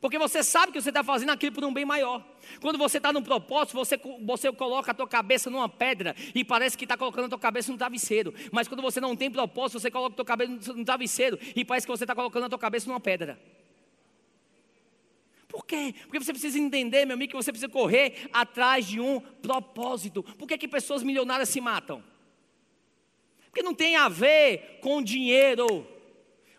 Porque 0.00 0.18
você 0.18 0.42
sabe 0.42 0.72
que 0.72 0.80
você 0.80 0.88
está 0.88 1.04
fazendo 1.04 1.30
aquilo 1.30 1.54
por 1.54 1.64
um 1.64 1.72
bem 1.72 1.84
maior. 1.84 2.24
Quando 2.60 2.78
você 2.78 2.96
está 2.96 3.12
num 3.12 3.22
propósito, 3.22 3.74
você, 3.74 4.00
você 4.24 4.50
coloca 4.50 4.92
a 4.92 4.94
tua 4.94 5.06
cabeça 5.06 5.50
numa 5.50 5.68
pedra 5.68 6.16
e 6.34 6.42
parece 6.42 6.76
que 6.76 6.84
está 6.84 6.96
colocando 6.96 7.26
a 7.26 7.28
tua 7.28 7.38
cabeça 7.38 7.70
no 7.70 7.76
travesseiro. 7.76 8.32
Mas 8.50 8.66
quando 8.66 8.80
você 8.80 9.00
não 9.00 9.14
tem 9.14 9.30
propósito, 9.30 9.78
você 9.78 9.90
coloca 9.90 10.14
a 10.14 10.16
tua 10.16 10.24
cabeça 10.24 10.72
no 10.72 10.84
travesseiro 10.84 11.38
e 11.54 11.64
parece 11.64 11.86
que 11.86 11.92
você 11.92 12.04
está 12.04 12.14
colocando 12.14 12.46
a 12.46 12.48
tua 12.48 12.58
cabeça 12.58 12.88
numa 12.88 13.00
pedra. 13.00 13.38
Por 15.46 15.66
quê? 15.66 15.94
Porque 16.02 16.18
você 16.18 16.32
precisa 16.32 16.58
entender, 16.58 17.04
meu 17.04 17.14
amigo, 17.14 17.32
que 17.32 17.36
você 17.36 17.52
precisa 17.52 17.70
correr 17.70 18.30
atrás 18.32 18.86
de 18.86 19.00
um 19.00 19.20
propósito. 19.20 20.22
Por 20.22 20.48
que, 20.48 20.56
que 20.56 20.68
pessoas 20.68 21.02
milionárias 21.02 21.48
se 21.48 21.60
matam? 21.60 22.02
Porque 23.46 23.62
não 23.62 23.74
tem 23.74 23.96
a 23.96 24.08
ver 24.08 24.78
com 24.80 25.02
dinheiro, 25.02 25.86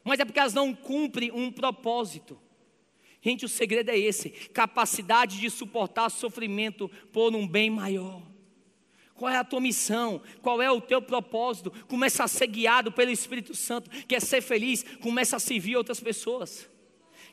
mas 0.03 0.19
é 0.19 0.25
porque 0.25 0.39
elas 0.39 0.53
não 0.53 0.75
cumprem 0.75 1.31
um 1.31 1.51
propósito. 1.51 2.37
Gente, 3.21 3.45
o 3.45 3.49
segredo 3.49 3.89
é 3.89 3.97
esse: 3.97 4.29
capacidade 4.29 5.39
de 5.39 5.49
suportar 5.49 6.09
sofrimento 6.09 6.89
por 7.13 7.35
um 7.35 7.47
bem 7.47 7.69
maior. 7.69 8.21
Qual 9.13 9.31
é 9.31 9.37
a 9.37 9.43
tua 9.43 9.61
missão? 9.61 10.19
Qual 10.41 10.59
é 10.59 10.71
o 10.71 10.81
teu 10.81 10.99
propósito? 10.99 11.69
Começa 11.87 12.23
a 12.23 12.27
ser 12.27 12.47
guiado 12.47 12.91
pelo 12.91 13.11
Espírito 13.11 13.53
Santo. 13.53 13.87
Quer 14.07 14.19
ser 14.19 14.41
feliz? 14.41 14.83
Começa 14.99 15.35
a 15.35 15.39
servir 15.39 15.77
outras 15.77 15.99
pessoas. 15.99 16.67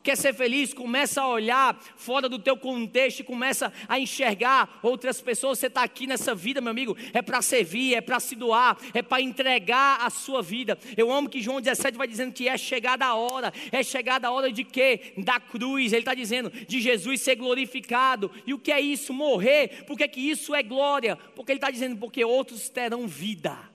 Quer 0.03 0.17
ser 0.17 0.35
feliz? 0.35 0.73
Começa 0.73 1.23
a 1.23 1.29
olhar 1.29 1.79
fora 1.97 2.29
do 2.29 2.39
teu 2.39 2.57
contexto 2.57 3.21
e 3.21 3.25
começa 3.25 3.73
a 3.89 3.99
enxergar 3.99 4.79
outras 4.83 5.21
pessoas. 5.21 5.59
Você 5.59 5.67
está 5.67 5.83
aqui 5.83 6.07
nessa 6.07 6.35
vida, 6.35 6.61
meu 6.61 6.71
amigo, 6.71 6.97
é 7.13 7.21
para 7.21 7.43
servir, 7.43 7.95
é 7.95 8.01
para 8.01 8.21
se 8.21 8.35
doar, 8.35 8.77
é 8.95 9.03
para 9.03 9.21
entregar 9.21 9.99
a 10.01 10.11
sua 10.11 10.43
vida. 10.43 10.79
Eu 10.97 11.13
amo 11.13 11.29
que 11.29 11.43
João 11.43 11.61
17 11.61 11.97
vai 11.97 12.07
dizendo 12.07 12.33
que 12.33 12.49
é 12.49 12.57
chegada 12.57 13.07
a 13.07 13.15
hora. 13.15 13.53
É 13.73 13.83
chegada 13.83 14.29
a 14.29 14.31
hora 14.31 14.51
de 14.51 14.65
quê? 14.65 15.13
Da 15.19 15.41
cruz. 15.41 15.93
Ele 15.93 16.01
está 16.01 16.15
dizendo 16.15 16.51
de 16.51 16.81
Jesus 16.81 17.21
ser 17.21 17.37
glorificado. 17.37 18.31
E 18.47 18.55
o 18.55 18.59
que 18.59 18.73
é 18.73 18.81
isso? 18.81 19.13
Morrer. 19.13 19.85
Por 19.87 19.97
que, 19.97 20.07
que 20.09 20.21
isso 20.21 20.55
é 20.55 20.63
glória? 20.63 21.17
Porque 21.35 21.53
ele 21.53 21.59
está 21.59 21.71
dizendo, 21.71 21.97
porque 21.97 22.25
outros 22.25 22.69
terão 22.69 23.07
vida. 23.07 23.68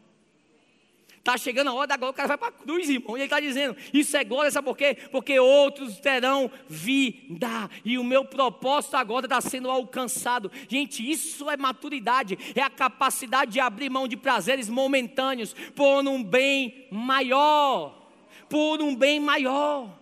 Está 1.23 1.37
chegando 1.37 1.69
a 1.69 1.73
hora 1.73 1.87
da 1.87 1.95
glória, 1.95 2.11
o 2.11 2.13
cara 2.13 2.27
vai 2.27 2.37
para 2.37 2.49
a 2.49 2.51
cruz, 2.51 2.89
irmão. 2.89 3.15
E 3.15 3.21
ele 3.21 3.23
está 3.23 3.39
dizendo: 3.39 3.77
Isso 3.93 4.17
é 4.17 4.25
glória, 4.25 4.51
sabe 4.51 4.65
por 4.65 4.75
quê? 4.75 4.97
Porque 5.09 5.39
outros 5.39 5.97
terão 5.97 6.51
vida. 6.67 7.69
E 7.85 7.97
o 7.97 8.03
meu 8.03 8.25
propósito 8.25 8.97
agora 8.97 9.25
está 9.25 9.39
sendo 9.39 9.71
alcançado. 9.71 10.51
Gente, 10.67 11.09
isso 11.09 11.49
é 11.49 11.55
maturidade. 11.55 12.37
É 12.53 12.61
a 12.61 12.69
capacidade 12.69 13.53
de 13.53 13.61
abrir 13.61 13.89
mão 13.89 14.05
de 14.05 14.17
prazeres 14.17 14.67
momentâneos 14.67 15.55
por 15.73 16.05
um 16.05 16.21
bem 16.21 16.89
maior. 16.91 18.09
Por 18.49 18.81
um 18.81 18.93
bem 18.93 19.17
maior. 19.17 19.97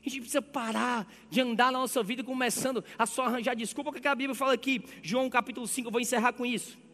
A 0.00 0.08
gente 0.08 0.20
precisa 0.20 0.40
parar 0.40 1.06
de 1.28 1.42
andar 1.42 1.70
na 1.70 1.80
nossa 1.80 2.02
vida 2.02 2.24
começando 2.24 2.82
a 2.98 3.04
só 3.04 3.26
arranjar 3.26 3.54
desculpa, 3.54 3.92
porque 3.92 4.08
a 4.08 4.14
Bíblia 4.14 4.34
fala 4.34 4.54
aqui, 4.54 4.82
João 5.02 5.28
capítulo 5.28 5.66
5, 5.66 5.88
eu 5.88 5.92
vou 5.92 6.00
encerrar 6.00 6.32
com 6.32 6.46
isso. 6.46 6.85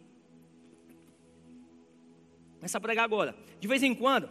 Começa 2.62 2.78
a 2.78 2.80
pregar 2.80 3.04
agora. 3.04 3.34
De 3.58 3.66
vez 3.66 3.82
em 3.82 3.92
quando, 3.92 4.28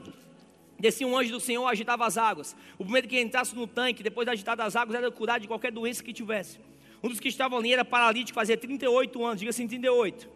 descia 0.80 1.06
um 1.06 1.18
anjo 1.18 1.34
do 1.34 1.40
Senhor, 1.42 1.68
agitava 1.68 2.06
as 2.06 2.18
águas. 2.18 2.56
O 2.78 2.86
primeiro 2.86 3.06
que 3.06 3.20
entrasse 3.20 3.54
no 3.54 3.68
tanque, 3.68 4.02
depois 4.02 4.26
de 4.26 4.32
agitar 4.32 4.58
as 4.62 4.74
águas, 4.74 4.96
era 4.96 5.12
curado 5.12 5.42
de 5.42 5.50
qualquer 5.50 5.70
doença 5.70 6.02
que 6.02 6.14
tivesse. 6.14 6.58
Um 7.04 7.10
dos 7.10 7.20
que 7.20 7.28
estavam 7.28 7.60
ali 7.60 7.74
era 7.74 7.84
paralítico, 7.84 8.34
fazia 8.34 8.56
38 8.56 9.26
anos, 9.26 9.38
diga 9.38 9.50
assim, 9.50 9.68
38. 9.68 10.30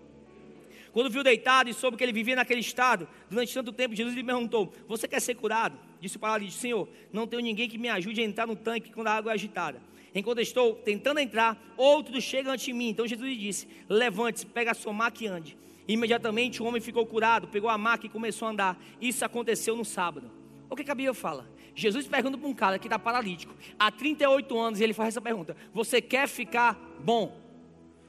Quando 0.91 1.09
viu 1.09 1.23
deitado 1.23 1.69
e 1.69 1.73
soube 1.73 1.95
que 1.95 2.03
ele 2.03 2.11
vivia 2.11 2.35
naquele 2.35 2.59
estado, 2.59 3.07
durante 3.29 3.53
tanto 3.53 3.71
tempo, 3.71 3.95
Jesus 3.95 4.13
lhe 4.13 4.23
perguntou: 4.25 4.73
Você 4.89 5.07
quer 5.07 5.21
ser 5.21 5.35
curado? 5.35 5.79
Disse 6.01 6.17
o 6.17 6.19
paralítico: 6.19 6.59
Senhor, 6.59 6.89
não 7.13 7.25
tenho 7.25 7.41
ninguém 7.41 7.69
que 7.69 7.77
me 7.77 7.87
ajude 7.87 8.19
a 8.19 8.25
entrar 8.25 8.45
no 8.45 8.57
tanque 8.57 8.91
quando 8.91 9.07
a 9.07 9.13
água 9.13 9.31
é 9.31 9.35
agitada. 9.35 9.81
Enquanto 10.13 10.39
estou 10.41 10.75
tentando 10.75 11.21
entrar, 11.21 11.57
outro 11.77 12.19
chega 12.19 12.51
ante 12.51 12.73
mim. 12.73 12.89
Então 12.89 13.07
Jesus 13.07 13.29
lhe 13.29 13.37
disse: 13.37 13.69
Levante-se, 13.87 14.45
pega 14.45 14.71
a 14.71 14.73
sua 14.73 14.91
maca 14.91 15.23
e 15.23 15.27
ande. 15.27 15.57
Imediatamente 15.87 16.61
o 16.61 16.65
homem 16.65 16.81
ficou 16.81 17.05
curado, 17.05 17.47
pegou 17.47 17.69
a 17.69 17.77
maca 17.77 18.05
e 18.05 18.09
começou 18.09 18.47
a 18.47 18.51
andar. 18.51 18.83
Isso 18.99 19.23
aconteceu 19.23 19.75
no 19.75 19.85
sábado. 19.85 20.31
O 20.69 20.75
que, 20.75 20.83
que 20.83 20.91
a 20.91 20.95
Bíblia 20.95 21.13
fala? 21.13 21.47
Jesus 21.75 22.07
pergunta 22.07 22.37
para 22.37 22.47
um 22.47 22.53
cara 22.53 22.79
que 22.79 22.87
está 22.87 22.97
paralítico, 22.97 23.53
há 23.77 23.91
38 23.91 24.57
anos, 24.57 24.79
e 24.79 24.83
ele 24.83 24.93
faz 24.93 25.09
essa 25.09 25.21
pergunta: 25.21 25.55
Você 25.73 26.01
quer 26.01 26.27
ficar 26.27 26.73
bom? 26.99 27.37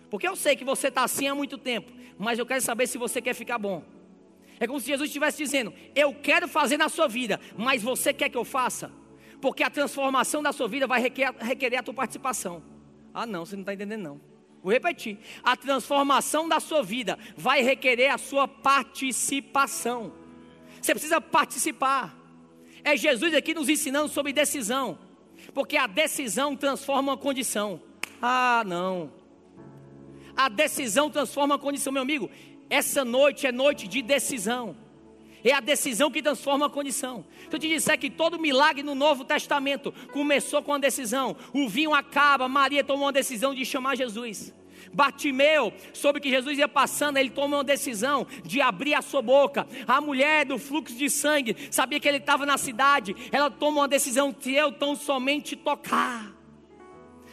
Porque 0.09 0.27
eu 0.27 0.37
sei 0.37 0.55
que 0.55 0.65
você 0.65 0.89
está 0.89 1.03
assim 1.03 1.27
há 1.27 1.35
muito 1.35 1.59
tempo, 1.59 1.93
mas 2.17 2.39
eu 2.39 2.47
quero 2.47 2.61
saber 2.61 2.87
se 2.87 2.97
você 2.97 3.21
quer 3.21 3.35
ficar 3.35 3.59
bom. 3.59 3.83
É 4.59 4.67
como 4.67 4.81
se 4.81 4.87
Jesus 4.87 5.09
estivesse 5.09 5.39
dizendo: 5.39 5.75
Eu 5.95 6.15
quero 6.15 6.47
fazer 6.47 6.77
na 6.77 6.89
sua 6.89 7.09
vida, 7.09 7.41
mas 7.57 7.83
você 7.83 8.13
quer 8.13 8.29
que 8.31 8.39
eu 8.39 8.45
faça? 8.45 8.91
Porque 9.41 9.63
a 9.63 9.69
transformação 9.69 10.43
da 10.43 10.53
sua 10.53 10.69
vida 10.69 10.87
vai 10.87 11.01
requerer, 11.01 11.35
requerer 11.41 11.81
a 11.81 11.83
tua 11.83 11.93
participação. 11.93 12.63
Ah, 13.13 13.27
não, 13.27 13.45
você 13.45 13.57
não 13.57 13.63
está 13.63 13.75
entendendo, 13.75 14.03
não. 14.03 14.21
Vou 14.67 14.73
repetir. 14.73 15.17
A 15.45 15.57
transformação 15.57 16.49
da 16.49 16.59
sua 16.59 16.83
vida 16.83 17.17
vai 17.37 17.63
requerer 17.63 18.13
a 18.13 18.19
sua 18.19 18.49
participação. 18.49 20.13
Você 20.83 20.93
precisa 20.93 21.21
participar. 21.21 22.19
É 22.83 22.97
Jesus 22.97 23.33
aqui 23.33 23.55
nos 23.55 23.69
ensinando 23.69 24.09
sobre 24.09 24.33
decisão. 24.33 24.99
Porque 25.55 25.77
a 25.77 25.87
decisão 25.87 26.57
transforma 26.57 27.13
uma 27.13 27.17
condição. 27.17 27.81
Ah, 28.21 28.65
não. 28.67 29.13
A 30.37 30.49
decisão 30.49 31.09
transforma 31.09 31.55
a 31.55 31.59
condição, 31.61 31.93
meu 31.93 32.03
amigo. 32.03 32.29
Essa 32.69 33.05
noite 33.05 33.47
é 33.47 33.53
noite 33.53 33.87
de 33.87 34.03
decisão. 34.03 34.77
É 35.47 35.53
a 35.53 35.61
decisão 35.61 36.11
que 36.11 36.21
transforma 36.21 36.67
a 36.67 36.69
condição. 36.69 37.25
Se 37.49 37.55
eu 37.55 37.61
te 37.61 37.69
disser 37.69 37.97
que 37.97 38.11
todo 38.11 38.37
milagre 38.37 38.83
no 38.83 38.97
Novo 38.97 39.25
Testamento 39.25 39.95
começou 40.13 40.61
com 40.61 40.75
a 40.75 40.79
decisão, 40.79 41.37
o 41.53 41.69
vinho 41.69 41.95
acaba, 41.95 42.49
Maria 42.49 42.83
tomou 42.83 43.07
uma 43.07 43.13
decisão 43.13 43.55
de 43.55 43.65
chamar 43.65 43.97
Jesus. 43.97 44.53
Bartimeu, 44.93 45.73
soube 45.93 46.19
que 46.19 46.31
Jesus 46.31 46.59
ia 46.59 46.67
passando, 46.67 47.19
ele 47.19 47.31
tomou 47.31 47.59
uma 47.59 47.65
decisão 47.65 48.27
de 48.43 48.61
abrir 48.61 48.95
a 48.95 49.03
sua 49.03 49.23
boca. 49.23 49.69
A 49.87 50.01
mulher 50.01 50.45
do 50.45 50.59
fluxo 50.59 50.97
de 50.97 51.09
sangue 51.09 51.57
sabia 51.71 52.01
que 52.01 52.09
ele 52.09 52.19
estava 52.19 52.45
na 52.45 52.59
cidade, 52.59 53.15
ela 53.31 53.49
toma 53.49 53.83
uma 53.83 53.89
decisão 53.89 54.35
de 54.37 54.53
eu 54.53 54.73
tão 54.73 54.97
somente 54.97 55.55
tocar. 55.55 56.35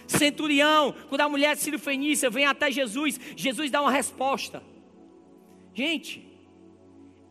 Centurião, 0.06 0.94
quando 1.10 1.22
a 1.22 1.30
mulher 1.30 1.56
de 1.56 1.64
Ciro 1.64 1.80
Fenícia 1.80 2.30
vem 2.30 2.46
até 2.46 2.70
Jesus, 2.70 3.20
Jesus 3.36 3.72
dá 3.72 3.82
uma 3.82 3.90
resposta. 3.92 4.62
Gente, 5.74 6.33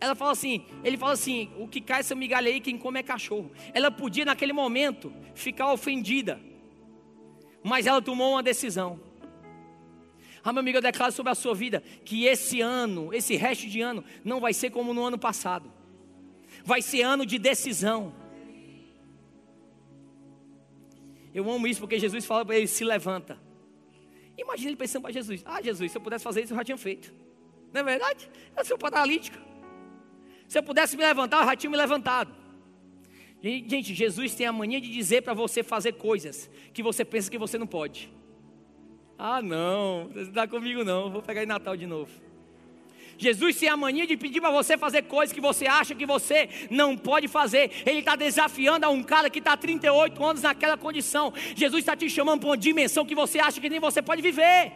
ela 0.03 0.17
fala 0.17 0.33
assim, 0.33 0.65
ele 0.83 0.97
fala 0.97 1.13
assim, 1.13 1.49
o 1.57 1.69
que 1.69 1.81
cai 1.81 2.01
essa 2.01 2.15
migalha 2.15 2.49
aí, 2.51 2.61
quem 2.61 2.77
come 2.77 2.99
é 2.99 3.03
cachorro. 3.05 3.53
Ela 3.73 3.89
podia 3.89 4.25
naquele 4.25 4.53
momento 4.53 5.13
ficar 5.33 5.73
ofendida, 5.73 6.41
mas 7.63 7.87
ela 7.87 8.03
tomou 8.03 8.33
uma 8.33 8.43
decisão. 8.43 9.01
Ah, 10.43 10.53
meu 10.53 10.59
amigo, 10.59 10.79
eu 10.79 10.83
declaro 10.83 11.13
sobre 11.13 11.31
a 11.31 11.37
sua 11.37 11.55
vida 11.55 11.85
que 12.05 12.25
esse 12.25 12.61
ano, 12.61 13.15
esse 13.15 13.37
resto 13.37 13.69
de 13.69 13.81
ano, 13.81 14.05
não 14.25 14.41
vai 14.41 14.53
ser 14.53 14.71
como 14.71 14.93
no 14.93 15.05
ano 15.05 15.17
passado. 15.17 15.73
Vai 16.65 16.83
ser 16.83 17.03
ano 17.03 17.25
de 17.25 17.39
decisão. 17.39 18.13
Eu 21.33 21.49
amo 21.49 21.65
isso 21.69 21.79
porque 21.79 21.97
Jesus 21.97 22.27
fala 22.27 22.45
para 22.45 22.57
ele: 22.57 22.67
se 22.67 22.85
levanta. 22.85 23.39
Imagina 24.37 24.71
ele 24.71 24.77
pensando 24.77 25.03
para 25.03 25.13
Jesus: 25.13 25.43
Ah, 25.45 25.63
Jesus, 25.63 25.93
se 25.93 25.97
eu 25.97 26.03
pudesse 26.03 26.25
fazer 26.25 26.43
isso, 26.43 26.53
eu 26.53 26.57
já 26.57 26.65
tinha 26.65 26.77
feito. 26.77 27.15
Não 27.73 27.83
é 27.83 27.85
verdade? 27.85 28.29
Eu 28.57 28.65
sou 28.65 28.77
paralítico. 28.77 29.52
Se 30.53 30.59
eu 30.59 30.63
pudesse 30.63 30.99
me 30.99 31.03
levantar, 31.03 31.41
eu 31.41 31.47
já 31.47 31.57
tinha 31.57 31.71
me 31.71 31.79
levantado. 31.79 32.31
Gente, 33.43 33.95
Jesus 33.95 34.35
tem 34.35 34.47
a 34.47 34.53
mania 34.53 34.83
de 34.83 34.93
dizer 34.93 35.23
para 35.23 35.33
você 35.33 35.63
fazer 35.63 35.93
coisas 35.93 36.51
que 36.75 36.83
você 36.83 37.07
pensa 37.07 37.31
que 37.31 37.39
você 37.39 37.57
não 37.57 37.67
pode. 37.67 38.13
Ah, 39.19 39.41
não, 39.41 40.09
você 40.09 40.21
não 40.21 40.29
está 40.29 40.47
comigo 40.47 40.85
não, 40.85 41.11
vou 41.11 41.23
pegar 41.23 41.43
em 41.43 41.47
Natal 41.47 41.75
de 41.75 41.87
novo. 41.87 42.11
Jesus 43.17 43.57
tem 43.57 43.71
a 43.71 43.79
mania 43.79 44.07
de 44.07 44.15
pedir 44.15 44.43
para 44.43 44.51
você 44.51 44.77
fazer 44.77 45.05
coisas 45.05 45.33
que 45.33 45.41
você 45.41 45.67
acha 45.67 45.95
que 45.95 46.05
você 46.05 46.51
não 46.71 46.99
pode 46.99 47.29
fazer. 47.29 47.71
Ele 47.87 48.01
está 48.01 48.15
desafiando 48.15 48.85
a 48.85 48.91
um 48.91 49.03
cara 49.03 49.31
que 49.31 49.39
está 49.39 49.55
há 49.55 49.57
38 49.57 50.23
anos 50.23 50.43
naquela 50.43 50.77
condição. 50.77 51.33
Jesus 51.57 51.81
está 51.81 51.97
te 51.97 52.11
chamando 52.11 52.41
para 52.41 52.51
uma 52.51 52.59
dimensão 52.59 53.07
que 53.07 53.15
você 53.15 53.39
acha 53.39 53.59
que 53.59 53.71
nem 53.71 53.81
você 53.81 54.03
pode 54.03 54.21
viver 54.21 54.71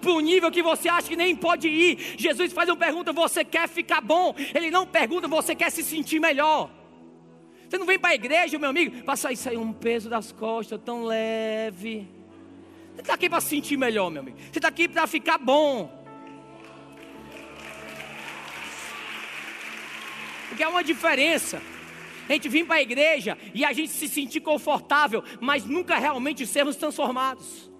para 0.00 0.10
o 0.10 0.20
nível 0.20 0.50
que 0.50 0.62
você 0.62 0.88
acha 0.88 1.08
que 1.08 1.16
nem 1.16 1.34
pode 1.34 1.68
ir. 1.68 2.14
Jesus 2.18 2.52
faz 2.52 2.68
uma 2.68 2.76
pergunta: 2.76 3.12
você 3.12 3.44
quer 3.44 3.68
ficar 3.68 4.00
bom? 4.00 4.34
Ele 4.54 4.70
não 4.70 4.86
pergunta: 4.86 5.28
você 5.28 5.54
quer 5.54 5.70
se 5.70 5.82
sentir 5.82 6.20
melhor? 6.20 6.70
Você 7.68 7.78
não 7.78 7.86
vem 7.86 7.98
para 7.98 8.10
a 8.10 8.14
igreja, 8.14 8.58
meu 8.58 8.70
amigo, 8.70 9.02
para 9.04 9.16
sair, 9.16 9.36
sair 9.36 9.56
um 9.56 9.72
peso 9.72 10.08
das 10.08 10.30
costas 10.30 10.80
tão 10.84 11.04
leve. 11.04 12.08
Você 12.94 13.00
está 13.00 13.14
aqui 13.14 13.28
para 13.28 13.40
se 13.40 13.48
sentir 13.48 13.76
melhor, 13.76 14.10
meu 14.10 14.22
amigo. 14.22 14.38
Você 14.38 14.58
está 14.58 14.68
aqui 14.68 14.86
para 14.86 15.06
ficar 15.06 15.38
bom. 15.38 16.04
Porque 20.48 20.62
há 20.62 20.68
uma 20.68 20.84
diferença. 20.84 21.60
A 22.28 22.32
gente 22.32 22.48
vir 22.48 22.64
para 22.64 22.76
a 22.76 22.82
igreja 22.82 23.36
e 23.52 23.64
a 23.64 23.72
gente 23.72 23.90
se 23.90 24.08
sentir 24.08 24.40
confortável, 24.40 25.22
mas 25.40 25.64
nunca 25.64 25.98
realmente 25.98 26.46
sermos 26.46 26.76
transformados. 26.76 27.73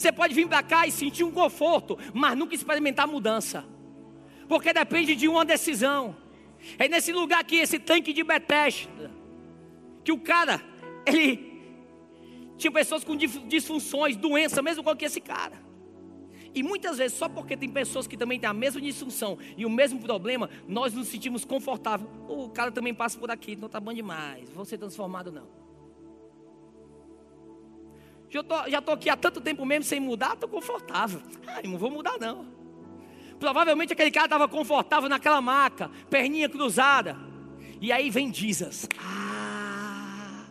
Você 0.00 0.10
pode 0.10 0.32
vir 0.32 0.48
para 0.48 0.62
cá 0.62 0.86
e 0.86 0.90
sentir 0.90 1.24
um 1.24 1.30
conforto, 1.30 1.98
mas 2.14 2.34
nunca 2.34 2.54
experimentar 2.54 3.06
mudança. 3.06 3.66
Porque 4.48 4.72
depende 4.72 5.14
de 5.14 5.28
uma 5.28 5.44
decisão. 5.44 6.16
É 6.78 6.88
nesse 6.88 7.12
lugar 7.12 7.40
aqui, 7.40 7.56
esse 7.56 7.78
tanque 7.78 8.10
de 8.14 8.24
Betesda, 8.24 9.10
que 10.02 10.10
o 10.10 10.18
cara, 10.18 10.62
ele 11.04 11.60
tinha 12.56 12.72
pessoas 12.72 13.04
com 13.04 13.14
disfunções, 13.14 14.16
doença, 14.16 14.62
mesmo 14.62 14.82
com 14.82 14.96
que 14.96 15.04
esse 15.04 15.20
cara. 15.20 15.62
E 16.54 16.62
muitas 16.62 16.96
vezes, 16.96 17.18
só 17.18 17.28
porque 17.28 17.54
tem 17.54 17.68
pessoas 17.68 18.06
que 18.06 18.16
também 18.16 18.40
têm 18.40 18.48
a 18.48 18.54
mesma 18.54 18.80
disfunção 18.80 19.36
e 19.54 19.66
o 19.66 19.70
mesmo 19.70 20.00
problema, 20.00 20.48
nós 20.66 20.94
nos 20.94 21.08
sentimos 21.08 21.44
confortáveis. 21.44 22.10
O 22.26 22.48
cara 22.48 22.72
também 22.72 22.94
passa 22.94 23.18
por 23.18 23.30
aqui, 23.30 23.54
não 23.54 23.66
está 23.66 23.78
bom 23.78 23.92
demais, 23.92 24.48
vou 24.48 24.64
ser 24.64 24.78
transformado 24.78 25.30
não. 25.30 25.59
Já 28.30 28.44
tô, 28.44 28.70
já 28.70 28.80
tô 28.80 28.92
aqui 28.92 29.10
há 29.10 29.16
tanto 29.16 29.40
tempo 29.40 29.66
mesmo 29.66 29.84
sem 29.84 29.98
mudar, 29.98 30.36
tô 30.36 30.46
confortável. 30.46 31.20
Ai, 31.48 31.64
não 31.64 31.76
vou 31.76 31.90
mudar 31.90 32.16
não. 32.20 32.46
Provavelmente 33.40 33.92
aquele 33.92 34.10
cara 34.10 34.26
estava 34.26 34.46
confortável 34.46 35.08
naquela 35.08 35.40
maca, 35.40 35.90
perninha 36.08 36.48
cruzada. 36.48 37.16
E 37.80 37.90
aí 37.90 38.08
vem 38.08 38.32
Jesus. 38.32 38.86
Ah, 39.02 40.44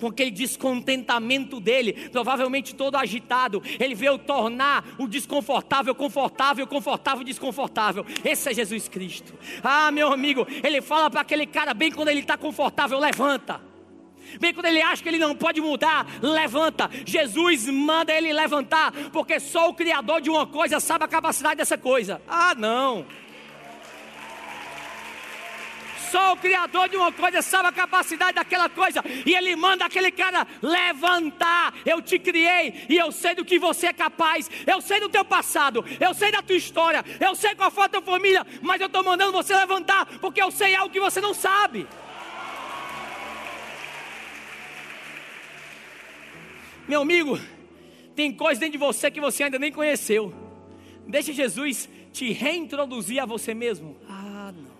com 0.00 0.08
aquele 0.08 0.32
descontentamento 0.32 1.60
dele, 1.60 1.92
provavelmente 2.10 2.74
todo 2.74 2.96
agitado, 2.96 3.62
ele 3.78 3.94
veio 3.94 4.18
tornar 4.18 4.84
o 4.98 5.06
desconfortável 5.06 5.94
confortável, 5.94 6.66
confortável 6.66 7.22
desconfortável. 7.22 8.04
Esse 8.24 8.50
é 8.50 8.54
Jesus 8.54 8.88
Cristo. 8.88 9.34
Ah, 9.62 9.92
meu 9.92 10.12
amigo, 10.12 10.44
ele 10.64 10.80
fala 10.80 11.08
para 11.08 11.20
aquele 11.20 11.46
cara 11.46 11.72
bem 11.74 11.92
quando 11.92 12.08
ele 12.08 12.20
está 12.20 12.36
confortável, 12.36 12.98
levanta. 12.98 13.69
Bem 14.38 14.52
quando 14.54 14.66
ele 14.66 14.82
acha 14.82 15.02
que 15.02 15.08
ele 15.08 15.18
não 15.18 15.34
pode 15.34 15.60
mudar, 15.60 16.06
levanta. 16.22 16.90
Jesus 17.04 17.66
manda 17.66 18.12
ele 18.12 18.32
levantar, 18.32 18.92
porque 19.12 19.40
só 19.40 19.68
o 19.68 19.74
Criador 19.74 20.20
de 20.20 20.30
uma 20.30 20.46
coisa 20.46 20.78
sabe 20.80 21.04
a 21.04 21.08
capacidade 21.08 21.56
dessa 21.56 21.78
coisa. 21.78 22.20
Ah, 22.28 22.54
não. 22.56 23.06
Só 26.10 26.32
o 26.32 26.36
Criador 26.36 26.88
de 26.88 26.96
uma 26.96 27.12
coisa 27.12 27.40
sabe 27.40 27.68
a 27.68 27.72
capacidade 27.72 28.32
daquela 28.32 28.68
coisa. 28.68 29.02
E 29.24 29.32
Ele 29.32 29.54
manda 29.54 29.84
aquele 29.84 30.10
cara 30.10 30.46
levantar. 30.60 31.72
Eu 31.86 32.02
te 32.02 32.18
criei 32.18 32.84
e 32.88 32.96
eu 32.96 33.12
sei 33.12 33.36
do 33.36 33.44
que 33.44 33.58
você 33.58 33.86
é 33.86 33.92
capaz. 33.92 34.50
Eu 34.66 34.80
sei 34.80 34.98
do 34.98 35.08
teu 35.08 35.24
passado. 35.24 35.84
Eu 36.00 36.12
sei 36.12 36.32
da 36.32 36.42
tua 36.42 36.56
história. 36.56 37.04
Eu 37.20 37.36
sei 37.36 37.54
qual 37.54 37.70
foi 37.70 37.84
a 37.84 37.88
tua 37.88 38.02
família. 38.02 38.44
Mas 38.60 38.80
eu 38.80 38.88
estou 38.88 39.04
mandando 39.04 39.32
você 39.32 39.54
levantar 39.54 40.04
porque 40.20 40.42
eu 40.42 40.50
sei 40.50 40.74
algo 40.74 40.92
que 40.92 40.98
você 40.98 41.20
não 41.20 41.32
sabe. 41.32 41.86
Meu 46.90 47.02
amigo, 47.02 47.38
tem 48.16 48.32
coisas 48.32 48.58
dentro 48.58 48.72
de 48.72 48.78
você 48.78 49.12
que 49.12 49.20
você 49.20 49.44
ainda 49.44 49.60
nem 49.60 49.70
conheceu. 49.70 50.34
Deixa 51.06 51.32
Jesus 51.32 51.88
te 52.10 52.32
reintroduzir 52.32 53.22
a 53.22 53.24
você 53.24 53.54
mesmo. 53.54 53.96
Ah, 54.08 54.52
não. 54.52 54.72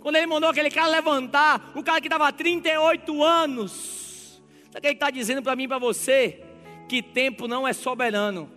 Quando 0.00 0.16
ele 0.16 0.26
mandou 0.26 0.50
aquele 0.50 0.72
cara 0.72 0.88
levantar, 0.88 1.70
o 1.76 1.84
cara 1.84 2.00
que 2.00 2.08
estava 2.08 2.26
há 2.26 2.32
38 2.32 3.22
anos, 3.22 4.42
sabe 4.72 4.78
o 4.78 4.80
que 4.80 4.86
ele 4.88 4.94
está 4.94 5.08
dizendo 5.08 5.40
para 5.40 5.54
mim 5.54 5.62
e 5.62 5.68
para 5.68 5.78
você? 5.78 6.42
Que 6.88 7.00
tempo 7.00 7.46
não 7.46 7.68
é 7.68 7.72
soberano. 7.72 8.50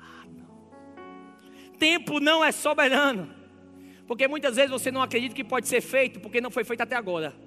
Ah, 0.00 0.24
não. 0.26 1.78
Tempo 1.78 2.18
não 2.18 2.44
é 2.44 2.50
soberano. 2.50 3.32
Porque 4.04 4.26
muitas 4.26 4.56
vezes 4.56 4.72
você 4.72 4.90
não 4.90 5.00
acredita 5.00 5.32
que 5.32 5.44
pode 5.44 5.68
ser 5.68 5.80
feito, 5.80 6.18
porque 6.18 6.40
não 6.40 6.50
foi 6.50 6.64
feito 6.64 6.80
até 6.80 6.96
agora. 6.96 7.45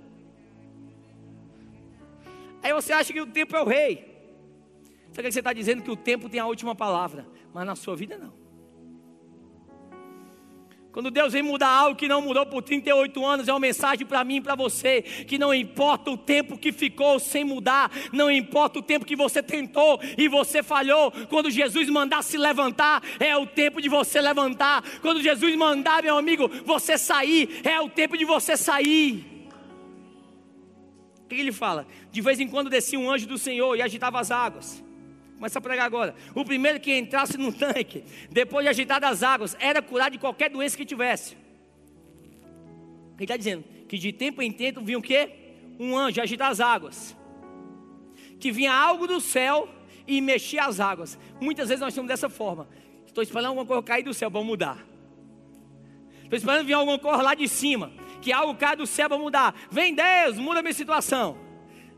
Aí 2.61 2.73
você 2.73 2.93
acha 2.93 3.13
que 3.13 3.21
o 3.21 3.27
tempo 3.27 3.55
é 3.55 3.61
o 3.61 3.65
rei. 3.65 4.09
Sabe 5.11 5.27
que 5.27 5.31
você 5.31 5.39
está 5.39 5.53
dizendo 5.53 5.81
que 5.81 5.91
o 5.91 5.95
tempo 5.95 6.29
tem 6.29 6.39
a 6.39 6.45
última 6.45 6.75
palavra, 6.75 7.27
mas 7.53 7.65
na 7.65 7.75
sua 7.75 7.95
vida 7.95 8.17
não. 8.17 8.49
Quando 10.91 11.11
Deus 11.11 11.33
vem 11.33 11.43
mudar 11.43 11.69
algo 11.69 11.95
que 11.95 12.07
não 12.07 12.21
mudou 12.21 12.45
por 12.47 12.63
38 12.63 13.23
anos, 13.23 13.47
é 13.47 13.53
uma 13.53 13.59
mensagem 13.59 14.07
para 14.07 14.23
mim 14.23 14.37
e 14.37 14.41
para 14.41 14.55
você: 14.55 15.01
que 15.01 15.37
não 15.37 15.53
importa 15.53 16.09
o 16.09 16.17
tempo 16.17 16.57
que 16.57 16.71
ficou 16.71 17.19
sem 17.19 17.43
mudar, 17.43 17.91
não 18.11 18.29
importa 18.29 18.79
o 18.79 18.81
tempo 18.81 19.05
que 19.05 19.15
você 19.15 19.43
tentou 19.43 19.99
e 20.17 20.27
você 20.27 20.63
falhou, 20.63 21.11
quando 21.29 21.51
Jesus 21.51 21.87
mandar 21.89 22.23
se 22.23 22.37
levantar, 22.37 23.03
é 23.19 23.37
o 23.37 23.45
tempo 23.45 23.81
de 23.81 23.87
você 23.87 24.19
levantar. 24.19 24.83
Quando 24.99 25.21
Jesus 25.21 25.55
mandar, 25.55 26.01
meu 26.01 26.17
amigo, 26.17 26.49
você 26.65 26.97
sair, 26.97 27.61
é 27.63 27.79
o 27.79 27.89
tempo 27.89 28.17
de 28.17 28.25
você 28.25 28.57
sair. 28.57 29.38
Que 31.29 31.35
ele 31.35 31.51
fala? 31.51 31.85
De 32.11 32.21
vez 32.21 32.39
em 32.39 32.47
quando 32.47 32.69
descia 32.69 32.99
um 32.99 33.09
anjo 33.09 33.27
do 33.27 33.37
Senhor 33.37 33.75
e 33.75 33.81
agitava 33.81 34.19
as 34.19 34.31
águas. 34.31 34.83
Começa 35.35 35.59
a 35.59 35.61
pregar 35.61 35.85
agora. 35.85 36.15
O 36.33 36.43
primeiro 36.43 36.79
que 36.79 36.97
entrasse 36.97 37.37
no 37.37 37.53
tanque, 37.53 38.03
depois 38.31 38.65
de 38.65 38.69
agitar 38.69 39.01
as 39.05 39.21
águas, 39.21 39.55
era 39.59 39.81
curado 39.81 40.13
de 40.13 40.17
qualquer 40.17 40.49
doença 40.49 40.75
que 40.75 40.83
tivesse. 40.83 41.37
Ele 43.15 43.23
está 43.23 43.37
dizendo 43.37 43.63
que 43.87 43.97
de 43.97 44.11
tempo 44.11 44.41
em 44.41 44.51
tempo 44.51 44.81
vinha 44.81 44.97
o 44.97 45.01
quê? 45.01 45.29
Um 45.79 45.95
anjo 45.95 46.19
agitar 46.19 46.49
as 46.49 46.59
águas. 46.59 47.15
Que 48.39 48.51
vinha 48.51 48.73
algo 48.73 49.07
do 49.07 49.21
céu 49.21 49.69
e 50.07 50.19
mexia 50.19 50.65
as 50.65 50.79
águas. 50.79 51.17
Muitas 51.39 51.69
vezes 51.69 51.79
nós 51.79 51.93
estamos 51.93 52.09
dessa 52.09 52.27
forma. 52.27 52.67
Estou 53.05 53.21
esperando 53.21 53.47
alguma 53.47 53.65
coisa 53.65 53.83
cair 53.83 54.03
do 54.03 54.13
céu 54.13 54.31
para 54.31 54.43
mudar. 54.43 54.85
Estou 56.23 56.37
esperando 56.37 56.65
vir 56.65 56.73
alguma 56.73 56.97
coisa 56.97 57.21
lá 57.21 57.35
de 57.35 57.47
cima 57.47 57.91
que 58.21 58.31
algo 58.31 58.55
cai 58.55 58.75
do 58.75 58.85
céu 58.85 59.09
para 59.09 59.17
mudar. 59.17 59.55
Vem 59.71 59.95
Deus, 59.95 60.37
muda 60.37 60.61
minha 60.61 60.73
situação. 60.73 61.37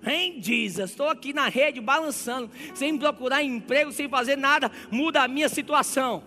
Vem 0.02 0.42
Jesus, 0.42 0.90
estou 0.92 1.08
aqui 1.10 1.32
na 1.32 1.48
rede 1.48 1.80
balançando, 1.80 2.50
sem 2.74 2.98
procurar 2.98 3.44
emprego, 3.44 3.92
sem 3.92 4.10
fazer 4.10 4.36
nada, 4.36 4.72
muda 4.90 5.22
a 5.22 5.28
minha 5.28 5.48
situação. 5.48 6.24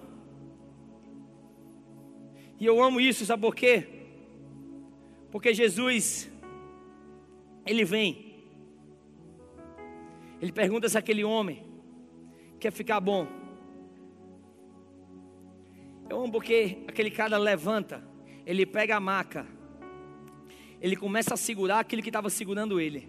E 2.59 2.64
eu 2.64 2.80
amo 2.82 3.01
isso, 3.01 3.26
sabe 3.26 3.42
por 3.42 3.55
quê? 3.55 3.88
Porque 5.32 5.53
Jesus, 5.53 6.30
Ele 7.66 7.84
vem, 7.84 8.45
Ele 10.40 10.53
pergunta 10.53 10.88
se 10.88 10.97
aquele 10.97 11.24
homem 11.24 11.64
quer 12.61 12.70
ficar 12.70 13.01
bom. 13.01 13.26
Eu 16.09 16.20
amo 16.20 16.30
porque 16.30 16.78
aquele 16.86 17.11
cara 17.11 17.36
levanta, 17.36 18.07
ele 18.47 18.64
pega 18.64 18.97
a 18.97 19.01
maca, 19.01 19.47
ele 20.85 20.97
começa 20.97 21.32
a 21.32 21.37
segurar 21.39 21.78
aquilo 21.78 22.03
que 22.03 22.11
estava 22.11 22.28
segurando 22.28 22.78
ele. 22.78 23.09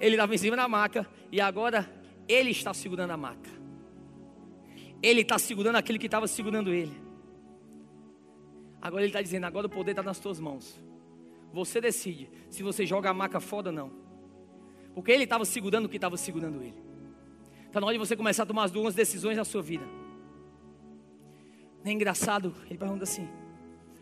Ele 0.00 0.16
estava 0.16 0.34
em 0.34 0.38
cima 0.38 0.56
da 0.56 0.66
maca 0.66 1.08
e 1.30 1.40
agora 1.40 1.88
ele 2.26 2.50
está 2.50 2.74
segurando 2.74 3.12
a 3.12 3.16
maca. 3.16 3.48
Ele 5.00 5.20
está 5.20 5.38
segurando 5.38 5.76
aquilo 5.76 5.96
que 5.96 6.06
estava 6.06 6.26
segurando 6.26 6.74
ele. 6.74 7.00
Agora 8.82 9.02
ele 9.02 9.10
está 9.10 9.22
dizendo: 9.22 9.44
agora 9.44 9.68
o 9.68 9.70
poder 9.70 9.92
está 9.92 10.02
nas 10.02 10.18
tuas 10.18 10.40
mãos. 10.40 10.82
Você 11.52 11.80
decide 11.80 12.28
se 12.50 12.64
você 12.64 12.84
joga 12.84 13.10
a 13.10 13.14
maca 13.14 13.38
fora 13.38 13.68
ou 13.68 13.72
não. 13.72 13.92
Porque 14.92 15.12
ele 15.12 15.22
estava 15.22 15.44
segurando 15.44 15.86
o 15.86 15.88
que 15.88 15.98
estava 15.98 16.16
segurando 16.16 16.60
ele. 16.60 16.82
Está 17.64 17.78
na 17.78 17.86
hora 17.86 17.94
de 17.94 18.04
você 18.04 18.16
começar 18.16 18.42
a 18.42 18.46
tomar 18.46 18.64
as 18.64 18.72
duas 18.72 18.92
decisões 18.92 19.36
na 19.36 19.44
sua 19.44 19.62
vida. 19.62 19.86
É 21.84 21.92
engraçado, 21.92 22.52
ele 22.68 22.76
pergunta 22.76 23.04
assim: 23.04 23.28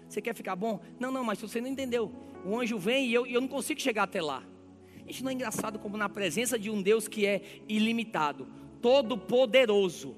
você 0.09 0.22
quer 0.22 0.34
ficar 0.34 0.56
bom? 0.56 0.80
Não, 0.98 1.11
não, 1.11 1.22
mas 1.24 1.40
você 1.40 1.61
não 1.61 1.68
entendeu. 1.68 2.12
O 2.44 2.59
anjo 2.59 2.78
vem 2.78 3.06
e 3.06 3.14
eu, 3.14 3.26
eu 3.26 3.40
não 3.40 3.48
consigo 3.48 3.80
chegar 3.80 4.04
até 4.04 4.22
lá. 4.22 4.42
Isso 5.06 5.22
não 5.22 5.30
é 5.30 5.34
engraçado 5.34 5.78
como 5.78 5.96
na 5.96 6.09
presença 6.09 6.59
de 6.59 6.70
um 6.70 6.82
Deus 6.82 7.09
que 7.09 7.26
é 7.26 7.62
ilimitado, 7.68 8.46
todo 8.80 9.16
poderoso. 9.16 10.16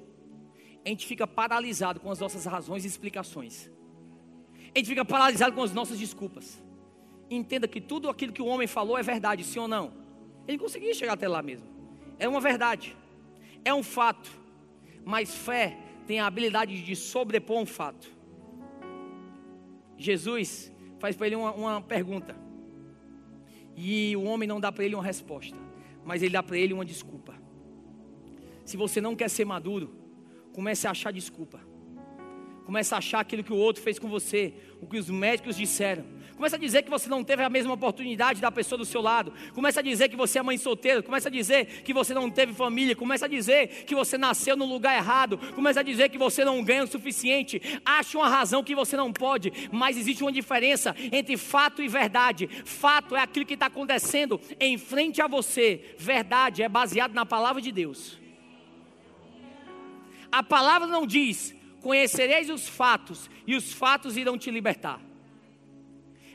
A 0.85 0.89
gente 0.89 1.05
fica 1.05 1.25
paralisado 1.25 1.99
com 1.99 2.11
as 2.11 2.19
nossas 2.19 2.45
razões 2.45 2.83
e 2.83 2.87
explicações. 2.87 3.69
A 4.73 4.77
gente 4.79 4.87
fica 4.87 5.05
paralisado 5.05 5.53
com 5.55 5.63
as 5.63 5.73
nossas 5.73 5.99
desculpas. 5.99 6.61
Entenda 7.29 7.67
que 7.67 7.79
tudo 7.79 8.09
aquilo 8.09 8.33
que 8.33 8.41
o 8.41 8.45
homem 8.45 8.67
falou 8.67 8.97
é 8.97 9.03
verdade, 9.03 9.43
sim 9.43 9.59
ou 9.59 9.67
não? 9.67 9.93
Ele 10.47 10.57
conseguia 10.57 10.93
chegar 10.93 11.13
até 11.13 11.27
lá 11.27 11.41
mesmo. 11.41 11.67
É 12.19 12.27
uma 12.27 12.41
verdade. 12.41 12.95
É 13.63 13.73
um 13.73 13.83
fato. 13.83 14.31
Mas 15.05 15.33
fé 15.33 15.77
tem 16.05 16.19
a 16.19 16.25
habilidade 16.25 16.81
de 16.83 16.95
sobrepor 16.95 17.61
um 17.61 17.65
fato. 17.65 18.20
Jesus 20.01 20.73
faz 20.99 21.15
para 21.15 21.27
ele 21.27 21.35
uma, 21.35 21.53
uma 21.53 21.81
pergunta. 21.81 22.35
E 23.75 24.15
o 24.15 24.23
homem 24.23 24.47
não 24.47 24.59
dá 24.59 24.71
para 24.71 24.83
ele 24.83 24.95
uma 24.95 25.03
resposta, 25.03 25.57
mas 26.03 26.21
ele 26.21 26.33
dá 26.33 26.43
para 26.43 26.57
ele 26.57 26.73
uma 26.73 26.83
desculpa. 26.83 27.35
Se 28.65 28.75
você 28.77 28.99
não 28.99 29.15
quer 29.15 29.29
ser 29.29 29.45
maduro, 29.45 29.95
comece 30.53 30.87
a 30.87 30.91
achar 30.91 31.11
desculpa. 31.11 31.59
Comece 32.65 32.93
a 32.93 32.97
achar 32.97 33.19
aquilo 33.19 33.43
que 33.43 33.53
o 33.53 33.57
outro 33.57 33.81
fez 33.81 33.99
com 33.99 34.07
você, 34.07 34.53
o 34.81 34.87
que 34.87 34.97
os 34.97 35.09
médicos 35.09 35.57
disseram, 35.57 36.05
Começa 36.41 36.55
a 36.55 36.59
dizer 36.59 36.81
que 36.81 36.89
você 36.89 37.07
não 37.07 37.23
teve 37.23 37.43
a 37.43 37.49
mesma 37.51 37.75
oportunidade 37.75 38.41
da 38.41 38.51
pessoa 38.51 38.75
do 38.75 38.83
seu 38.83 38.99
lado. 38.99 39.31
Começa 39.53 39.79
a 39.79 39.83
dizer 39.83 40.09
que 40.09 40.15
você 40.15 40.39
é 40.39 40.41
mãe 40.41 40.57
solteira. 40.57 41.03
Começa 41.03 41.27
a 41.27 41.31
dizer 41.31 41.83
que 41.83 41.93
você 41.93 42.15
não 42.15 42.31
teve 42.31 42.51
família. 42.51 42.95
Começa 42.95 43.25
a 43.25 43.29
dizer 43.29 43.85
que 43.85 43.93
você 43.93 44.17
nasceu 44.17 44.57
no 44.57 44.65
lugar 44.65 44.97
errado. 44.97 45.37
Começa 45.53 45.81
a 45.81 45.83
dizer 45.83 46.09
que 46.09 46.17
você 46.17 46.43
não 46.43 46.63
ganha 46.63 46.83
o 46.83 46.87
suficiente. 46.87 47.61
Acha 47.85 48.17
uma 48.17 48.27
razão 48.27 48.63
que 48.63 48.73
você 48.73 48.97
não 48.97 49.13
pode. 49.13 49.53
Mas 49.71 49.95
existe 49.95 50.23
uma 50.23 50.31
diferença 50.31 50.95
entre 51.11 51.37
fato 51.37 51.79
e 51.79 51.87
verdade. 51.87 52.47
Fato 52.65 53.15
é 53.15 53.21
aquilo 53.21 53.45
que 53.45 53.53
está 53.53 53.67
acontecendo 53.67 54.41
em 54.59 54.79
frente 54.79 55.21
a 55.21 55.27
você. 55.27 55.93
Verdade 55.95 56.63
é 56.63 56.67
baseado 56.67 57.13
na 57.13 57.23
palavra 57.23 57.61
de 57.61 57.71
Deus. 57.71 58.17
A 60.31 60.41
palavra 60.41 60.87
não 60.87 61.05
diz: 61.05 61.53
conhecereis 61.81 62.49
os 62.49 62.67
fatos, 62.67 63.29
e 63.45 63.55
os 63.55 63.73
fatos 63.73 64.15
irão 64.15 64.37
te 64.37 64.49
libertar. 64.49 65.01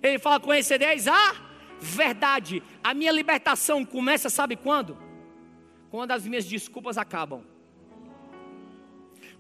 Ele 0.03 0.18
fala: 0.18 0.40
conhecereis 0.40 1.09
a 1.09 1.36
verdade. 1.80 2.62
A 2.82 2.92
minha 2.94 3.12
libertação 3.12 3.84
começa, 3.84 4.28
sabe 4.28 4.57
quando? 4.57 4.97
Quando 5.90 6.11
as 6.11 6.26
minhas 6.26 6.44
desculpas 6.44 6.99
acabam. 6.99 7.42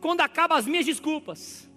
Quando 0.00 0.20
acabam 0.20 0.56
as 0.56 0.66
minhas 0.66 0.86
desculpas. 0.86 1.68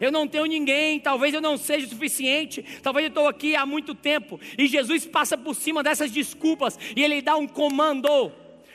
Eu 0.00 0.10
não 0.10 0.26
tenho 0.26 0.44
ninguém, 0.46 0.98
talvez 0.98 1.32
eu 1.32 1.40
não 1.40 1.56
seja 1.56 1.86
o 1.86 1.88
suficiente, 1.88 2.64
talvez 2.82 3.04
eu 3.04 3.08
estou 3.08 3.28
aqui 3.28 3.54
há 3.54 3.64
muito 3.64 3.94
tempo. 3.94 4.40
E 4.58 4.66
Jesus 4.66 5.06
passa 5.06 5.38
por 5.38 5.54
cima 5.54 5.82
dessas 5.82 6.10
desculpas 6.10 6.78
e 6.96 7.02
ele 7.02 7.22
dá 7.22 7.36
um 7.36 7.46
comando. 7.46 8.32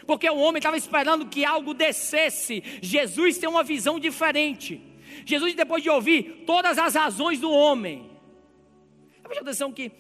Porque 0.10 0.28
o 0.28 0.38
homem 0.38 0.57
estava 0.57 0.76
esperando 0.76 1.28
que 1.28 1.45
algo 1.45 1.72
descesse. 1.72 2.64
Jesus 2.82 3.38
tem 3.38 3.47
uma 3.47 3.64
visão 3.64 3.99
diferente. 3.99 4.82
Jesus, 5.24 5.53
depois 5.53 5.84
de 5.84 5.89
ouvir 5.91 6.45
todas 6.47 6.80
as 6.80 6.95
razões 6.95 7.39
do 7.39 7.51
homem, 7.51 8.10
preste 9.22 9.41
atenção 9.41 9.72
que 9.72 9.91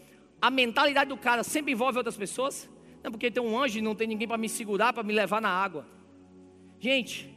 a 0.41 0.49
mentalidade 0.49 1.09
do 1.09 1.15
cara 1.15 1.43
sempre 1.43 1.73
envolve 1.73 1.99
outras 1.99 2.17
pessoas. 2.17 2.67
Não 3.03 3.11
porque 3.11 3.29
tem 3.29 3.43
um 3.43 3.55
anjo 3.55 3.77
e 3.77 3.83
não 3.83 3.93
tem 3.93 4.07
ninguém 4.07 4.27
para 4.27 4.35
me 4.35 4.49
segurar, 4.49 4.93
para 4.93 5.03
me 5.03 5.13
levar 5.13 5.39
na 5.39 5.49
água. 5.49 5.85
Gente, 6.79 7.29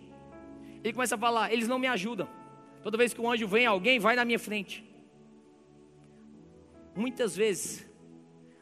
ele 0.83 0.95
começa 0.95 1.17
a 1.17 1.19
falar: 1.19 1.53
eles 1.53 1.69
não 1.69 1.79
me 1.79 1.89
ajudam. 1.89 2.27
Toda 2.83 2.97
vez 2.97 3.13
que 3.13 3.21
um 3.21 3.31
anjo 3.31 3.47
vem, 3.47 3.67
alguém 3.67 3.99
vai 3.99 4.17
na 4.17 4.25
minha 4.25 4.39
frente. 4.39 4.83
Muitas 6.97 7.37
vezes, 7.37 7.87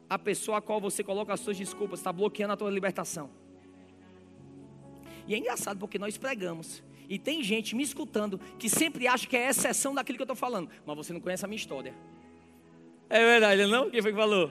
a 0.08 0.18
pessoa 0.18 0.58
a 0.58 0.61
qual 0.61 0.80
você 0.80 1.04
coloca 1.04 1.32
as 1.32 1.38
suas 1.38 1.56
desculpas 1.56 2.00
está 2.00 2.12
bloqueando 2.12 2.54
a 2.54 2.56
tua 2.56 2.72
libertação. 2.72 3.38
E 5.31 5.35
é 5.35 5.39
engraçado 5.39 5.78
porque 5.78 5.97
nós 5.97 6.18
pregamos. 6.18 6.83
E 7.09 7.16
tem 7.16 7.41
gente 7.41 7.76
me 7.76 7.85
escutando 7.85 8.41
que 8.59 8.68
sempre 8.68 9.07
acha 9.07 9.28
que 9.28 9.37
é 9.37 9.49
exceção 9.49 9.95
daquilo 9.95 10.18
que 10.18 10.22
eu 10.22 10.24
estou 10.24 10.35
falando. 10.35 10.68
Mas 10.85 10.97
você 10.97 11.12
não 11.12 11.20
conhece 11.20 11.45
a 11.45 11.49
minha 11.49 11.57
história. 11.57 11.95
É 13.09 13.20
verdade, 13.20 13.64
não? 13.66 13.89
Quem 13.89 14.03
foi 14.03 14.11
que 14.11 14.18
falou? 14.18 14.51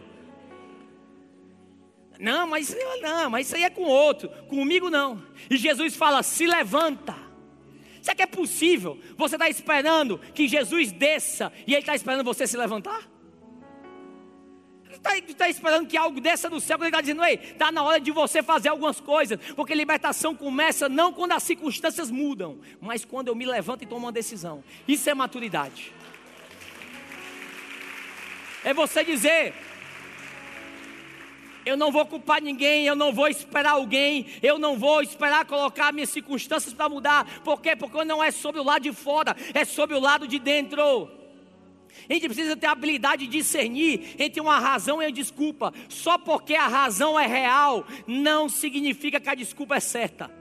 Não, 2.18 2.48
mas 2.48 2.74
não, 3.02 3.30
mas 3.30 3.48
isso 3.48 3.58
aí 3.58 3.64
é 3.64 3.70
com 3.70 3.84
outro. 3.84 4.30
Comigo 4.48 4.90
não. 4.90 5.22
E 5.50 5.58
Jesus 5.58 5.98
fala: 5.98 6.24
se 6.24 6.48
levanta. 6.48 7.14
Será 8.02 8.16
que 8.16 8.24
é 8.24 8.28
possível? 8.28 8.98
Você 9.18 9.36
está 9.36 9.50
esperando 9.50 10.18
que 10.34 10.48
Jesus 10.48 10.94
desça 10.94 11.52
e 11.68 11.74
Ele 11.74 11.82
está 11.82 11.94
esperando 11.94 12.24
você 12.24 12.48
se 12.48 12.56
levantar? 12.56 13.06
Está 15.00 15.45
tá 15.45 15.50
esperando 15.50 15.88
que 15.88 15.97
algo 15.97 16.20
desça 16.20 16.50
do 16.50 16.60
céu, 16.60 16.78
quando 16.78 16.88
Ele 16.88 16.89
está 16.89 17.02
dizendo, 17.02 17.24
ei, 17.24 17.36
está 17.36 17.72
na 17.72 17.82
hora 17.84 18.00
de 18.00 18.12
você 18.12 18.43
fazer 18.43 18.70
algumas 18.70 19.00
coisas, 19.00 19.39
porque 19.56 19.74
libertação 19.74 20.36
começa 20.36 20.89
não 20.89 21.14
quando 21.14 21.32
as 21.32 21.43
circunstâncias 21.43 22.12
mudam, 22.12 22.60
mas 22.82 23.06
quando 23.06 23.30
eu 23.30 23.36
me 23.36 23.45
levanto 23.45 23.84
e 23.84 23.88
tomo 23.88 24.06
uma 24.06 24.12
decisão. 24.12 24.64
Isso 24.88 25.10
é 25.10 25.14
maturidade. 25.14 25.93
É 28.64 28.74
você 28.74 29.06
dizer, 29.06 29.54
eu 31.66 31.78
não 31.78 31.91
vou 31.91 32.06
culpar 32.06 32.41
ninguém, 32.41 32.86
eu 32.86 32.95
não 32.95 33.14
vou 33.14 33.28
esperar 33.28 33.72
alguém, 33.72 34.26
eu 34.41 34.58
não 34.58 34.78
vou 34.78 35.02
esperar 35.02 35.45
colocar 35.45 35.93
minhas 35.93 36.10
circunstâncias 36.10 36.74
para 36.74 36.89
mudar. 36.89 37.41
Por 37.41 37.62
quê? 37.62 37.76
Porque 37.76 38.04
não 38.04 38.24
é 38.24 38.32
sobre 38.32 38.60
o 38.60 38.64
lado 38.64 38.84
de 38.84 38.91
fora, 38.91 39.36
é 39.54 39.64
sobre 39.64 39.95
o 39.95 40.00
lado 40.00 40.28
de 40.28 40.39
dentro. 40.39 41.19
A 42.10 42.14
gente 42.14 42.28
precisa 42.28 42.56
ter 42.56 42.68
a 42.68 42.72
habilidade 42.72 43.26
de 43.26 43.32
discernir 43.32 44.16
entre 44.18 44.42
uma 44.42 44.60
razão 44.60 45.02
e 45.02 45.06
uma 45.06 45.12
desculpa. 45.12 45.74
Só 45.88 46.18
porque 46.18 46.56
a 46.56 46.68
razão 46.68 47.20
é 47.20 47.28
real, 47.28 47.86
não 48.08 48.50
significa 48.50 49.20
que 49.20 49.30
a 49.30 49.36
desculpa 49.36 49.76
é 49.76 49.80
certa. 49.80 50.32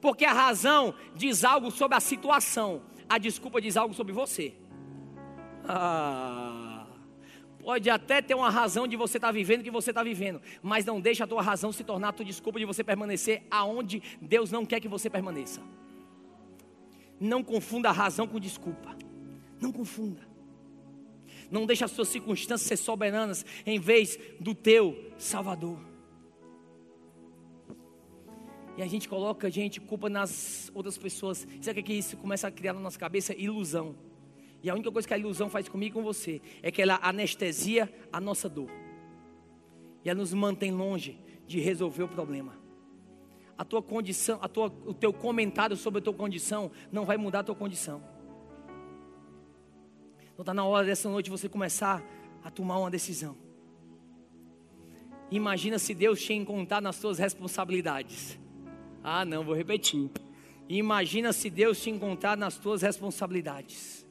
Porque 0.00 0.24
a 0.24 0.32
razão 0.32 0.94
diz 1.14 1.44
algo 1.44 1.70
sobre 1.70 1.96
a 1.96 2.00
situação, 2.00 2.82
a 3.08 3.18
desculpa 3.18 3.60
diz 3.60 3.76
algo 3.76 3.94
sobre 3.94 4.12
você. 4.12 4.54
Ah. 5.68 6.86
Pode 7.66 7.90
até 7.90 8.22
ter 8.22 8.34
uma 8.34 8.48
razão 8.48 8.86
de 8.86 8.96
você 8.96 9.18
estar 9.18 9.26
tá 9.26 9.32
vivendo 9.32 9.60
o 9.60 9.64
que 9.64 9.72
você 9.72 9.90
está 9.90 10.00
vivendo, 10.00 10.40
mas 10.62 10.84
não 10.84 11.00
deixa 11.00 11.24
a 11.24 11.26
tua 11.26 11.42
razão 11.42 11.72
se 11.72 11.82
tornar 11.82 12.10
a 12.10 12.12
tua 12.12 12.24
desculpa 12.24 12.60
de 12.60 12.64
você 12.64 12.84
permanecer 12.84 13.42
aonde 13.50 14.00
Deus 14.22 14.52
não 14.52 14.64
quer 14.64 14.78
que 14.78 14.86
você 14.86 15.10
permaneça. 15.10 15.60
Não 17.18 17.42
confunda 17.42 17.88
a 17.88 17.92
razão 17.92 18.28
com 18.28 18.38
desculpa. 18.38 18.96
Não 19.60 19.72
confunda. 19.72 20.20
Não 21.50 21.66
deixe 21.66 21.84
as 21.84 21.90
suas 21.90 22.08
circunstâncias 22.08 22.68
ser 22.68 22.76
soberanas 22.76 23.44
em 23.64 23.78
vez 23.78 24.18
do 24.40 24.54
teu 24.54 25.12
Salvador. 25.18 25.78
E 28.76 28.82
a 28.82 28.86
gente 28.86 29.08
coloca, 29.08 29.50
gente, 29.50 29.80
culpa 29.80 30.10
nas 30.10 30.70
outras 30.74 30.98
pessoas. 30.98 31.46
Sabe 31.62 31.80
o 31.80 31.84
que 31.84 31.94
isso 31.94 32.16
começa 32.16 32.46
a 32.46 32.50
criar 32.50 32.74
na 32.74 32.80
nossa 32.80 32.98
cabeça? 32.98 33.34
Ilusão. 33.34 33.96
E 34.62 34.68
a 34.68 34.74
única 34.74 34.90
coisa 34.90 35.08
que 35.08 35.14
a 35.14 35.18
ilusão 35.18 35.48
faz 35.48 35.68
comigo 35.68 35.92
e 35.92 35.94
com 35.94 36.02
você 36.02 36.42
é 36.62 36.70
que 36.70 36.82
ela 36.82 36.98
anestesia 37.02 37.90
a 38.12 38.20
nossa 38.20 38.48
dor. 38.48 38.68
E 40.04 40.10
ela 40.10 40.18
nos 40.18 40.34
mantém 40.34 40.72
longe 40.72 41.18
de 41.46 41.58
resolver 41.60 42.02
o 42.02 42.08
problema. 42.08 42.54
A 43.56 43.64
tua 43.64 43.80
condição, 43.80 44.38
a 44.42 44.48
tua, 44.48 44.66
o 44.84 44.92
teu 44.92 45.12
comentário 45.12 45.76
sobre 45.76 46.00
a 46.00 46.02
tua 46.02 46.12
condição 46.12 46.70
não 46.92 47.06
vai 47.06 47.16
mudar 47.16 47.40
a 47.40 47.44
tua 47.44 47.54
condição. 47.54 48.02
Então 50.36 50.42
está 50.42 50.52
na 50.52 50.64
hora 50.64 50.84
dessa 50.84 51.08
noite 51.08 51.30
você 51.30 51.48
começar 51.48 52.04
a 52.44 52.50
tomar 52.50 52.78
uma 52.78 52.90
decisão. 52.90 53.34
Imagina 55.30 55.78
se 55.78 55.94
Deus 55.94 56.22
te 56.22 56.34
encontrar 56.34 56.82
nas 56.82 56.96
suas 56.96 57.18
responsabilidades. 57.18 58.38
Ah, 59.02 59.24
não, 59.24 59.42
vou 59.42 59.54
repetir. 59.54 60.10
Imagina 60.68 61.32
se 61.32 61.48
Deus 61.48 61.82
te 61.82 61.88
encontrar 61.90 62.36
nas 62.36 62.58
tuas 62.58 62.82
responsabilidades. 62.82 64.06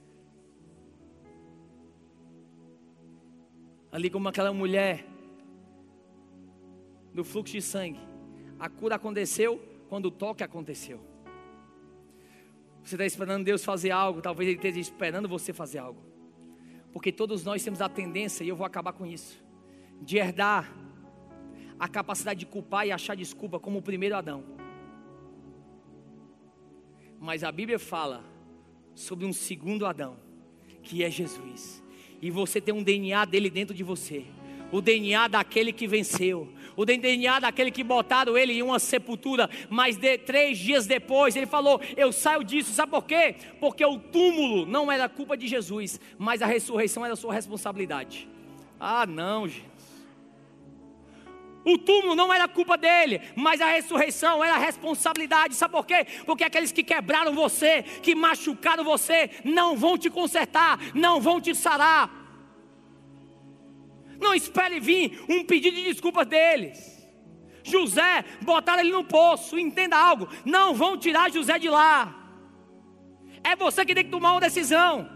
ali 3.96 4.10
como 4.10 4.28
aquela 4.28 4.52
mulher 4.52 5.08
do 7.14 7.24
fluxo 7.24 7.54
de 7.54 7.62
sangue. 7.62 8.02
A 8.60 8.68
cura 8.68 8.96
aconteceu 8.96 9.58
quando 9.88 10.08
o 10.08 10.12
toque 10.12 10.44
aconteceu. 10.44 11.00
Você 12.86 12.96
está 12.96 13.06
esperando 13.06 13.44
Deus 13.44 13.66
fazer 13.66 13.92
algo, 13.92 14.22
talvez 14.22 14.48
Ele 14.48 14.58
esteja 14.58 14.80
esperando 14.80 15.28
você 15.28 15.52
fazer 15.52 15.80
algo. 15.80 16.02
Porque 16.94 17.12
todos 17.12 17.44
nós 17.44 17.62
temos 17.62 17.82
a 17.82 17.90
tendência, 17.90 18.44
e 18.44 18.48
eu 18.48 18.56
vou 18.56 18.66
acabar 18.66 18.94
com 18.94 19.06
isso, 19.06 19.44
de 20.02 20.18
herdar 20.18 20.74
a 21.78 21.90
capacidade 21.90 22.40
de 22.40 22.46
culpar 22.46 22.88
e 22.88 22.92
achar 22.94 23.16
desculpa 23.16 23.60
como 23.60 23.80
o 23.80 23.82
primeiro 23.82 24.16
Adão. 24.16 24.46
Mas 27.20 27.44
a 27.44 27.52
Bíblia 27.52 27.80
fala 27.80 28.24
sobre 28.94 29.26
um 29.26 29.34
segundo 29.34 29.86
Adão, 29.86 30.18
que 30.82 31.04
é 31.04 31.10
Jesus 31.10 31.84
e 32.22 32.32
você 32.32 32.60
tem 32.60 32.74
um 32.74 32.82
DNA 32.82 33.24
dele 33.26 33.52
dentro 33.52 33.76
de 33.76 33.84
você. 33.84 34.26
O 34.72 34.82
DNA 34.82 35.28
daquele 35.28 35.72
que 35.72 35.88
venceu, 35.88 36.52
o 36.76 36.86
DNA 36.86 37.40
daquele 37.40 37.72
que 37.72 37.84
botaram 37.84 38.38
ele 38.38 38.54
em 38.54 38.62
uma 38.62 38.80
sepultura, 38.80 39.50
mas 39.70 39.96
de, 39.96 40.18
três 40.18 40.58
dias 40.58 40.86
depois 40.86 41.36
ele 41.36 41.46
falou: 41.46 41.80
Eu 41.96 42.12
saio 42.12 42.44
disso, 42.44 42.74
sabe 42.74 42.92
por 42.92 43.06
quê? 43.06 43.36
Porque 43.60 43.86
o 43.86 43.98
túmulo 43.98 44.66
não 44.66 44.92
era 44.92 45.08
culpa 45.08 45.38
de 45.38 45.48
Jesus, 45.48 46.00
mas 46.18 46.42
a 46.42 46.46
ressurreição 46.46 47.06
era 47.06 47.16
sua 47.16 47.34
responsabilidade. 47.34 48.28
Ah, 48.80 49.06
não, 49.06 49.48
gente. 49.48 49.76
O 51.66 51.80
túmulo 51.80 52.14
não 52.14 52.32
era 52.32 52.48
culpa 52.48 52.78
dele, 52.78 53.20
mas 53.36 53.60
a 53.60 53.66
ressurreição 53.66 54.44
era 54.44 54.54
a 54.54 54.60
responsabilidade. 54.60 55.56
Sabe 55.56 55.72
por 55.72 55.86
quê? 55.86 56.06
Porque 56.24 56.44
aqueles 56.44 56.72
que 56.72 56.84
quebraram 56.84 57.34
você, 57.34 57.82
que 57.82 58.14
machucaram 58.14 58.84
você, 58.84 59.32
não 59.44 59.76
vão 59.76 59.98
te 59.98 60.08
consertar, 60.08 60.80
não 60.94 61.20
vão 61.20 61.42
te 61.42 61.56
sarar. 61.56 62.25
Não 64.20 64.34
espere 64.34 64.80
vir 64.80 65.24
um 65.30 65.44
pedido 65.44 65.76
de 65.76 65.84
desculpas 65.84 66.28
deles. 66.28 66.96
José, 67.64 68.24
botaram 68.42 68.82
ele 68.82 68.92
no 68.92 69.04
poço, 69.04 69.58
entenda 69.58 69.98
algo, 69.98 70.30
não 70.46 70.74
vão 70.74 70.98
tirar 70.98 71.32
José 71.32 71.58
de 71.58 71.68
lá. 71.68 72.14
É 73.44 73.56
você 73.56 73.84
que 73.86 73.96
tem 73.96 74.04
que 74.04 74.12
tomar 74.12 74.34
uma 74.34 74.42
decisão. 74.42 75.10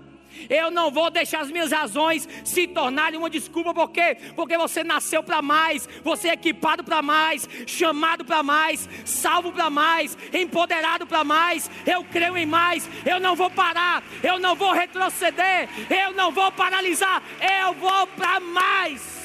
Eu 0.49 0.69
não 0.69 0.91
vou 0.91 1.09
deixar 1.09 1.41
as 1.41 1.51
minhas 1.51 1.71
razões 1.71 2.27
se 2.43 2.67
tornarem 2.67 3.17
uma 3.17 3.29
desculpa, 3.29 3.73
por 3.73 3.89
quê? 3.89 4.17
Porque 4.35 4.57
você 4.57 4.83
nasceu 4.83 5.23
para 5.23 5.41
mais, 5.41 5.87
você 6.03 6.29
é 6.29 6.33
equipado 6.33 6.83
para 6.83 7.01
mais, 7.01 7.47
chamado 7.65 8.23
para 8.23 8.43
mais, 8.43 8.87
salvo 9.05 9.51
para 9.51 9.69
mais, 9.69 10.17
empoderado 10.33 11.07
para 11.07 11.23
mais. 11.23 11.69
Eu 11.85 12.03
creio 12.03 12.37
em 12.37 12.45
mais, 12.45 12.89
eu 13.05 13.19
não 13.19 13.35
vou 13.35 13.49
parar, 13.49 14.03
eu 14.23 14.39
não 14.39 14.55
vou 14.55 14.71
retroceder, 14.71 15.69
eu 15.89 16.13
não 16.13 16.31
vou 16.31 16.51
paralisar, 16.51 17.21
eu 17.63 17.73
vou 17.73 18.07
para 18.07 18.39
mais. 18.39 19.18